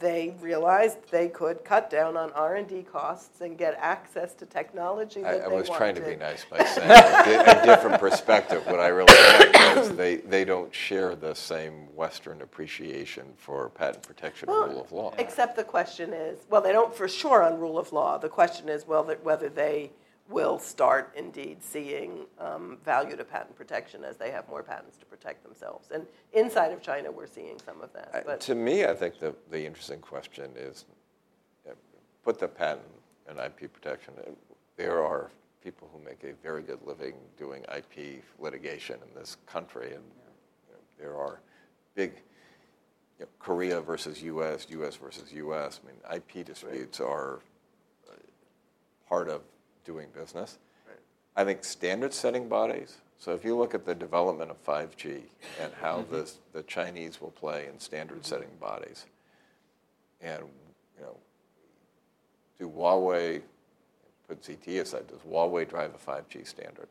they 0.00 0.34
realized 0.40 0.98
they 1.10 1.28
could 1.28 1.64
cut 1.64 1.90
down 1.90 2.16
on 2.16 2.32
R&D 2.32 2.84
costs 2.90 3.40
and 3.40 3.58
get 3.58 3.76
access 3.78 4.34
to 4.34 4.46
technology 4.46 5.24
I, 5.24 5.32
that 5.32 5.46
I 5.46 5.48
they 5.50 5.56
was 5.56 5.68
trying 5.68 5.94
to 5.96 6.00
be 6.00 6.16
nice 6.16 6.44
by 6.44 6.64
saying 6.64 6.90
a, 6.90 7.66
different 7.66 8.00
perspective. 8.00 8.64
What 8.66 8.80
I 8.80 8.88
really 8.88 9.12
meant 9.12 9.76
was 9.76 9.96
they, 9.96 10.16
they 10.16 10.44
don't 10.44 10.74
share 10.74 11.14
the 11.16 11.34
same 11.34 11.94
Western 11.94 12.42
appreciation 12.42 13.24
for 13.36 13.70
patent 13.70 14.02
protection 14.02 14.48
and 14.48 14.72
rule 14.72 14.80
of 14.80 14.92
law. 14.92 15.14
Except 15.18 15.56
the 15.56 15.64
question 15.64 16.12
is, 16.12 16.38
well, 16.48 16.62
they 16.62 16.72
don't 16.72 16.94
for 16.94 17.08
sure 17.08 17.42
on 17.42 17.58
rule 17.58 17.78
of 17.78 17.92
law. 17.92 18.18
The 18.18 18.28
question 18.28 18.68
is, 18.68 18.86
well, 18.86 19.04
that 19.04 19.22
whether 19.24 19.48
they 19.48 19.90
will 20.28 20.58
start 20.58 21.12
indeed 21.16 21.62
seeing 21.62 22.26
um, 22.38 22.78
value 22.84 23.16
to 23.16 23.24
patent 23.24 23.56
protection 23.56 24.04
as 24.04 24.16
they 24.18 24.30
have 24.30 24.46
more 24.48 24.62
patents 24.62 24.98
to 24.98 25.06
protect 25.06 25.42
themselves. 25.42 25.88
And 25.90 26.06
inside 26.34 26.72
of 26.72 26.82
China, 26.82 27.10
we're 27.10 27.26
seeing 27.26 27.58
some 27.64 27.80
of 27.80 27.92
that. 27.94 28.24
I- 28.28 28.36
To 28.36 28.54
me, 28.54 28.84
I 28.84 28.94
think 28.94 29.18
the, 29.18 29.34
the 29.50 29.64
interesting 29.64 30.00
question 30.00 30.50
is, 30.56 30.84
uh, 31.68 31.72
put 32.24 32.38
the 32.38 32.48
patent 32.48 32.86
and 33.26 33.38
IP 33.38 33.72
protection, 33.72 34.14
there 34.76 35.02
are 35.02 35.30
people 35.64 35.88
who 35.92 35.98
make 36.04 36.22
a 36.24 36.34
very 36.42 36.62
good 36.62 36.80
living 36.84 37.14
doing 37.38 37.64
IP 37.74 38.22
litigation 38.38 38.96
in 39.08 39.18
this 39.18 39.36
country, 39.46 39.94
and 39.94 40.04
you 40.66 40.72
know, 40.74 40.78
there 40.98 41.16
are 41.16 41.40
big, 41.94 42.12
you 43.18 43.24
know, 43.24 43.30
Korea 43.38 43.80
versus 43.80 44.22
US, 44.22 44.66
US 44.70 44.96
versus 44.96 45.32
US. 45.32 45.80
I 45.82 45.86
mean, 45.86 45.96
IP 46.22 46.44
disputes 46.46 47.00
are 47.00 47.40
uh, 48.08 48.14
part 49.08 49.28
of 49.28 49.40
doing 49.88 50.08
business. 50.14 50.58
I 51.34 51.44
think 51.44 51.64
standard 51.64 52.12
setting 52.12 52.48
bodies, 52.48 52.98
so 53.18 53.32
if 53.32 53.44
you 53.44 53.56
look 53.56 53.74
at 53.74 53.86
the 53.86 53.94
development 53.94 54.50
of 54.50 54.64
5G 54.64 55.22
and 55.60 55.72
how 55.80 56.00
mm-hmm. 56.00 56.12
the, 56.12 56.30
the 56.52 56.62
Chinese 56.64 57.20
will 57.20 57.30
play 57.30 57.66
in 57.72 57.80
standard 57.80 58.18
mm-hmm. 58.18 58.34
setting 58.34 58.50
bodies, 58.60 59.06
and, 60.20 60.42
you 60.96 61.04
know, 61.04 61.16
do 62.58 62.68
Huawei, 62.68 63.42
put 64.28 64.42
ZTE 64.42 64.82
aside, 64.82 65.06
does 65.08 65.20
Huawei 65.20 65.68
drive 65.68 65.92
a 65.94 66.10
5G 66.10 66.46
standard? 66.46 66.88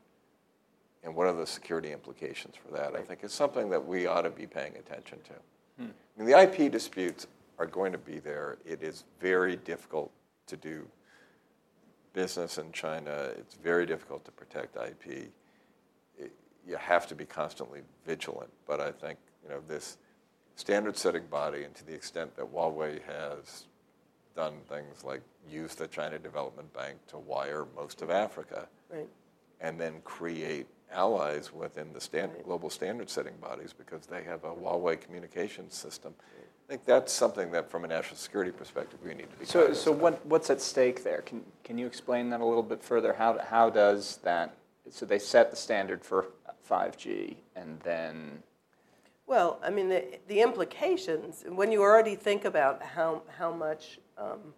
And 1.04 1.14
what 1.14 1.26
are 1.26 1.34
the 1.34 1.46
security 1.46 1.92
implications 1.92 2.54
for 2.56 2.72
that? 2.76 2.96
I 2.96 3.02
think 3.02 3.20
it's 3.22 3.34
something 3.34 3.70
that 3.70 3.86
we 3.86 4.06
ought 4.06 4.22
to 4.22 4.30
be 4.30 4.46
paying 4.46 4.74
attention 4.76 5.18
to. 5.24 5.84
Hmm. 5.84 5.90
I 5.90 6.22
mean, 6.22 6.30
the 6.30 6.40
IP 6.40 6.72
disputes 6.72 7.26
are 7.58 7.66
going 7.66 7.92
to 7.92 7.98
be 7.98 8.18
there. 8.18 8.58
It 8.66 8.82
is 8.82 9.04
very 9.20 9.56
difficult 9.56 10.10
to 10.46 10.56
do 10.56 10.86
business 12.12 12.58
in 12.58 12.72
China. 12.72 13.30
It's 13.38 13.54
very 13.54 13.86
difficult 13.86 14.24
to 14.24 14.30
protect 14.30 14.76
IP. 14.76 15.30
It, 16.18 16.32
you 16.66 16.76
have 16.76 17.06
to 17.08 17.14
be 17.14 17.24
constantly 17.24 17.80
vigilant. 18.06 18.50
But 18.66 18.80
I 18.80 18.92
think 18.92 19.18
you 19.42 19.50
know 19.50 19.60
this 19.66 19.98
standard-setting 20.56 21.26
body, 21.26 21.64
and 21.64 21.74
to 21.76 21.86
the 21.86 21.94
extent 21.94 22.36
that 22.36 22.52
Huawei 22.52 23.00
has 23.04 23.66
done 24.34 24.54
things 24.68 25.04
like 25.04 25.22
use 25.50 25.74
the 25.74 25.88
China 25.88 26.18
Development 26.18 26.72
Bank 26.72 26.98
to 27.08 27.18
wire 27.18 27.66
most 27.76 28.02
of 28.02 28.10
Africa, 28.10 28.68
right. 28.90 29.08
and 29.60 29.80
then 29.80 30.00
create 30.04 30.66
allies 30.92 31.52
within 31.52 31.92
the 31.92 32.00
standard, 32.00 32.42
global 32.44 32.70
standard-setting 32.70 33.34
bodies 33.40 33.72
because 33.72 34.06
they 34.06 34.22
have 34.22 34.44
a 34.44 34.50
Huawei 34.50 35.00
communications 35.00 35.74
system. 35.74 36.14
I 36.68 36.72
think 36.72 36.84
that's 36.84 37.14
something 37.14 37.50
that, 37.52 37.70
from 37.70 37.84
a 37.84 37.88
national 37.88 38.16
security 38.16 38.50
perspective, 38.50 38.98
we 39.02 39.14
need 39.14 39.30
to 39.30 39.36
be. 39.38 39.46
So, 39.46 39.72
so 39.72 39.90
what, 39.90 40.24
what's 40.26 40.50
at 40.50 40.60
stake 40.60 41.02
there? 41.02 41.22
Can, 41.22 41.42
can 41.64 41.78
you 41.78 41.86
explain 41.86 42.28
that 42.28 42.42
a 42.42 42.44
little 42.44 42.62
bit 42.62 42.82
further? 42.82 43.14
How, 43.14 43.38
how 43.38 43.70
does 43.70 44.18
that, 44.18 44.54
so 44.90 45.06
they 45.06 45.18
set 45.18 45.50
the 45.50 45.56
standard 45.56 46.04
for 46.04 46.26
5G 46.68 47.36
and 47.56 47.80
then, 47.80 48.42
Well, 49.26 49.58
I 49.64 49.70
mean, 49.70 49.88
the, 49.88 50.18
the 50.28 50.42
implications, 50.42 51.42
when 51.48 51.72
you 51.72 51.80
already 51.80 52.14
think 52.14 52.44
about 52.44 52.82
how, 52.82 53.22
how 53.38 53.50
much 53.50 53.98
um, 54.18 54.52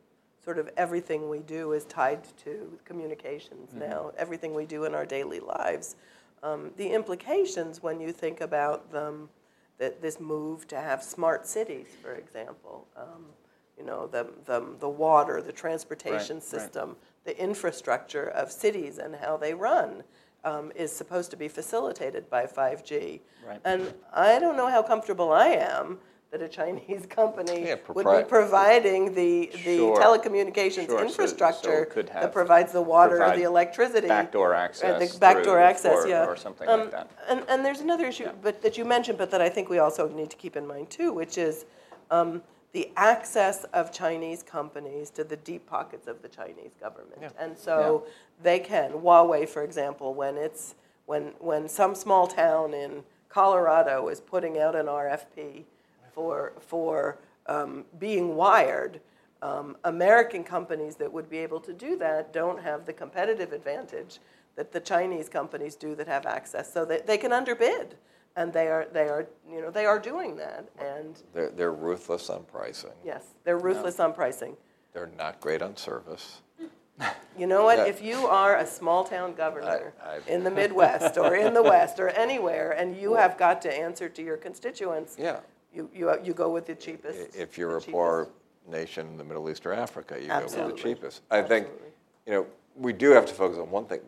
sort 0.44 0.58
of 0.58 0.68
everything 0.76 1.28
we 1.28 1.38
do 1.38 1.74
is 1.74 1.84
tied 1.84 2.24
to 2.38 2.76
communications 2.84 3.72
now, 3.72 4.10
everything 4.18 4.52
we 4.52 4.66
do 4.66 4.84
in 4.84 4.96
our 4.96 5.06
daily 5.06 5.38
lives, 5.38 5.94
um, 6.42 6.72
the 6.76 6.88
implications 6.88 7.84
when 7.84 8.00
you 8.00 8.10
think 8.10 8.40
about 8.40 8.90
them, 8.90 9.28
that 9.80 10.02
this 10.02 10.20
move 10.20 10.68
to 10.68 10.76
have 10.76 11.02
smart 11.02 11.46
cities, 11.46 11.86
for 12.02 12.12
example, 12.12 12.86
um, 12.96 13.24
you 13.78 13.84
know, 13.84 14.06
the, 14.06 14.28
the, 14.44 14.62
the 14.78 14.88
water, 14.88 15.40
the 15.40 15.52
transportation 15.52 16.36
right. 16.36 16.44
system, 16.44 16.96
the 17.24 17.36
infrastructure 17.42 18.28
of 18.28 18.52
cities 18.52 18.98
and 18.98 19.16
how 19.16 19.38
they 19.38 19.54
run 19.54 20.04
um, 20.44 20.70
is 20.76 20.92
supposed 20.92 21.30
to 21.30 21.36
be 21.36 21.48
facilitated 21.48 22.28
by 22.28 22.44
5G. 22.44 23.20
Right. 23.46 23.60
And 23.64 23.94
I 24.12 24.38
don't 24.38 24.56
know 24.56 24.68
how 24.68 24.82
comfortable 24.82 25.32
I 25.32 25.46
am 25.46 25.98
that 26.30 26.42
a 26.42 26.48
Chinese 26.48 27.06
company 27.06 27.66
Yeah, 27.66 27.76
would 27.88 28.06
be 28.06 28.28
providing 28.28 29.14
the, 29.14 29.50
the 29.64 29.76
Sure. 29.78 29.96
telecommunications 29.96 30.86
Sure, 30.86 30.86
so- 30.86 30.96
so 30.98 31.02
infrastructure 31.02 31.88
that 32.12 32.32
provides 32.32 32.72
the 32.72 32.80
water 32.80 33.22
or 33.22 33.34
the 33.36 33.42
electricity. 33.42 34.06
backdoor 34.06 34.54
Uh, 34.54 34.58
access 34.60 35.12
The 35.12 35.18
backdoor 35.18 35.58
access, 35.58 36.04
or- 36.04 36.08
yeah. 36.08 36.26
or 36.26 36.36
something 36.36 36.68
Um, 36.68 36.80
like 36.82 36.90
that. 36.92 37.08
And, 37.28 37.44
and 37.48 37.64
there's 37.64 37.80
another 37.80 38.06
issue, 38.06 38.24
Yeah. 38.24 38.32
but 38.42 38.62
that 38.62 38.78
you 38.78 38.84
mentioned, 38.84 39.18
but 39.18 39.30
that 39.32 39.40
I 39.42 39.48
think 39.48 39.68
we 39.68 39.80
also 39.80 40.08
need 40.08 40.30
to 40.30 40.36
keep 40.36 40.56
in 40.56 40.66
mind 40.66 40.90
too, 40.90 41.12
which 41.12 41.36
is 41.36 41.64
um, 42.12 42.42
the 42.72 42.90
access 42.96 43.64
of 43.72 43.90
Chinese 43.92 44.42
companies 44.44 45.10
to 45.10 45.24
the 45.24 45.36
deep 45.36 45.66
pockets 45.66 46.06
of 46.06 46.22
the 46.22 46.28
Chinese 46.28 46.72
government. 46.80 47.32
And 47.38 47.58
so 47.58 48.04
they 48.42 48.58
can, 48.60 48.92
Huawei, 48.92 49.48
for 49.48 49.62
example, 49.62 50.14
when 50.14 50.36
it's, 50.36 50.74
when, 51.06 51.32
when 51.40 51.68
some 51.68 51.94
small 51.96 52.26
town 52.28 52.72
in 52.74 53.02
Colorado 53.28 54.08
is 54.08 54.20
putting 54.20 54.58
out 54.58 54.74
an 54.76 54.86
RFP 54.86 55.64
for, 56.20 56.52
for 56.60 57.18
um, 57.46 57.86
being 57.98 58.36
wired, 58.36 59.00
um, 59.40 59.74
American 59.84 60.44
companies 60.44 60.96
that 60.96 61.10
would 61.10 61.30
be 61.30 61.38
able 61.38 61.60
to 61.60 61.72
do 61.72 61.96
that 61.96 62.30
don't 62.30 62.60
have 62.62 62.84
the 62.84 62.92
competitive 62.92 63.52
advantage 63.54 64.18
that 64.54 64.70
the 64.70 64.80
Chinese 64.80 65.30
companies 65.30 65.74
do 65.76 65.94
that 65.94 66.06
have 66.06 66.26
access. 66.26 66.70
So 66.70 66.84
they, 66.84 66.98
they 67.06 67.16
can 67.16 67.32
underbid, 67.32 67.96
and 68.36 68.52
they 68.52 68.68
are, 68.68 68.86
they 68.92 69.08
are, 69.08 69.26
you 69.50 69.62
know, 69.62 69.70
they 69.70 69.86
are 69.86 69.98
doing 69.98 70.36
that. 70.36 70.68
And 70.78 71.22
They're, 71.32 71.48
they're 71.50 71.72
ruthless 71.72 72.28
on 72.28 72.44
pricing. 72.44 72.92
yes, 73.02 73.24
they're 73.44 73.56
ruthless 73.58 73.98
on 73.98 74.12
pricing. 74.12 74.58
They're 74.92 75.10
not 75.16 75.40
great 75.40 75.62
on 75.62 75.74
service. 75.76 76.42
You 77.38 77.46
know 77.46 77.64
what? 77.64 77.78
Yeah. 77.78 77.84
If 77.86 78.02
you 78.02 78.26
are 78.26 78.58
a 78.58 78.66
small 78.66 79.04
town 79.04 79.32
governor 79.34 79.94
I- 80.04 80.18
in 80.30 80.44
the 80.44 80.50
Midwest 80.50 81.16
or 81.16 81.34
in 81.34 81.54
the 81.54 81.62
West 81.74 81.98
or 81.98 82.10
anywhere, 82.10 82.72
and 82.72 82.94
you 82.94 83.14
have 83.14 83.38
got 83.38 83.62
to 83.62 83.74
answer 83.74 84.10
to 84.10 84.22
your 84.22 84.36
constituents, 84.36 85.16
Yeah. 85.18 85.40
You, 85.72 85.90
you, 85.94 86.12
you 86.22 86.32
go 86.34 86.50
with 86.50 86.66
the 86.66 86.74
cheapest. 86.74 87.34
If 87.36 87.56
you're 87.56 87.76
a 87.76 87.80
cheapest. 87.80 87.92
poor 87.92 88.28
nation 88.68 89.06
in 89.08 89.16
the 89.16 89.24
Middle 89.24 89.48
East 89.50 89.66
or 89.66 89.72
Africa, 89.72 90.16
you 90.20 90.28
go 90.28 90.40
with 90.44 90.54
the 90.54 90.72
cheapest. 90.72 91.22
I 91.30 91.42
think, 91.42 91.68
you 92.26 92.32
know, 92.32 92.46
we 92.76 92.92
do 92.92 93.10
have 93.10 93.26
to 93.26 93.34
focus 93.34 93.58
on 93.58 93.70
one 93.70 93.86
thing. 93.86 94.00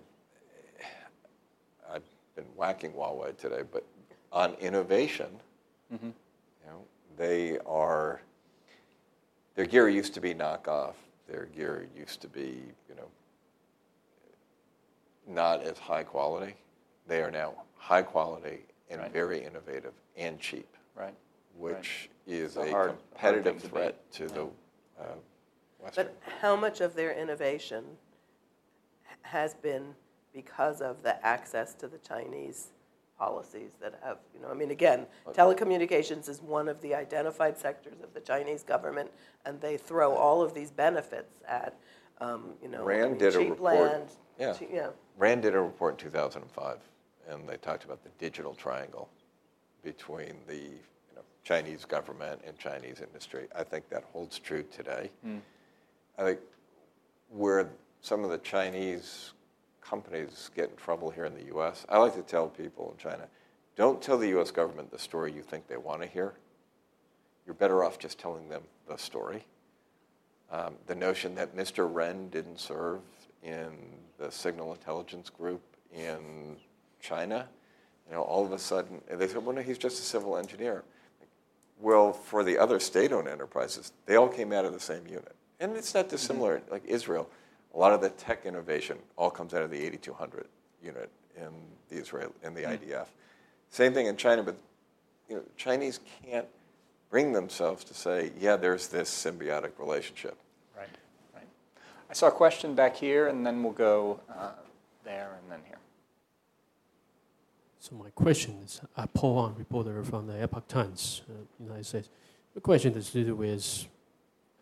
I've 1.93 2.03
been 2.37 2.45
whacking 2.57 2.93
Huawei 2.93 3.37
today, 3.37 3.63
but 3.71 3.85
on 4.33 4.55
innovation, 4.55 5.29
Mm-hmm. 5.93 6.07
you 6.07 6.67
know, 6.67 6.81
they 7.19 7.59
are, 7.67 8.23
their 9.57 9.67
gear 9.67 9.91
used 9.91 10.15
to 10.15 10.23
be 10.23 10.33
knockoff. 10.35 10.95
Their 11.29 11.51
gear 11.55 11.87
used 11.95 12.23
to 12.23 12.29
be, 12.29 12.63
you 12.89 12.95
know, 12.97 13.09
not 15.29 15.63
as 15.63 15.77
high 15.77 16.03
quality. 16.03 16.55
They 17.07 17.21
are 17.21 17.31
now 17.31 17.53
high 17.77 18.01
quality 18.01 18.61
and 18.91 19.03
Right. 19.03 19.13
very 19.13 19.45
innovative 19.45 19.93
and 20.17 20.41
cheap 20.41 20.67
right? 20.95 21.15
Which 21.57 22.09
is 22.27 22.57
a 22.57 22.61
a 22.63 22.71
hard- 22.71 22.89
hard 22.91 22.99
competitive 23.35 23.61
thing 23.61 23.61
to 23.61 23.69
threat 23.69 24.13
to 24.13 24.27
the 24.29 24.43
uh, 25.01 25.05
Western. 25.81 26.07
But 26.07 26.17
how 26.41 26.57
much 26.57 26.81
of 26.81 26.95
their 26.95 27.13
innovation 27.13 27.85
has 29.23 29.55
been 29.55 29.95
because 30.33 30.81
of 30.81 31.03
the 31.03 31.25
access 31.25 31.75
to 31.75 31.89
the 31.89 31.99
Chinese 31.99 32.69
policies 33.19 33.73
that 33.81 33.99
have, 34.03 34.19
you 34.35 34.41
know, 34.41 34.49
I 34.49 34.55
mean, 34.55 34.71
again, 34.71 35.07
telecommunications 35.33 36.29
is 36.29 36.41
one 36.43 36.69
of 36.69 36.81
the 36.81 36.95
identified 36.95 37.57
sectors 37.59 38.01
of 38.03 38.13
the 38.15 38.21
Chinese 38.21 38.63
government, 38.63 39.11
and 39.45 39.61
they 39.61 39.77
throw 39.77 40.15
all 40.15 40.43
of 40.43 40.55
these 40.55 40.71
benefits 40.71 41.41
at, 41.47 41.77
um, 42.21 42.55
you 42.63 42.69
know, 42.69 42.83
I 42.83 42.87
Rand 42.87 43.11
mean, 43.13 43.19
did 43.19 43.35
a 43.35 43.39
cheap 43.39 43.51
report- 43.51 43.75
land. 43.81 44.09
yeah. 44.39 44.53
che- 44.55 44.69
yeah. 44.73 44.91
Rand 45.19 45.43
did 45.43 45.55
a 45.55 45.61
report 45.61 45.95
in 45.95 45.99
2005, 45.99 46.79
and 47.29 47.49
they 47.49 47.57
talked 47.59 47.85
about 47.85 48.03
the 48.03 48.11
digital 48.19 48.55
triangle 48.55 49.09
between 49.83 50.35
the 50.49 50.55
you 50.57 50.71
know, 50.71 50.79
Chinese 51.45 51.85
government 51.85 52.41
and 52.47 52.57
Chinese 52.59 53.01
industry. 53.01 53.49
I 53.55 53.65
think 53.65 53.89
that 53.89 54.05
holds 54.13 54.39
true 54.39 54.65
today. 54.71 55.11
I 56.19 56.25
think 56.25 56.41
where 57.31 57.71
some 58.01 58.25
of 58.25 58.31
the 58.31 58.39
Chinese 58.39 59.33
companies 59.81 60.51
get 60.55 60.71
in 60.71 60.77
trouble 60.77 61.11
here 61.11 61.25
in 61.25 61.35
the 61.35 61.45
U.S., 61.47 61.85
I 61.89 61.99
like 61.99 62.15
to 62.15 62.23
tell 62.23 62.49
people 62.49 62.93
in 62.93 62.99
China, 62.99 63.27
don't 63.77 64.01
tell 64.01 64.19
the 64.19 64.29
U.S. 64.29 64.51
government 64.51 64.91
the 64.91 64.99
story 64.99 65.33
you 65.33 65.43
think 65.43 65.67
they 65.67 65.77
want 65.77 66.03
to 66.03 66.09
hear. 66.09 66.35
You're 67.47 67.55
better 67.55 67.83
off 67.83 67.99
just 67.99 68.19
telling 68.19 68.49
them 68.49 68.63
the 68.89 68.97
story. 68.97 69.45
Um, 70.51 70.75
the 70.87 70.95
notion 70.95 71.35
that 71.37 71.57
Mr. 71.57 71.93
Ren 71.93 72.29
didn't 72.29 72.61
serve 72.61 73.01
in 73.43 73.71
the 74.19 74.31
signal 74.31 74.73
intelligence 74.73 75.31
group 75.31 75.63
in 75.93 76.57
China, 77.01 77.49
you 78.07 78.15
know, 78.15 78.23
all 78.23 78.45
of 78.45 78.53
a 78.53 78.59
sudden, 78.59 79.01
they 79.11 79.27
said, 79.27 79.45
well, 79.45 79.57
no, 79.57 79.63
he's 79.63 79.79
just 79.79 79.99
a 79.99 80.03
civil 80.03 80.37
engineer. 80.37 80.85
Well, 81.83 82.13
for 82.13 82.45
the 82.45 82.59
other 82.59 82.79
state-owned 82.79 83.27
enterprises, 83.27 83.93
they 84.07 84.15
all 84.15 84.29
came 84.29 84.53
out 84.53 84.65
of 84.65 84.73
the 84.73 84.81
same 84.81 85.05
unit. 85.07 85.35
And 85.59 85.77
it's 85.77 85.93
not 85.95 86.09
dissimilar, 86.09 86.63
like 86.71 86.85
Israel. 86.85 87.29
A 87.75 87.79
lot 87.79 87.93
of 87.93 88.01
the 88.01 88.11
tech 88.11 88.47
innovation 88.47 88.99
all 89.17 89.31
comes 89.31 89.53
out 89.53 89.63
of 89.63 89.71
the 89.71 89.85
8200 89.85 90.47
unit 90.83 91.11
in 91.37 91.51
the 91.89 91.97
Israel, 91.97 92.33
in 92.45 92.55
the 92.55 92.63
IDF. 92.63 93.07
Same 93.71 93.93
thing 93.93 94.07
in 94.07 94.17
China, 94.17 94.45
but 94.45 94.57
you 95.29 95.37
know, 95.37 95.43
Chinese 95.57 95.99
can't 96.25 96.47
bring 97.11 97.33
themselves 97.33 97.83
to 97.85 97.95
say, 97.95 98.31
yeah, 98.39 98.55
there's 98.55 98.87
this 98.87 99.11
symbiotic 99.11 99.73
relationship. 99.79 100.37
Right, 100.77 100.89
right. 101.35 101.47
I 102.09 102.13
saw 102.13 102.29
a 102.29 102.33
question 102.33 102.75
back 102.77 102.97
here, 102.97 103.27
and 103.27 103.45
then 103.45 103.63
we'll 103.63 103.73
go 103.73 104.21
uh, 104.33 104.51
there 105.05 105.37
and 105.43 105.51
then 105.51 105.61
here. 105.67 105.79
So 107.83 107.97
my 107.97 108.11
question 108.11 108.61
is, 108.65 108.81
uh, 108.97 109.09
Paul 109.09 109.35
Wang, 109.35 109.55
reporter 109.59 110.05
from 110.05 110.29
the 110.29 110.41
Epoch 110.41 110.69
Times, 110.69 111.23
uh, 111.29 111.33
United 111.59 111.85
States. 111.85 112.11
The 112.55 112.61
question 112.61 112.95
is 112.95 113.11
to 113.11 113.25
do 113.25 113.35
with, 113.35 113.89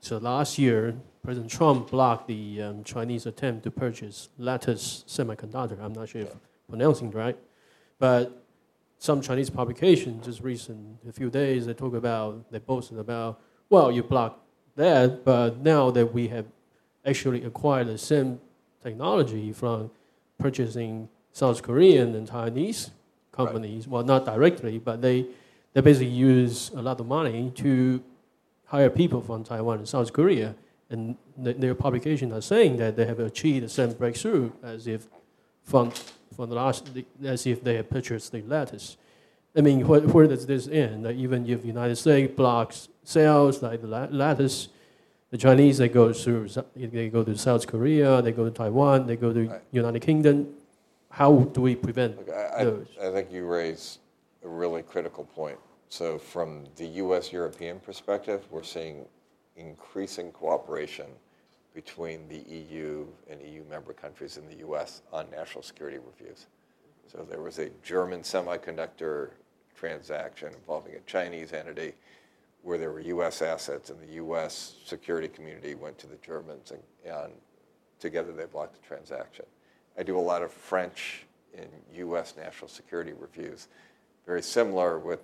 so 0.01 0.17
last 0.17 0.59
year, 0.59 0.97
President 1.23 1.51
Trump 1.51 1.91
blocked 1.91 2.29
the 2.29 2.63
um, 2.63 2.83
Chinese 2.83 3.27
attempt 3.27 3.65
to 3.65 3.71
purchase 3.71 4.31
Lattice 4.39 5.05
Semiconductor. 5.07 5.79
I'm 5.83 5.93
not 5.93 6.09
sure 6.09 6.23
if 6.23 6.33
I'm 6.33 6.41
pronouncing 6.71 7.09
it 7.09 7.15
right, 7.15 7.37
but 7.99 8.43
some 8.97 9.21
Chinese 9.21 9.51
publications 9.51 10.25
just 10.25 10.41
recent, 10.41 10.97
a 11.07 11.13
few 11.13 11.29
days, 11.29 11.67
they 11.67 11.75
talk 11.75 11.93
about, 11.93 12.51
they 12.51 12.59
posted 12.59 12.99
about, 12.99 13.39
well, 13.69 13.93
you 13.93 14.03
blocked 14.03 14.41
that, 14.77 15.27
but 15.27 15.59
now 15.59 15.91
that 15.91 16.15
we 16.15 16.29
have 16.29 16.47
actually 17.05 17.45
acquired 17.45 17.89
the 17.89 17.99
same 17.99 18.41
technology 18.83 19.53
from 19.53 19.91
purchasing 20.39 21.11
South 21.35 21.63
Korean 21.63 22.15
and 22.15 22.27
Chinese 22.27 22.93
companies. 23.47 23.87
Well, 23.89 24.03
not 24.05 24.25
directly, 24.25 24.79
but 24.79 25.01
they, 25.03 25.27
they 25.73 25.81
basically 25.81 26.09
use 26.09 26.71
a 26.75 26.83
lot 26.83 27.01
of 27.01 27.07
money 27.07 27.53
to 27.57 28.03
hire 28.67 28.91
people 28.91 29.21
from 29.21 29.45
Taiwan 29.45 29.79
and 29.79 29.89
South 29.89 30.13
Korea. 30.13 30.55
And 30.91 31.17
th- 31.43 31.57
their 31.57 31.75
publications 31.75 32.33
are 32.33 32.41
saying 32.41 32.77
that 32.79 32.97
they 32.97 33.07
have 33.07 33.21
achieved 33.21 33.65
the 33.65 33.69
same 33.69 33.93
breakthrough 33.93 34.51
as 34.63 34.87
if 34.87 35.07
from, 35.63 35.93
from 36.37 36.49
the 36.51 36.57
last, 36.57 36.91
as 37.25 37.47
if 37.47 37.63
they 37.63 37.77
have 37.77 37.89
purchased 37.91 38.33
the 38.33 38.43
lattice. 38.43 38.97
I 39.57 39.61
mean, 39.63 39.87
where, 39.87 40.01
where 40.01 40.27
does 40.27 40.47
this 40.47 40.69
end? 40.69 41.05
Like 41.05 41.17
even 41.17 41.49
if 41.49 41.63
the 41.63 41.69
United 41.69 41.97
States 41.97 42.33
blocks 42.35 42.89
sales 43.05 43.63
like 43.63 43.81
the 43.81 43.87
la- 43.89 44.09
lattice, 44.11 44.69
the 45.31 45.39
Chinese 45.39 45.79
they 45.79 45.89
go 45.89 46.13
through, 46.13 46.49
they 46.77 47.09
go 47.09 47.23
to 47.23 47.37
South 47.39 47.67
Korea, 47.67 48.21
they 48.23 48.33
go 48.33 48.45
to 48.45 48.51
Taiwan, 48.51 49.07
they 49.07 49.17
go 49.17 49.33
to 49.33 49.49
Right. 49.49 49.61
United 49.71 50.01
Kingdom. 50.03 50.49
How 51.11 51.41
do 51.41 51.61
we 51.61 51.75
prevent 51.75 52.17
Look, 52.17 52.31
I, 52.31 52.65
those? 52.65 52.87
I, 53.01 53.09
I 53.09 53.13
think 53.13 53.33
you 53.33 53.45
raise 53.45 53.99
a 54.45 54.49
really 54.49 54.83
critical 54.83 55.25
point. 55.25 55.59
So, 55.89 56.19
from 56.19 56.65
the 56.77 56.87
US 56.87 57.33
European 57.33 57.81
perspective, 57.81 58.45
we're 58.51 58.63
seeing 58.63 59.05
increasing 59.57 60.31
cooperation 60.31 61.07
between 61.75 62.29
the 62.29 62.39
EU 62.39 63.07
and 63.29 63.41
EU 63.43 63.65
member 63.69 63.93
countries 63.93 64.37
in 64.37 64.49
the 64.49 64.67
US 64.69 65.03
on 65.13 65.29
national 65.31 65.63
security 65.63 65.99
reviews. 65.99 66.47
So, 67.09 67.27
there 67.29 67.43
was 67.43 67.59
a 67.59 67.71
German 67.83 68.21
semiconductor 68.23 69.31
transaction 69.75 70.53
involving 70.55 70.95
a 70.95 71.01
Chinese 71.01 71.53
entity 71.53 71.95
where 72.63 72.79
there 72.79 72.93
were 72.93 73.01
US 73.01 73.43
assets, 73.43 73.91
and 73.91 73.99
the 74.01 74.15
US 74.15 74.77
security 74.85 75.27
community 75.27 75.75
went 75.75 75.99
to 75.99 76.07
the 76.07 76.19
Germans, 76.25 76.71
and, 76.71 76.83
and 77.05 77.33
together 77.99 78.33
they 78.33 78.45
blocked 78.45 78.81
the 78.81 78.87
transaction. 78.87 79.45
I 79.99 80.03
do 80.03 80.19
a 80.19 80.21
lot 80.21 80.43
of 80.43 80.53
French 80.53 81.27
in 81.55 81.69
U.S. 81.97 82.35
national 82.37 82.69
security 82.69 83.13
reviews, 83.19 83.69
very 84.27 84.43
similar 84.43 84.99
with 84.99 85.21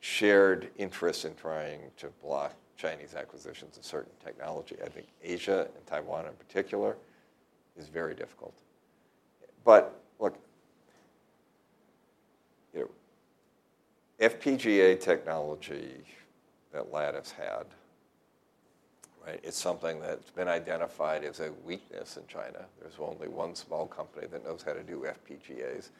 shared 0.00 0.70
interest 0.76 1.24
in 1.24 1.34
trying 1.34 1.80
to 1.96 2.08
block 2.22 2.54
Chinese 2.76 3.14
acquisitions 3.14 3.76
of 3.76 3.84
certain 3.84 4.12
technology. 4.24 4.76
I 4.84 4.88
think 4.88 5.08
Asia 5.22 5.68
and 5.74 5.86
Taiwan 5.86 6.26
in 6.26 6.32
particular 6.34 6.96
is 7.76 7.88
very 7.88 8.14
difficult. 8.14 8.54
But 9.64 10.00
look, 10.20 10.38
you 12.72 12.80
know, 12.80 12.90
FPGA 14.28 15.00
technology 15.00 16.04
that 16.72 16.92
Lattice 16.92 17.32
had 17.32 17.64
right? 19.28 19.40
It's 19.42 19.58
something 19.58 20.00
that's 20.00 20.30
been 20.30 20.48
identified 20.48 21.22
as 21.24 21.40
a 21.40 21.50
weakness 21.64 22.16
in 22.16 22.26
China. 22.26 22.64
There's 22.80 22.94
only 22.98 23.28
one 23.28 23.54
small 23.54 23.86
company 23.86 24.26
that 24.30 24.44
knows 24.44 24.62
how 24.62 24.72
to 24.72 24.82
do 24.82 25.06
FPGAs. 25.06 25.90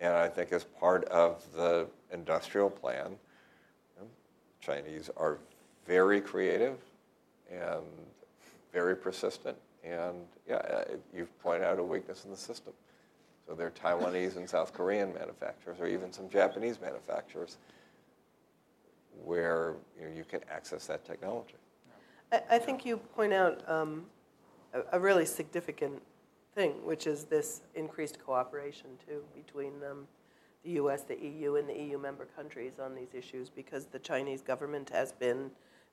And 0.00 0.14
I 0.14 0.28
think 0.28 0.52
as 0.52 0.64
part 0.64 1.04
of 1.06 1.44
the 1.54 1.86
industrial 2.12 2.70
plan, 2.70 3.16
you 3.96 4.02
know, 4.02 4.08
Chinese 4.60 5.10
are 5.16 5.38
very 5.86 6.20
creative 6.20 6.78
and 7.50 7.82
very 8.72 8.96
persistent. 8.96 9.56
And 9.84 10.14
yeah, 10.48 10.56
uh, 10.56 10.84
you've 11.14 11.36
pointed 11.42 11.66
out 11.66 11.78
a 11.78 11.82
weakness 11.82 12.24
in 12.24 12.30
the 12.30 12.36
system. 12.36 12.72
So 13.46 13.54
there 13.54 13.66
are 13.66 13.70
Taiwanese 13.70 14.36
and 14.36 14.48
South 14.48 14.72
Korean 14.72 15.12
manufacturers, 15.12 15.80
or 15.80 15.88
even 15.88 16.12
some 16.12 16.28
Japanese 16.28 16.80
manufacturers, 16.80 17.56
where 19.24 19.74
you, 19.98 20.08
know, 20.08 20.14
you 20.14 20.24
can 20.24 20.40
access 20.48 20.86
that 20.86 21.04
technology. 21.04 21.56
I, 22.32 22.42
I 22.52 22.58
think 22.58 22.84
you 22.84 22.96
point 22.96 23.32
out 23.32 23.68
um, 23.68 24.06
a, 24.72 24.96
a 24.96 25.00
really 25.00 25.26
significant 25.26 26.02
thing, 26.54 26.72
which 26.84 27.06
is 27.06 27.24
this 27.24 27.60
increased 27.74 28.18
cooperation 28.24 28.90
too 29.06 29.22
between 29.34 29.72
um, 29.88 30.06
the 30.64 30.70
U.S., 30.72 31.02
the 31.02 31.18
EU, 31.18 31.56
and 31.56 31.68
the 31.68 31.74
EU 31.74 31.98
member 31.98 32.26
countries 32.36 32.74
on 32.82 32.94
these 32.94 33.14
issues, 33.14 33.50
because 33.50 33.86
the 33.86 33.98
Chinese 33.98 34.42
government 34.42 34.90
has 34.90 35.12
been 35.12 35.50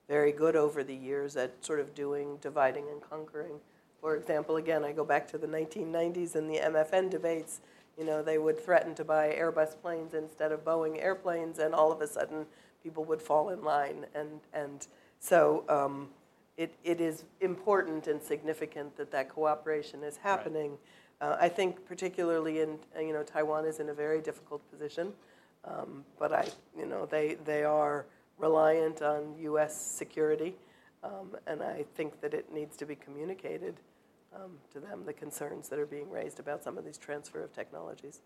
very 0.08 0.32
good 0.32 0.56
over 0.56 0.82
the 0.82 0.94
years 0.94 1.36
at 1.36 1.64
sort 1.64 1.80
of 1.80 1.94
doing 1.94 2.36
dividing 2.40 2.88
and 2.90 3.00
conquering. 3.00 3.60
For 4.00 4.16
example, 4.16 4.56
again, 4.56 4.84
I 4.84 4.92
go 4.92 5.04
back 5.04 5.28
to 5.28 5.38
the 5.38 5.46
1990s 5.46 6.34
and 6.34 6.48
the 6.48 6.58
MFN 6.58 7.10
debates. 7.10 7.60
You 7.98 8.04
know, 8.04 8.22
they 8.22 8.38
would 8.38 8.58
threaten 8.58 8.94
to 8.94 9.04
buy 9.04 9.36
Airbus 9.38 9.80
planes 9.80 10.14
instead 10.14 10.52
of 10.52 10.64
Boeing 10.64 11.02
airplanes, 11.02 11.58
and 11.58 11.74
all 11.74 11.92
of 11.92 12.00
a 12.00 12.06
sudden, 12.06 12.46
people 12.82 13.04
would 13.04 13.20
fall 13.20 13.50
in 13.50 13.62
line. 13.62 14.06
And 14.14 14.40
and 14.54 14.86
so 15.18 15.64
um, 15.68 16.08
it, 16.60 16.74
it 16.84 17.00
is 17.00 17.24
important 17.40 18.06
and 18.06 18.22
significant 18.22 18.94
that 18.98 19.10
that 19.12 19.30
cooperation 19.30 20.04
is 20.04 20.18
happening. 20.18 20.76
Uh, 21.18 21.36
I 21.40 21.48
think 21.48 21.86
particularly 21.86 22.60
in 22.60 22.78
uh, 22.94 23.00
you 23.00 23.14
know 23.14 23.22
Taiwan 23.22 23.64
is 23.64 23.80
in 23.80 23.88
a 23.88 23.94
very 23.94 24.20
difficult 24.20 24.60
position, 24.70 25.14
um, 25.64 26.04
but 26.18 26.34
I 26.34 26.48
you 26.78 26.84
know 26.84 27.06
they 27.06 27.36
they 27.46 27.64
are 27.64 28.04
reliant 28.36 29.00
on 29.00 29.34
U.S. 29.40 29.74
security, 29.74 30.54
um, 31.02 31.34
and 31.46 31.62
I 31.62 31.86
think 31.94 32.20
that 32.20 32.34
it 32.34 32.52
needs 32.52 32.76
to 32.76 32.84
be 32.84 32.94
communicated 32.94 33.76
um, 34.36 34.52
to 34.74 34.80
them 34.80 35.04
the 35.06 35.14
concerns 35.14 35.70
that 35.70 35.78
are 35.78 35.86
being 35.86 36.10
raised 36.10 36.40
about 36.40 36.62
some 36.62 36.76
of 36.76 36.84
these 36.84 36.98
transfer 36.98 37.42
of 37.42 37.54
technologies. 37.54 38.20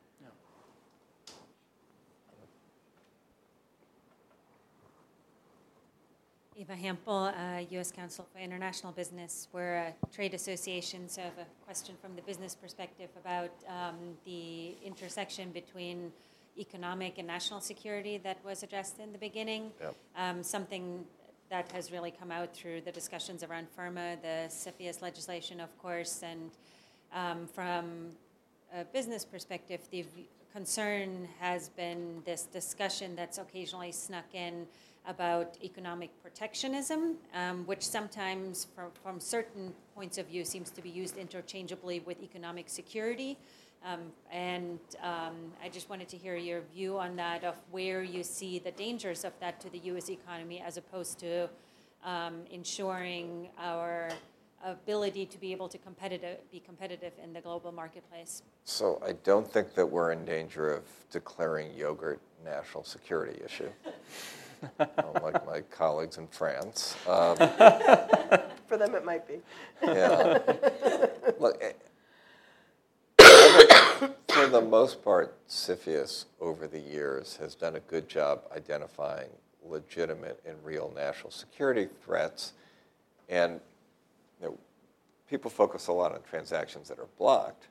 Eva 6.57 6.75
Hampel, 6.75 7.33
uh, 7.35 7.65
U.S. 7.71 7.91
Council 7.91 8.27
for 8.33 8.39
International 8.39 8.93
Business. 8.93 9.49
We're 9.53 9.75
a 9.75 9.95
trade 10.15 10.35
association, 10.35 11.09
so 11.09 11.21
I 11.21 11.25
have 11.25 11.39
a 11.39 11.65
question 11.65 11.97
from 12.01 12.15
the 12.15 12.23
business 12.23 12.55
perspective 12.55 13.11
about 13.19 13.51
um, 13.69 13.97
the 14.25 14.77
intersection 14.85 15.51
between 15.51 16.13
economic 16.57 17.19
and 17.19 17.27
national 17.27 17.61
security 17.61 18.19
that 18.19 18.39
was 18.45 18.63
addressed 18.63 19.01
in 19.01 19.11
the 19.11 19.19
beginning. 19.19 19.73
Yep. 19.81 19.97
Um, 20.17 20.43
something 20.45 21.05
that 21.51 21.73
has 21.73 21.91
really 21.91 22.13
come 22.13 22.31
out 22.31 22.55
through 22.55 22.83
the 22.83 22.93
discussions 22.93 23.43
around 23.43 23.67
FIRRMA, 23.77 24.23
the 24.23 24.49
CFIUS 24.49 25.03
legislation, 25.03 25.59
of 25.59 25.77
course, 25.79 26.23
and 26.23 26.53
um, 27.13 27.49
from 27.49 28.11
a 28.73 28.85
business 28.85 29.25
perspective, 29.25 29.81
the 29.91 30.05
concern 30.53 31.29
has 31.41 31.69
been 31.71 32.23
this 32.25 32.45
discussion 32.45 33.17
that's 33.17 33.39
occasionally 33.39 33.91
snuck 33.91 34.33
in 34.35 34.67
about 35.07 35.57
economic 35.63 36.11
protectionism, 36.23 37.17
um, 37.35 37.67
which 37.67 37.87
sometimes, 37.87 38.67
from, 38.75 38.91
from 39.03 39.21
certain 39.21 39.73
points 39.95 40.19
of 40.19 40.27
view, 40.27 40.45
seems 40.45 40.71
to 40.71 40.83
be 40.83 40.89
used 40.89 41.17
interchangeably 41.17 42.01
with 42.01 42.23
economic 42.23 42.69
security. 42.69 43.37
Um, 43.85 44.01
and 44.33 44.79
um, 45.03 45.53
I 45.63 45.69
just 45.69 45.91
wanted 45.91 46.09
to 46.09 46.17
hear 46.17 46.37
your 46.37 46.63
view 46.73 46.99
on 46.99 47.17
that 47.17 47.45
of 47.45 47.55
where 47.71 48.03
you 48.03 48.23
see 48.23 48.59
the 48.59 48.71
dangers 48.71 49.25
of 49.25 49.33
that 49.41 49.61
to 49.61 49.71
the 49.71 49.79
U.S. 49.79 50.09
economy 50.09 50.63
as 50.67 50.79
opposed 50.79 51.19
to 51.19 51.51
um, 52.03 52.41
ensuring 52.51 53.49
our 53.59 54.09
ability 54.65 55.27
to 55.27 55.39
be 55.39 55.53
able 55.53 55.69
to 55.69 55.79
competitive, 55.79 56.39
be 56.51 56.61
competitive 56.61 57.13
in 57.23 57.33
the 57.33 57.41
global 57.41 57.73
marketplace. 57.73 58.43
So 58.65 59.01
I 59.07 59.13
don't 59.25 59.51
think 59.51 59.75
that 59.75 59.87
we're 59.87 60.13
in 60.13 60.25
danger 60.25 60.73
of 60.73 60.85
declaring 61.11 61.75
yogurt 61.77 62.21
national 62.45 62.85
security 62.85 63.43
issue, 63.45 63.69
like 65.23 65.47
my 65.47 65.61
colleagues 65.71 66.19
in 66.19 66.27
France. 66.29 66.97
Um, 67.07 67.37
For 68.67 68.79
them, 68.79 68.95
it 68.95 69.05
might 69.05 69.27
be. 69.29 69.41
yeah. 69.83 70.39
Look, 71.39 71.63
eh, 71.63 71.73
for 74.29 74.47
the 74.49 74.61
most 74.61 75.05
part, 75.05 75.37
CFIUS 75.49 76.25
over 76.41 76.67
the 76.67 76.81
years 76.81 77.37
has 77.37 77.55
done 77.55 77.77
a 77.77 77.81
good 77.81 78.09
job 78.09 78.43
identifying 78.55 79.29
legitimate 79.65 80.41
and 80.47 80.57
real 80.65 80.93
national 80.95 81.31
security 81.31 81.89
threats. 82.05 82.53
And 83.29 83.61
you 84.41 84.49
know, 84.49 84.59
people 85.29 85.51
focus 85.51 85.87
a 85.87 85.93
lot 85.93 86.13
on 86.13 86.21
transactions 86.29 86.89
that 86.89 86.99
are 86.99 87.09
blocked, 87.19 87.69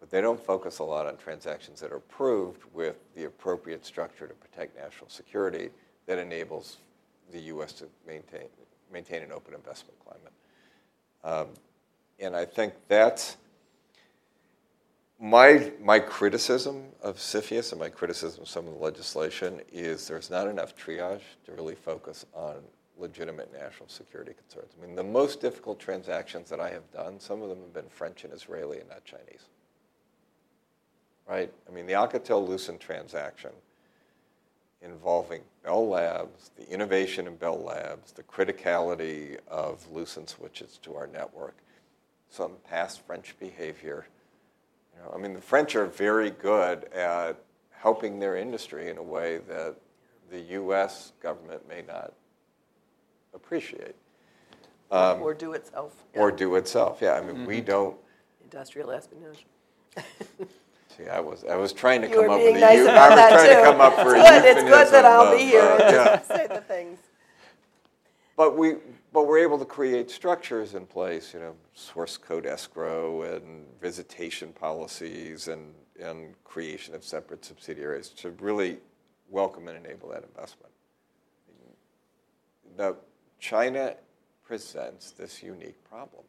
but 0.00 0.10
they 0.10 0.20
don't 0.20 0.40
focus 0.40 0.80
a 0.80 0.84
lot 0.84 1.06
on 1.06 1.16
transactions 1.16 1.80
that 1.80 1.92
are 1.92 1.96
approved 1.96 2.62
with 2.72 2.96
the 3.14 3.24
appropriate 3.24 3.86
structure 3.86 4.26
to 4.26 4.34
protect 4.34 4.76
national 4.76 5.08
security 5.08 5.70
that 6.08 6.18
enables 6.18 6.78
the 7.32 7.40
U.S. 7.40 7.72
to 7.74 7.84
maintain, 8.06 8.48
maintain 8.92 9.22
an 9.22 9.30
open 9.30 9.54
investment 9.54 9.94
climate. 10.04 10.32
Um, 11.22 11.54
and 12.18 12.34
I 12.34 12.46
think 12.46 12.72
that's 12.88 13.36
my, 15.20 15.70
my 15.82 15.98
criticism 15.98 16.86
of 17.02 17.18
CFIUS 17.18 17.72
and 17.72 17.80
my 17.80 17.90
criticism 17.90 18.42
of 18.42 18.48
some 18.48 18.66
of 18.66 18.72
the 18.72 18.80
legislation 18.80 19.60
is 19.70 20.08
there's 20.08 20.30
not 20.30 20.48
enough 20.48 20.74
triage 20.74 21.20
to 21.44 21.52
really 21.52 21.74
focus 21.74 22.24
on 22.32 22.56
legitimate 22.96 23.52
national 23.52 23.88
security 23.88 24.32
concerns. 24.32 24.72
I 24.80 24.86
mean, 24.86 24.96
the 24.96 25.04
most 25.04 25.40
difficult 25.42 25.78
transactions 25.78 26.48
that 26.48 26.58
I 26.58 26.70
have 26.70 26.90
done, 26.90 27.20
some 27.20 27.42
of 27.42 27.50
them 27.50 27.60
have 27.60 27.74
been 27.74 27.88
French 27.90 28.24
and 28.24 28.32
Israeli 28.32 28.78
and 28.78 28.88
not 28.88 29.04
Chinese. 29.04 29.44
Right? 31.28 31.52
I 31.68 31.74
mean, 31.74 31.86
the 31.86 31.92
Alcatel 31.92 32.48
Lucent 32.48 32.80
transaction 32.80 33.50
involving 34.82 35.42
Bell 35.64 35.88
Labs, 35.88 36.50
the 36.56 36.68
innovation 36.70 37.26
in 37.26 37.36
Bell 37.36 37.60
Labs, 37.62 38.12
the 38.12 38.22
criticality 38.22 39.38
of 39.48 39.90
Lucent 39.90 40.30
switches 40.30 40.78
to 40.82 40.94
our 40.94 41.06
network, 41.06 41.56
some 42.28 42.52
past 42.68 43.04
French 43.06 43.34
behavior 43.38 44.06
you 44.98 45.04
know, 45.04 45.12
I 45.14 45.18
mean, 45.18 45.34
the 45.34 45.40
French 45.40 45.76
are 45.76 45.86
very 45.86 46.30
good 46.30 46.84
at 46.92 47.36
helping 47.70 48.18
their 48.18 48.36
industry 48.36 48.88
in 48.90 48.98
a 48.98 49.02
way 49.02 49.38
that 49.48 49.76
the 50.30 50.40
U.S. 50.40 51.12
government 51.22 51.68
may 51.68 51.82
not 51.86 52.12
appreciate. 53.34 53.94
Um, 54.90 55.20
or 55.22 55.34
do 55.34 55.52
itself. 55.52 55.94
Yeah. 56.14 56.20
Or 56.20 56.32
do 56.32 56.56
itself, 56.56 56.98
yeah. 57.00 57.12
I 57.12 57.20
mean, 57.20 57.36
mm-hmm. 57.36 57.46
we 57.46 57.60
don't. 57.60 57.96
Industrial 58.42 58.90
espionage. 58.90 59.44
See, 60.98 61.08
I 61.08 61.20
was 61.20 61.44
I 61.44 61.54
was 61.56 61.72
trying 61.72 62.02
to 62.02 62.08
you 62.08 62.16
come 62.16 62.30
up 62.30 62.40
with 62.40 62.60
nice 62.60 62.78
a 62.80 62.82
eu- 62.82 62.88
I 62.88 63.08
was 63.08 63.18
trying 63.30 63.48
too. 63.48 63.54
to 63.54 63.62
come 63.62 63.80
up 63.80 63.94
for 63.94 64.16
it's 64.16 64.26
a 64.26 64.32
good. 64.32 64.44
It's 64.44 64.62
good 64.68 64.92
that 64.92 65.04
I'll 65.04 65.36
be 65.36 65.44
here 65.44 65.60
uh, 65.60 65.78
yeah. 65.78 66.22
say 66.22 66.46
the 66.48 66.60
things. 66.60 66.98
But 68.36 68.56
we 68.56 68.74
but 69.12 69.26
we're 69.26 69.38
able 69.38 69.58
to 69.58 69.64
create 69.64 70.10
structures 70.10 70.74
in 70.74 70.86
place, 70.86 71.32
you 71.32 71.40
know, 71.40 71.54
source 71.72 72.16
code 72.16 72.46
escrow 72.46 73.22
and 73.22 73.64
visitation 73.80 74.52
policies 74.52 75.48
and, 75.48 75.72
and 76.00 76.34
creation 76.44 76.94
of 76.94 77.02
separate 77.04 77.44
subsidiaries 77.44 78.10
to 78.10 78.30
really 78.32 78.78
welcome 79.30 79.66
and 79.68 79.84
enable 79.84 80.10
that 80.10 80.24
investment. 80.24 80.72
Now, 82.76 82.96
China 83.40 83.96
presents 84.44 85.10
this 85.12 85.42
unique 85.42 85.82
problem. 85.88 86.24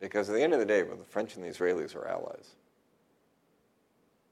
Because 0.00 0.28
at 0.28 0.34
the 0.34 0.42
end 0.42 0.54
of 0.54 0.58
the 0.58 0.66
day, 0.66 0.82
well, 0.82 0.96
the 0.96 1.04
French 1.04 1.36
and 1.36 1.44
the 1.44 1.48
Israelis 1.48 1.94
are 1.94 2.08
allies. 2.08 2.54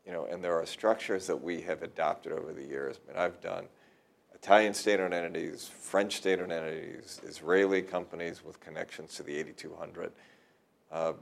You 0.07 0.13
know, 0.13 0.25
and 0.25 0.43
there 0.43 0.59
are 0.59 0.67
structures 0.67 1.27
that 1.29 1.41
we 1.41 1.61
have 1.63 1.83
adopted 1.83 2.33
over 2.33 2.53
the 2.53 2.65
years. 2.65 2.99
I 3.05 3.13
mean, 3.13 3.23
I've 3.23 3.41
done 3.41 3.67
Italian 4.35 4.75
state-owned 4.75 5.15
entities, 5.15 5.71
French 5.73 6.17
state-owned 6.17 6.51
entities, 6.51 7.21
Israeli 7.25 7.83
companies 7.83 8.45
with 8.45 8.59
connections 8.59 9.15
to 9.15 9.23
the 9.23 9.37
8200. 9.37 10.13
Uh, 10.91 11.13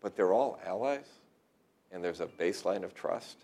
but 0.00 0.16
they're 0.16 0.32
all 0.32 0.58
allies, 0.66 1.06
and 1.92 2.02
there's 2.02 2.20
a 2.20 2.26
baseline 2.26 2.82
of 2.82 2.94
trust. 2.94 3.38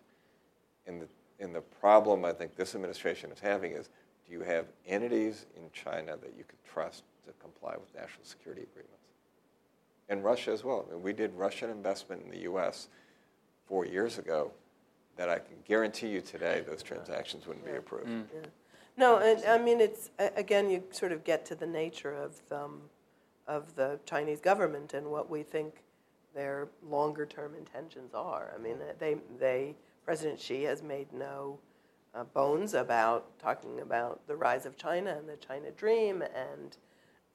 And 0.86 1.02
the, 1.02 1.08
and 1.38 1.54
the 1.54 1.60
problem 1.60 2.24
I 2.24 2.32
think 2.32 2.56
this 2.56 2.74
administration 2.74 3.30
is 3.30 3.38
having 3.38 3.72
is, 3.72 3.88
do 4.26 4.32
you 4.32 4.40
have 4.40 4.66
entities 4.86 5.46
in 5.56 5.70
China 5.72 6.16
that 6.16 6.34
you 6.36 6.44
can 6.44 6.58
trust 6.70 7.04
to 7.26 7.32
comply 7.40 7.76
with 7.78 7.94
national 7.94 8.24
security 8.24 8.62
agreements? 8.62 8.96
And 10.08 10.24
Russia 10.24 10.50
as 10.50 10.64
well. 10.64 10.84
I 10.88 10.94
mean, 10.94 11.02
we 11.02 11.12
did 11.12 11.32
Russian 11.34 11.70
investment 11.70 12.22
in 12.24 12.30
the 12.30 12.40
U.S. 12.40 12.88
four 13.70 13.86
years 13.86 14.18
ago 14.18 14.50
that 15.16 15.30
I 15.30 15.38
can 15.38 15.56
guarantee 15.64 16.08
you 16.08 16.20
today 16.20 16.62
those 16.66 16.82
transactions 16.82 17.46
wouldn't 17.46 17.64
be 17.64 17.72
approved. 17.72 18.08
Mm. 18.08 18.24
Yeah. 18.34 18.48
No, 18.96 19.18
and 19.18 19.42
I 19.46 19.58
mean, 19.58 19.80
it's, 19.80 20.10
again, 20.18 20.68
you 20.68 20.82
sort 20.90 21.12
of 21.12 21.24
get 21.24 21.46
to 21.46 21.54
the 21.54 21.66
nature 21.66 22.12
of, 22.12 22.36
um, 22.50 22.82
of 23.46 23.74
the 23.76 23.98
Chinese 24.04 24.40
government 24.40 24.92
and 24.92 25.06
what 25.06 25.30
we 25.30 25.42
think 25.44 25.84
their 26.34 26.68
longer 26.86 27.24
term 27.24 27.54
intentions 27.54 28.12
are. 28.12 28.52
I 28.54 28.60
mean, 28.60 28.76
they, 28.98 29.16
they, 29.38 29.76
President 30.04 30.40
Xi 30.40 30.64
has 30.64 30.82
made 30.82 31.12
no 31.12 31.58
uh, 32.14 32.24
bones 32.24 32.74
about 32.74 33.38
talking 33.38 33.80
about 33.80 34.26
the 34.26 34.34
rise 34.34 34.66
of 34.66 34.76
China 34.76 35.16
and 35.16 35.28
the 35.28 35.36
China 35.36 35.70
dream 35.70 36.22
and, 36.22 36.76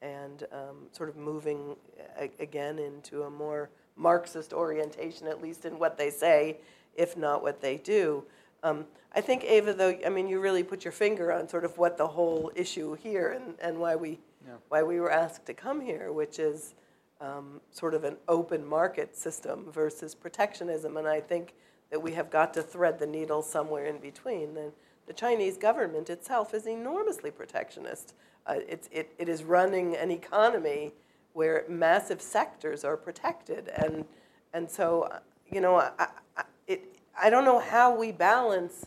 and 0.02 0.44
um, 0.52 0.88
sort 0.92 1.08
of 1.08 1.16
moving 1.16 1.78
a- 2.20 2.30
again 2.40 2.78
into 2.78 3.24
a 3.24 3.30
more 3.30 3.70
Marxist 3.96 4.54
orientation, 4.54 5.28
at 5.28 5.42
least 5.42 5.66
in 5.66 5.80
what 5.80 5.98
they 5.98 6.10
say, 6.10 6.58
if 6.96 7.16
not 7.18 7.42
what 7.42 7.62
they 7.62 7.78
do. 7.78 8.24
Um, 8.64 8.86
I 9.14 9.22
think, 9.22 9.44
Ava, 9.44 9.74
though, 9.74 9.98
I 10.06 10.10
mean, 10.10 10.28
you 10.28 10.40
really 10.40 10.64
put 10.64 10.84
your 10.84 10.92
finger 10.92 11.32
on 11.32 11.48
sort 11.48 11.64
of 11.64 11.78
what 11.78 11.98
the 11.98 12.08
whole 12.08 12.52
issue 12.56 12.96
here 12.96 13.30
and, 13.30 13.56
and 13.62 13.80
why, 13.80 13.96
we, 13.96 14.20
yeah. 14.46 14.56
why 14.70 14.84
we 14.84 15.00
were 15.00 15.12
asked 15.12 15.46
to 15.46 15.54
come 15.54 15.80
here, 15.80 16.12
which 16.12 16.40
is 16.40 16.74
um, 17.22 17.62
sort 17.72 17.94
of 17.94 18.04
an 18.04 18.18
open 18.28 18.66
market 18.66 19.16
system 19.16 19.72
versus 19.72 20.14
protectionism. 20.14 20.98
And 20.98 21.08
I 21.08 21.22
think 21.22 21.54
that 21.92 22.02
we 22.02 22.12
have 22.14 22.30
got 22.30 22.54
to 22.56 22.62
thread 22.62 23.00
the 23.00 23.08
needle 23.08 23.42
somewhere 23.42 23.86
in 23.86 24.00
between. 24.00 24.58
And 24.58 24.72
the 25.08 25.14
Chinese 25.14 25.58
government 25.58 26.10
itself 26.10 26.54
is 26.54 26.66
enormously 26.66 27.32
protectionist. 27.32 28.14
Uh, 28.46 28.56
it's, 28.68 28.90
it, 28.92 29.14
it 29.18 29.30
is 29.30 29.44
running 29.44 29.96
an 29.96 30.12
economy 30.12 30.92
where 31.36 31.66
massive 31.68 32.22
sectors 32.22 32.86
are 32.86 32.96
protected. 32.96 33.68
And, 33.76 34.06
and 34.54 34.72
so, 34.72 35.10
you 35.52 35.60
know, 35.60 35.76
I, 35.76 36.08
I, 36.38 36.44
it, 36.66 36.96
I 37.22 37.30
don't 37.30 37.44
know 37.44 37.60
how 37.60 37.94
we 37.94 38.14
balance 38.14 38.86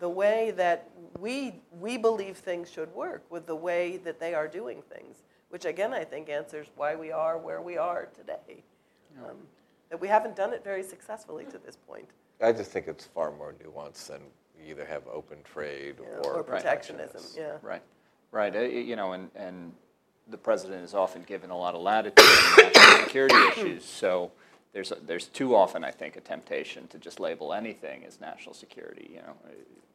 the 0.00 0.08
way 0.08 0.52
that 0.56 0.88
we, 1.20 1.60
we 1.78 1.98
believe 1.98 2.38
things 2.38 2.70
should 2.70 2.92
work 2.94 3.22
with 3.30 3.46
the 3.46 3.54
way 3.54 3.98
that 3.98 4.18
they 4.18 4.32
are 4.32 4.48
doing 4.48 4.82
things, 4.82 5.22
which 5.50 5.66
again 5.66 5.92
I 5.92 6.02
think 6.02 6.30
answers 6.30 6.68
why 6.76 6.96
we 6.96 7.12
are 7.12 7.36
where 7.36 7.60
we 7.60 7.76
are 7.76 8.08
today. 8.16 8.64
Um, 9.22 9.36
that 9.90 10.00
we 10.00 10.08
haven't 10.08 10.34
done 10.34 10.54
it 10.54 10.64
very 10.64 10.82
successfully 10.82 11.44
to 11.50 11.58
this 11.58 11.76
point. 11.76 12.08
I 12.40 12.52
just 12.52 12.70
think 12.70 12.88
it's 12.88 13.04
far 13.04 13.30
more 13.32 13.54
nuanced 13.62 14.06
than 14.06 14.22
we 14.58 14.70
either 14.70 14.86
have 14.86 15.02
open 15.12 15.36
trade 15.44 15.96
yeah, 16.00 16.06
or, 16.24 16.36
or 16.38 16.42
protectionism. 16.42 17.20
Yeah. 17.36 17.58
Right. 17.60 17.82
Right. 18.30 18.56
Uh, 18.56 18.60
you 18.60 18.96
know, 18.96 19.12
and, 19.12 19.30
and 19.36 19.74
the 20.28 20.38
president 20.38 20.84
is 20.84 20.94
often 20.94 21.22
given 21.22 21.50
a 21.50 21.56
lot 21.56 21.74
of 21.74 21.82
latitude 21.82 22.24
in 22.58 22.72
national 22.72 22.98
security 23.04 23.36
issues. 23.48 23.84
So 23.84 24.32
there's 24.72 24.92
a, 24.92 24.96
there's 25.06 25.26
too 25.26 25.54
often, 25.54 25.84
I 25.84 25.90
think, 25.90 26.16
a 26.16 26.20
temptation 26.20 26.88
to 26.88 26.98
just 26.98 27.20
label 27.20 27.52
anything 27.52 28.04
as 28.04 28.20
national 28.20 28.54
security. 28.54 29.10
You 29.10 29.22
know. 29.22 29.36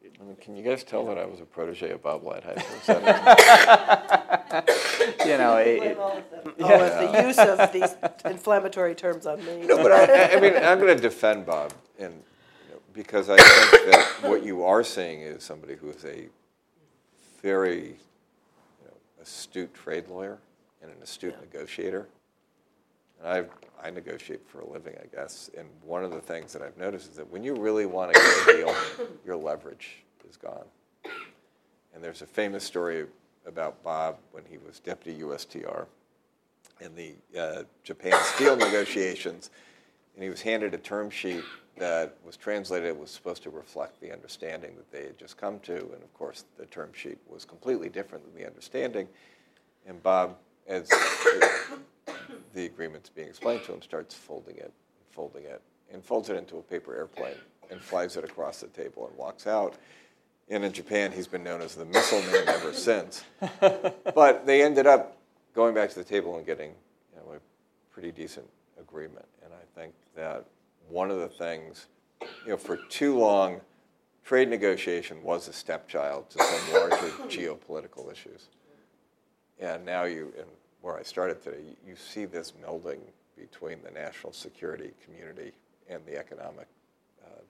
It, 0.03 0.15
I 0.19 0.23
mean, 0.23 0.35
can 0.37 0.55
you 0.55 0.63
guys 0.63 0.83
tell 0.83 1.05
that 1.07 1.17
I 1.17 1.25
was 1.25 1.39
a 1.39 1.45
protege 1.45 1.91
of 1.91 2.01
Bob 2.01 2.23
Lighthizer? 2.23 2.87
you 5.25 5.37
know, 5.37 5.57
it, 5.57 5.83
it, 5.83 5.97
all, 5.97 6.17
of 6.17 6.31
them, 6.31 6.53
all 6.63 6.81
of 6.81 7.11
the 7.11 7.23
use 7.23 7.37
of 7.37 7.71
these 7.71 7.95
inflammatory 8.25 8.95
terms 8.95 9.25
on 9.25 9.43
me. 9.45 9.65
No, 9.65 9.77
but 9.77 9.91
I, 9.91 10.37
I 10.37 10.39
mean, 10.39 10.55
I'm 10.55 10.79
going 10.79 10.95
to 10.95 11.01
defend 11.01 11.45
Bob, 11.45 11.73
and 11.99 12.13
you 12.67 12.73
know, 12.73 12.81
because 12.93 13.29
I 13.29 13.37
think 13.37 13.91
that 13.91 14.17
what 14.21 14.43
you 14.43 14.63
are 14.63 14.83
seeing 14.83 15.21
is 15.21 15.43
somebody 15.43 15.75
who 15.75 15.89
is 15.89 16.05
a 16.05 16.27
very 17.41 17.83
you 17.83 17.91
know, 17.91 17.95
astute 19.27 19.73
trade 19.73 20.07
lawyer 20.07 20.37
and 20.81 20.91
an 20.91 20.97
astute 21.01 21.35
yeah. 21.35 21.41
negotiator 21.41 22.07
and 23.19 23.27
I 23.27 23.85
I 23.85 23.91
negotiate 23.91 24.41
for 24.47 24.61
a 24.61 24.67
living, 24.67 24.95
I 25.01 25.15
guess. 25.15 25.51
And 25.55 25.67
one 25.83 26.03
of 26.03 26.11
the 26.11 26.19
things 26.19 26.51
that 26.53 26.63
I've 26.63 26.77
noticed 26.77 27.11
is 27.11 27.17
that 27.17 27.31
when 27.31 27.43
you 27.43 27.55
really 27.55 27.85
want 27.85 28.13
to 28.13 28.19
get 28.19 28.55
a 28.55 28.57
deal, 28.57 28.75
your 29.25 29.35
leverage 29.35 30.03
is 30.27 30.35
gone. 30.35 30.65
And 31.93 32.03
there's 32.03 32.23
a 32.23 32.25
famous 32.25 32.63
story 32.63 33.05
about 33.45 33.83
Bob 33.83 34.17
when 34.31 34.43
he 34.49 34.57
was 34.57 34.79
deputy 34.79 35.21
USTR 35.21 35.85
in 36.81 36.95
the 36.95 37.13
uh, 37.39 37.63
Japan 37.83 38.19
steel 38.23 38.55
negotiations, 38.55 39.51
and 40.15 40.23
he 40.23 40.29
was 40.29 40.41
handed 40.41 40.73
a 40.73 40.77
term 40.77 41.09
sheet 41.09 41.43
that 41.79 42.17
was 42.25 42.37
translated. 42.37 42.97
Was 42.97 43.11
supposed 43.11 43.43
to 43.43 43.49
reflect 43.49 43.99
the 44.01 44.11
understanding 44.11 44.75
that 44.75 44.91
they 44.91 45.05
had 45.05 45.17
just 45.17 45.37
come 45.37 45.59
to, 45.61 45.75
and 45.75 46.03
of 46.03 46.13
course, 46.13 46.45
the 46.57 46.65
term 46.65 46.91
sheet 46.93 47.17
was 47.27 47.45
completely 47.45 47.89
different 47.89 48.25
than 48.25 48.41
the 48.41 48.47
understanding. 48.47 49.07
And 49.87 50.01
Bob, 50.03 50.37
as 50.67 50.89
the 52.53 52.65
agreement's 52.65 53.09
being 53.09 53.27
explained 53.27 53.63
to 53.65 53.73
him, 53.73 53.81
starts 53.81 54.13
folding 54.13 54.57
it, 54.57 54.73
folding 55.11 55.43
it, 55.43 55.61
and 55.91 56.03
folds 56.03 56.29
it 56.29 56.35
into 56.35 56.57
a 56.57 56.61
paper 56.61 56.95
airplane 56.95 57.37
and 57.69 57.81
flies 57.81 58.17
it 58.17 58.23
across 58.23 58.61
the 58.61 58.67
table 58.67 59.07
and 59.07 59.17
walks 59.17 59.47
out. 59.47 59.75
And 60.49 60.63
in 60.63 60.71
Japan, 60.71 61.11
he's 61.11 61.27
been 61.27 61.43
known 61.43 61.61
as 61.61 61.75
the 61.75 61.85
missile 61.85 62.21
man 62.21 62.47
ever 62.47 62.73
since. 62.73 63.23
but 63.59 64.45
they 64.45 64.63
ended 64.63 64.87
up 64.87 65.17
going 65.53 65.73
back 65.73 65.89
to 65.89 65.95
the 65.95 66.03
table 66.03 66.37
and 66.37 66.45
getting 66.45 66.71
you 67.13 67.19
know, 67.19 67.33
a 67.33 67.39
pretty 67.93 68.11
decent 68.11 68.47
agreement. 68.79 69.25
And 69.43 69.51
I 69.53 69.79
think 69.79 69.93
that 70.15 70.45
one 70.89 71.11
of 71.11 71.19
the 71.19 71.27
things, 71.27 71.87
you 72.21 72.51
know, 72.51 72.57
for 72.57 72.77
too 72.89 73.17
long, 73.17 73.61
trade 74.23 74.49
negotiation 74.49 75.21
was 75.23 75.47
a 75.47 75.53
stepchild 75.53 76.29
to 76.31 76.43
some 76.43 76.73
larger 76.73 77.09
geopolitical 77.27 78.11
issues. 78.11 78.47
And 79.59 79.85
now 79.85 80.03
you, 80.03 80.33
and 80.37 80.47
where 80.81 80.97
I 80.97 81.03
started 81.03 81.41
today, 81.41 81.61
you, 81.65 81.75
you 81.91 81.95
see 81.95 82.25
this 82.25 82.53
melding 82.63 82.99
between 83.37 83.81
the 83.83 83.91
national 83.91 84.33
security 84.33 84.91
community 85.03 85.51
and 85.89 86.05
the 86.05 86.17
economic 86.17 86.67
uh, 87.23 87.41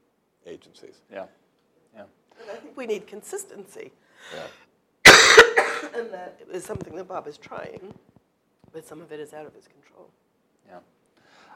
agencies. 0.45 1.01
Yeah. 1.11 1.25
Yeah. 1.95 2.03
And 2.41 2.51
I 2.51 2.55
think 2.55 2.77
we 2.77 2.85
need 2.85 3.07
consistency. 3.07 3.91
Yeah. 4.33 4.47
and 5.95 6.11
that 6.11 6.39
is 6.51 6.63
something 6.63 6.95
that 6.95 7.07
Bob 7.07 7.27
is 7.27 7.37
trying, 7.37 7.93
but 8.71 8.85
some 8.85 9.01
of 9.01 9.11
it 9.11 9.19
is 9.19 9.33
out 9.33 9.45
of 9.45 9.53
his 9.53 9.67
control. 9.67 10.09
Yeah. 10.67 10.79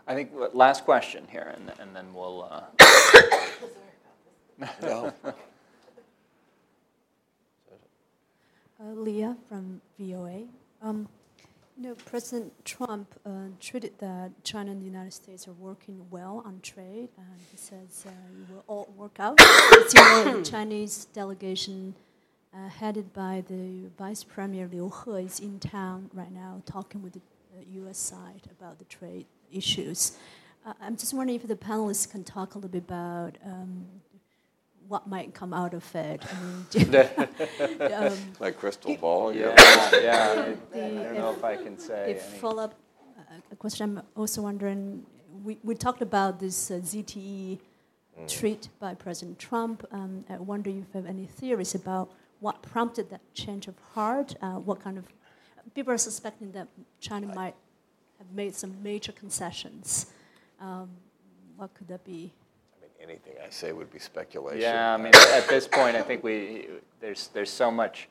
I 0.08 0.16
think 0.16 0.32
last 0.54 0.84
question 0.84 1.28
here, 1.32 1.54
and, 1.56 1.72
and 1.80 1.96
then 1.96 2.14
we'll. 2.14 2.48
Uh, 2.50 2.64
No. 4.82 5.14
Uh, 8.84 8.94
Leah 8.96 9.38
from 9.48 9.80
VOA. 10.00 10.42
Um, 10.82 11.08
you 11.78 11.84
know, 11.84 11.94
President 11.94 12.52
Trump 12.66 13.14
uh, 13.24 13.50
tweeted 13.60 13.92
that 14.00 14.32
China 14.44 14.72
and 14.72 14.82
the 14.82 14.86
United 14.88 15.14
States 15.14 15.48
are 15.48 15.54
working 15.54 16.04
well 16.10 16.42
on 16.48 16.60
trade, 16.64 17.10
and 17.16 17.40
he 17.52 17.58
says 17.58 18.08
uh, 18.08 18.10
it 18.10 18.52
will 18.52 18.64
all 18.66 18.90
work 18.98 19.20
out. 19.20 19.40
As 19.40 19.94
you 19.94 20.02
know, 20.02 20.38
the 20.38 20.44
Chinese 20.44 21.06
delegation, 21.14 21.94
uh, 22.56 22.70
headed 22.70 23.14
by 23.14 23.44
the 23.48 23.90
Vice 24.00 24.24
Premier 24.24 24.68
Liu 24.68 24.92
He, 25.06 25.26
is 25.26 25.40
in 25.40 25.60
town 25.60 26.10
right 26.12 26.32
now 26.32 26.64
talking 26.66 27.04
with 27.04 27.14
the 27.14 27.22
U.S. 27.74 28.00
side 28.00 28.50
about 28.50 28.80
the 28.80 28.86
trade 28.86 29.28
issues. 29.52 30.18
Uh, 30.66 30.74
I'm 30.82 30.96
just 30.96 31.14
wondering 31.14 31.40
if 31.40 31.48
the 31.48 31.56
panelists 31.56 32.10
can 32.10 32.24
talk 32.24 32.54
a 32.56 32.58
little 32.58 32.70
bit 32.70 32.84
about 32.84 33.38
um, 33.46 33.86
what 34.88 35.08
might 35.08 35.34
come 35.34 35.54
out 35.54 35.74
of 35.74 35.96
it. 35.96 36.22
I 36.32 36.78
mean, 36.78 37.92
um, 37.94 38.18
like 38.40 38.58
crystal 38.58 38.96
ball. 38.98 39.34
yeah, 39.34 39.56
Yeah. 39.58 40.00
yeah. 40.02 40.54
I, 40.76 40.78
I 40.78 40.90
don't 40.90 41.14
know 41.16 41.32
if 41.32 41.44
I 41.44 41.56
can 41.56 41.78
say. 41.80 41.94
A 41.94 42.08
any- 42.10 42.20
follow-up 42.40 42.76
uh, 43.18 43.22
a 43.52 43.56
question. 43.56 43.98
I'm 43.98 44.06
also 44.16 44.42
wondering. 44.42 45.06
We, 45.44 45.58
we 45.64 45.74
talked 45.76 46.02
about 46.04 46.40
this 46.40 46.70
uh, 46.70 46.76
ZTE 46.76 47.58
treat 48.28 48.70
by 48.80 48.94
President 48.94 49.40
Trump. 49.40 49.84
Um, 49.92 50.24
I 50.30 50.36
wonder 50.38 50.70
if 50.70 50.76
you 50.76 50.86
have 50.94 51.06
any 51.08 51.26
theories 51.26 51.74
about 51.74 52.12
what 52.40 52.62
prompted 52.62 53.10
that 53.10 53.22
change 53.34 53.68
of 53.68 53.76
heart. 53.94 54.36
Uh, 54.42 54.56
what 54.56 54.80
kind 54.84 54.98
of 55.00 55.06
people 55.74 55.94
are 55.94 55.98
suspecting 55.98 56.52
that 56.52 56.68
China 57.00 57.28
might 57.34 57.56
have 58.22 58.36
made 58.36 58.56
some 58.56 58.76
major 58.84 59.12
concessions. 59.12 60.08
Um, 60.60 60.90
what 61.58 61.74
could 61.74 61.88
that 61.88 62.04
be? 62.06 62.32
I 62.78 62.82
mean, 62.82 63.10
anything 63.10 63.34
I 63.46 63.50
say 63.50 63.72
would 63.72 63.92
be 63.92 64.00
speculation. 64.00 64.62
Yeah, 64.62 64.94
I 64.94 64.98
mean, 64.98 65.14
at 65.16 65.48
this 65.48 65.68
point, 65.68 65.96
I 65.96 66.02
think 66.04 66.24
we 66.24 66.68
there's 67.00 67.30
there's 67.34 67.50
so 67.50 67.72
much 67.72 68.08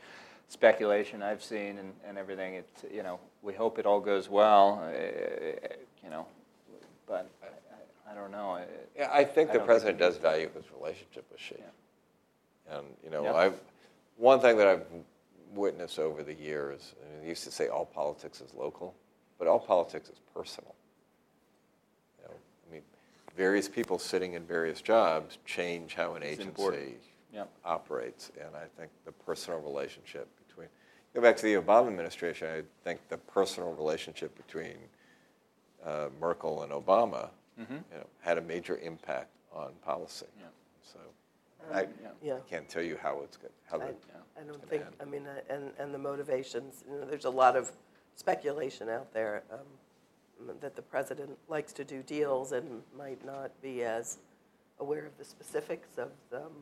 speculation 0.49 1.23
I've 1.23 1.45
seen 1.45 1.79
and, 1.79 1.93
and 2.07 2.19
everything. 2.19 2.55
It 2.55 2.69
you 2.93 3.03
know 3.05 3.21
we 3.43 3.55
hope 3.55 3.79
it 3.79 3.87
all 3.87 4.01
goes 4.01 4.29
well, 4.29 4.83
uh, 4.85 5.69
you 6.03 6.11
know, 6.11 6.27
but 7.07 7.31
I, 7.43 7.47
I, 7.47 8.13
I 8.13 8.15
don't 8.15 8.33
know. 8.33 8.51
I- 8.51 8.65
Yeah, 8.97 9.11
I 9.13 9.25
think 9.25 9.51
I 9.51 9.55
the 9.55 9.61
president 9.61 9.99
think 9.99 10.13
does 10.13 10.17
value 10.19 10.51
his 10.55 10.65
relationship 10.79 11.25
with 11.31 11.41
Xi. 11.41 11.55
Yeah. 11.59 12.77
And, 12.77 12.87
you 13.05 13.11
know, 13.11 13.23
Yeah. 13.25 13.35
I've, 13.35 13.59
one 14.17 14.41
thing 14.41 14.57
that 14.59 14.67
I've 14.67 14.85
witnessed 15.55 15.99
over 15.99 16.23
the 16.23 16.35
years, 16.35 16.95
I 17.01 17.11
mean, 17.13 17.23
they 17.23 17.29
used 17.29 17.45
to 17.45 17.51
say 17.51 17.69
all 17.69 17.87
politics 17.87 18.41
is 18.43 18.53
local, 18.55 18.95
but 19.41 19.49
all 19.49 19.59
politics 19.59 20.11
is 20.11 20.21
personal. 20.35 20.75
You 22.19 22.29
know, 22.29 22.35
I 22.69 22.73
mean, 22.75 22.83
various 23.35 23.69
people 23.69 23.99
sitting 23.99 24.35
in 24.35 24.45
various 24.45 24.83
jobs 24.83 25.39
change 25.47 25.95
how 25.95 26.15
an 26.15 26.23
It's 26.23 26.41
agency 26.41 26.97
Yeah. 27.33 27.45
operates. 27.65 28.31
And 28.39 28.55
I 28.55 28.67
think 28.77 28.91
the 29.07 29.13
personal 29.13 29.59
relationship 29.61 30.29
between, 30.47 30.69
go 31.15 31.23
back 31.23 31.37
to 31.39 31.43
the 31.43 31.55
Obama 31.55 31.89
administration, 31.89 32.49
I 32.49 32.63
think 32.85 33.01
the 33.09 33.17
personal 33.17 33.73
relationship 33.73 34.37
between 34.37 34.77
uh, 35.85 36.11
Merkel 36.21 36.63
and 36.63 36.71
Obama 36.73 37.31
you 37.57 37.65
know, 37.67 38.07
had 38.21 38.37
a 38.39 38.43
major 38.43 38.79
impact 38.79 39.31
on 39.53 39.73
policy. 39.83 40.27
Yeah. 40.39 40.47
So 40.83 40.99
I, 41.73 41.89
Yeah. 42.23 42.37
I 42.37 42.41
can't 42.41 42.69
tell 42.69 42.83
you 42.83 42.99
how 43.03 43.21
it's 43.23 43.39
good. 43.39 43.51
How 43.71 43.77
I, 43.81 43.87
the, 43.87 43.95
I 44.39 44.43
don't 44.47 44.61
Can 44.61 44.69
think, 44.69 44.83
add. 44.83 44.95
I 45.01 45.05
mean, 45.05 45.27
uh, 45.27 45.41
and, 45.49 45.73
and 45.79 45.95
the 45.95 45.99
motivations, 45.99 46.85
you 46.91 46.99
know, 46.99 47.07
there's 47.07 47.25
a 47.25 47.31
lot 47.31 47.57
of 47.57 47.73
speculation 48.21 48.91
out 48.91 49.13
there 49.15 49.43
um, 49.51 50.55
that 50.61 50.77
the 50.77 50.83
president 50.83 51.31
likes 51.49 51.73
to 51.73 51.85
do 51.85 52.03
deals 52.03 52.53
and 52.53 52.83
might 52.97 53.25
not 53.25 53.51
be 53.63 53.83
as 53.83 54.19
aware 54.79 55.07
of 55.07 55.17
the 55.17 55.25
specifics 55.25 55.97
of, 55.97 56.11
um, 56.35 56.53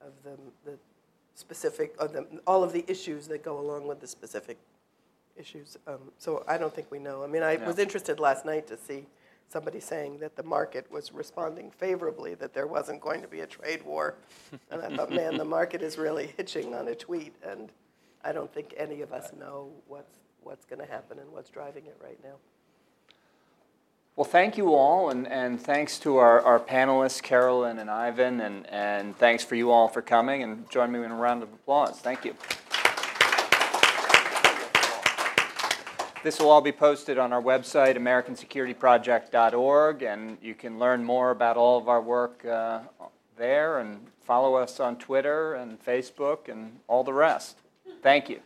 of 0.00 0.12
the, 0.24 0.36
the 0.64 0.78
specific, 1.34 1.94
of 1.98 2.12
the, 2.14 2.26
all 2.46 2.64
of 2.64 2.72
the 2.72 2.84
issues 2.88 3.28
that 3.28 3.44
go 3.44 3.58
along 3.60 3.86
with 3.86 4.00
the 4.00 4.06
specific 4.06 4.56
issues. 5.36 5.76
Um, 5.86 6.10
So 6.18 6.42
I 6.48 6.56
don't 6.58 6.74
think 6.74 6.90
we 6.90 6.98
know. 6.98 7.22
I 7.22 7.26
mean, 7.26 7.42
I 7.42 7.56
was 7.56 7.78
interested 7.78 8.18
last 8.18 8.46
night 8.46 8.66
to 8.68 8.76
see 8.76 9.06
somebody 9.50 9.80
saying 9.80 10.18
that 10.18 10.36
the 10.36 10.42
market 10.42 10.90
was 10.90 11.12
responding 11.12 11.70
favorably, 11.70 12.34
that 12.34 12.52
there 12.54 12.66
wasn't 12.66 13.00
going 13.00 13.22
to 13.22 13.28
be 13.28 13.40
a 13.40 13.46
trade 13.46 13.82
war. 13.84 14.14
And 14.70 14.82
I 14.82 14.94
thought, 14.96 15.10
man, 15.10 15.36
the 15.36 15.44
market 15.44 15.82
is 15.82 15.96
really 15.98 16.32
hitching 16.36 16.74
on 16.74 16.88
a 16.88 16.94
tweet, 16.94 17.34
and 17.46 17.70
I 18.24 18.32
don't 18.32 18.52
think 18.52 18.74
any 18.76 19.00
of 19.02 19.12
us 19.12 19.32
know 19.38 19.70
what's, 19.86 20.16
what's 20.48 20.64
going 20.64 20.80
to 20.80 20.90
happen 20.90 21.18
and 21.18 21.30
what's 21.30 21.50
driving 21.50 21.84
it 21.84 21.98
right 22.02 22.18
now. 22.24 22.36
Well, 24.16 24.24
thank 24.24 24.56
you 24.56 24.74
all, 24.74 25.10
and, 25.10 25.28
and 25.28 25.60
thanks 25.60 25.98
to 26.00 26.16
our, 26.16 26.40
our 26.40 26.58
panelists, 26.58 27.22
Carolyn 27.22 27.78
and 27.78 27.90
Ivan, 27.90 28.40
and, 28.40 28.66
and 28.68 29.14
thanks 29.14 29.44
for 29.44 29.56
you 29.56 29.70
all 29.70 29.88
for 29.88 30.00
coming, 30.00 30.42
and 30.42 30.68
join 30.70 30.90
me 30.90 31.04
in 31.04 31.10
a 31.10 31.14
round 31.14 31.42
of 31.42 31.52
applause. 31.52 32.00
Thank 32.00 32.24
you. 32.24 32.34
This 36.24 36.40
will 36.40 36.48
all 36.48 36.62
be 36.62 36.72
posted 36.72 37.18
on 37.18 37.34
our 37.34 37.42
website, 37.42 37.96
americansecurityproject.org, 37.96 40.02
and 40.02 40.38
you 40.40 40.54
can 40.54 40.78
learn 40.78 41.04
more 41.04 41.30
about 41.30 41.58
all 41.58 41.76
of 41.78 41.90
our 41.90 42.00
work 42.00 42.42
uh, 42.46 42.80
there 43.36 43.80
and 43.80 44.00
follow 44.24 44.54
us 44.54 44.80
on 44.80 44.96
Twitter 44.96 45.52
and 45.54 45.78
Facebook 45.84 46.48
and 46.48 46.80
all 46.88 47.04
the 47.04 47.12
rest. 47.12 47.58
Thank 48.02 48.30
you. 48.30 48.40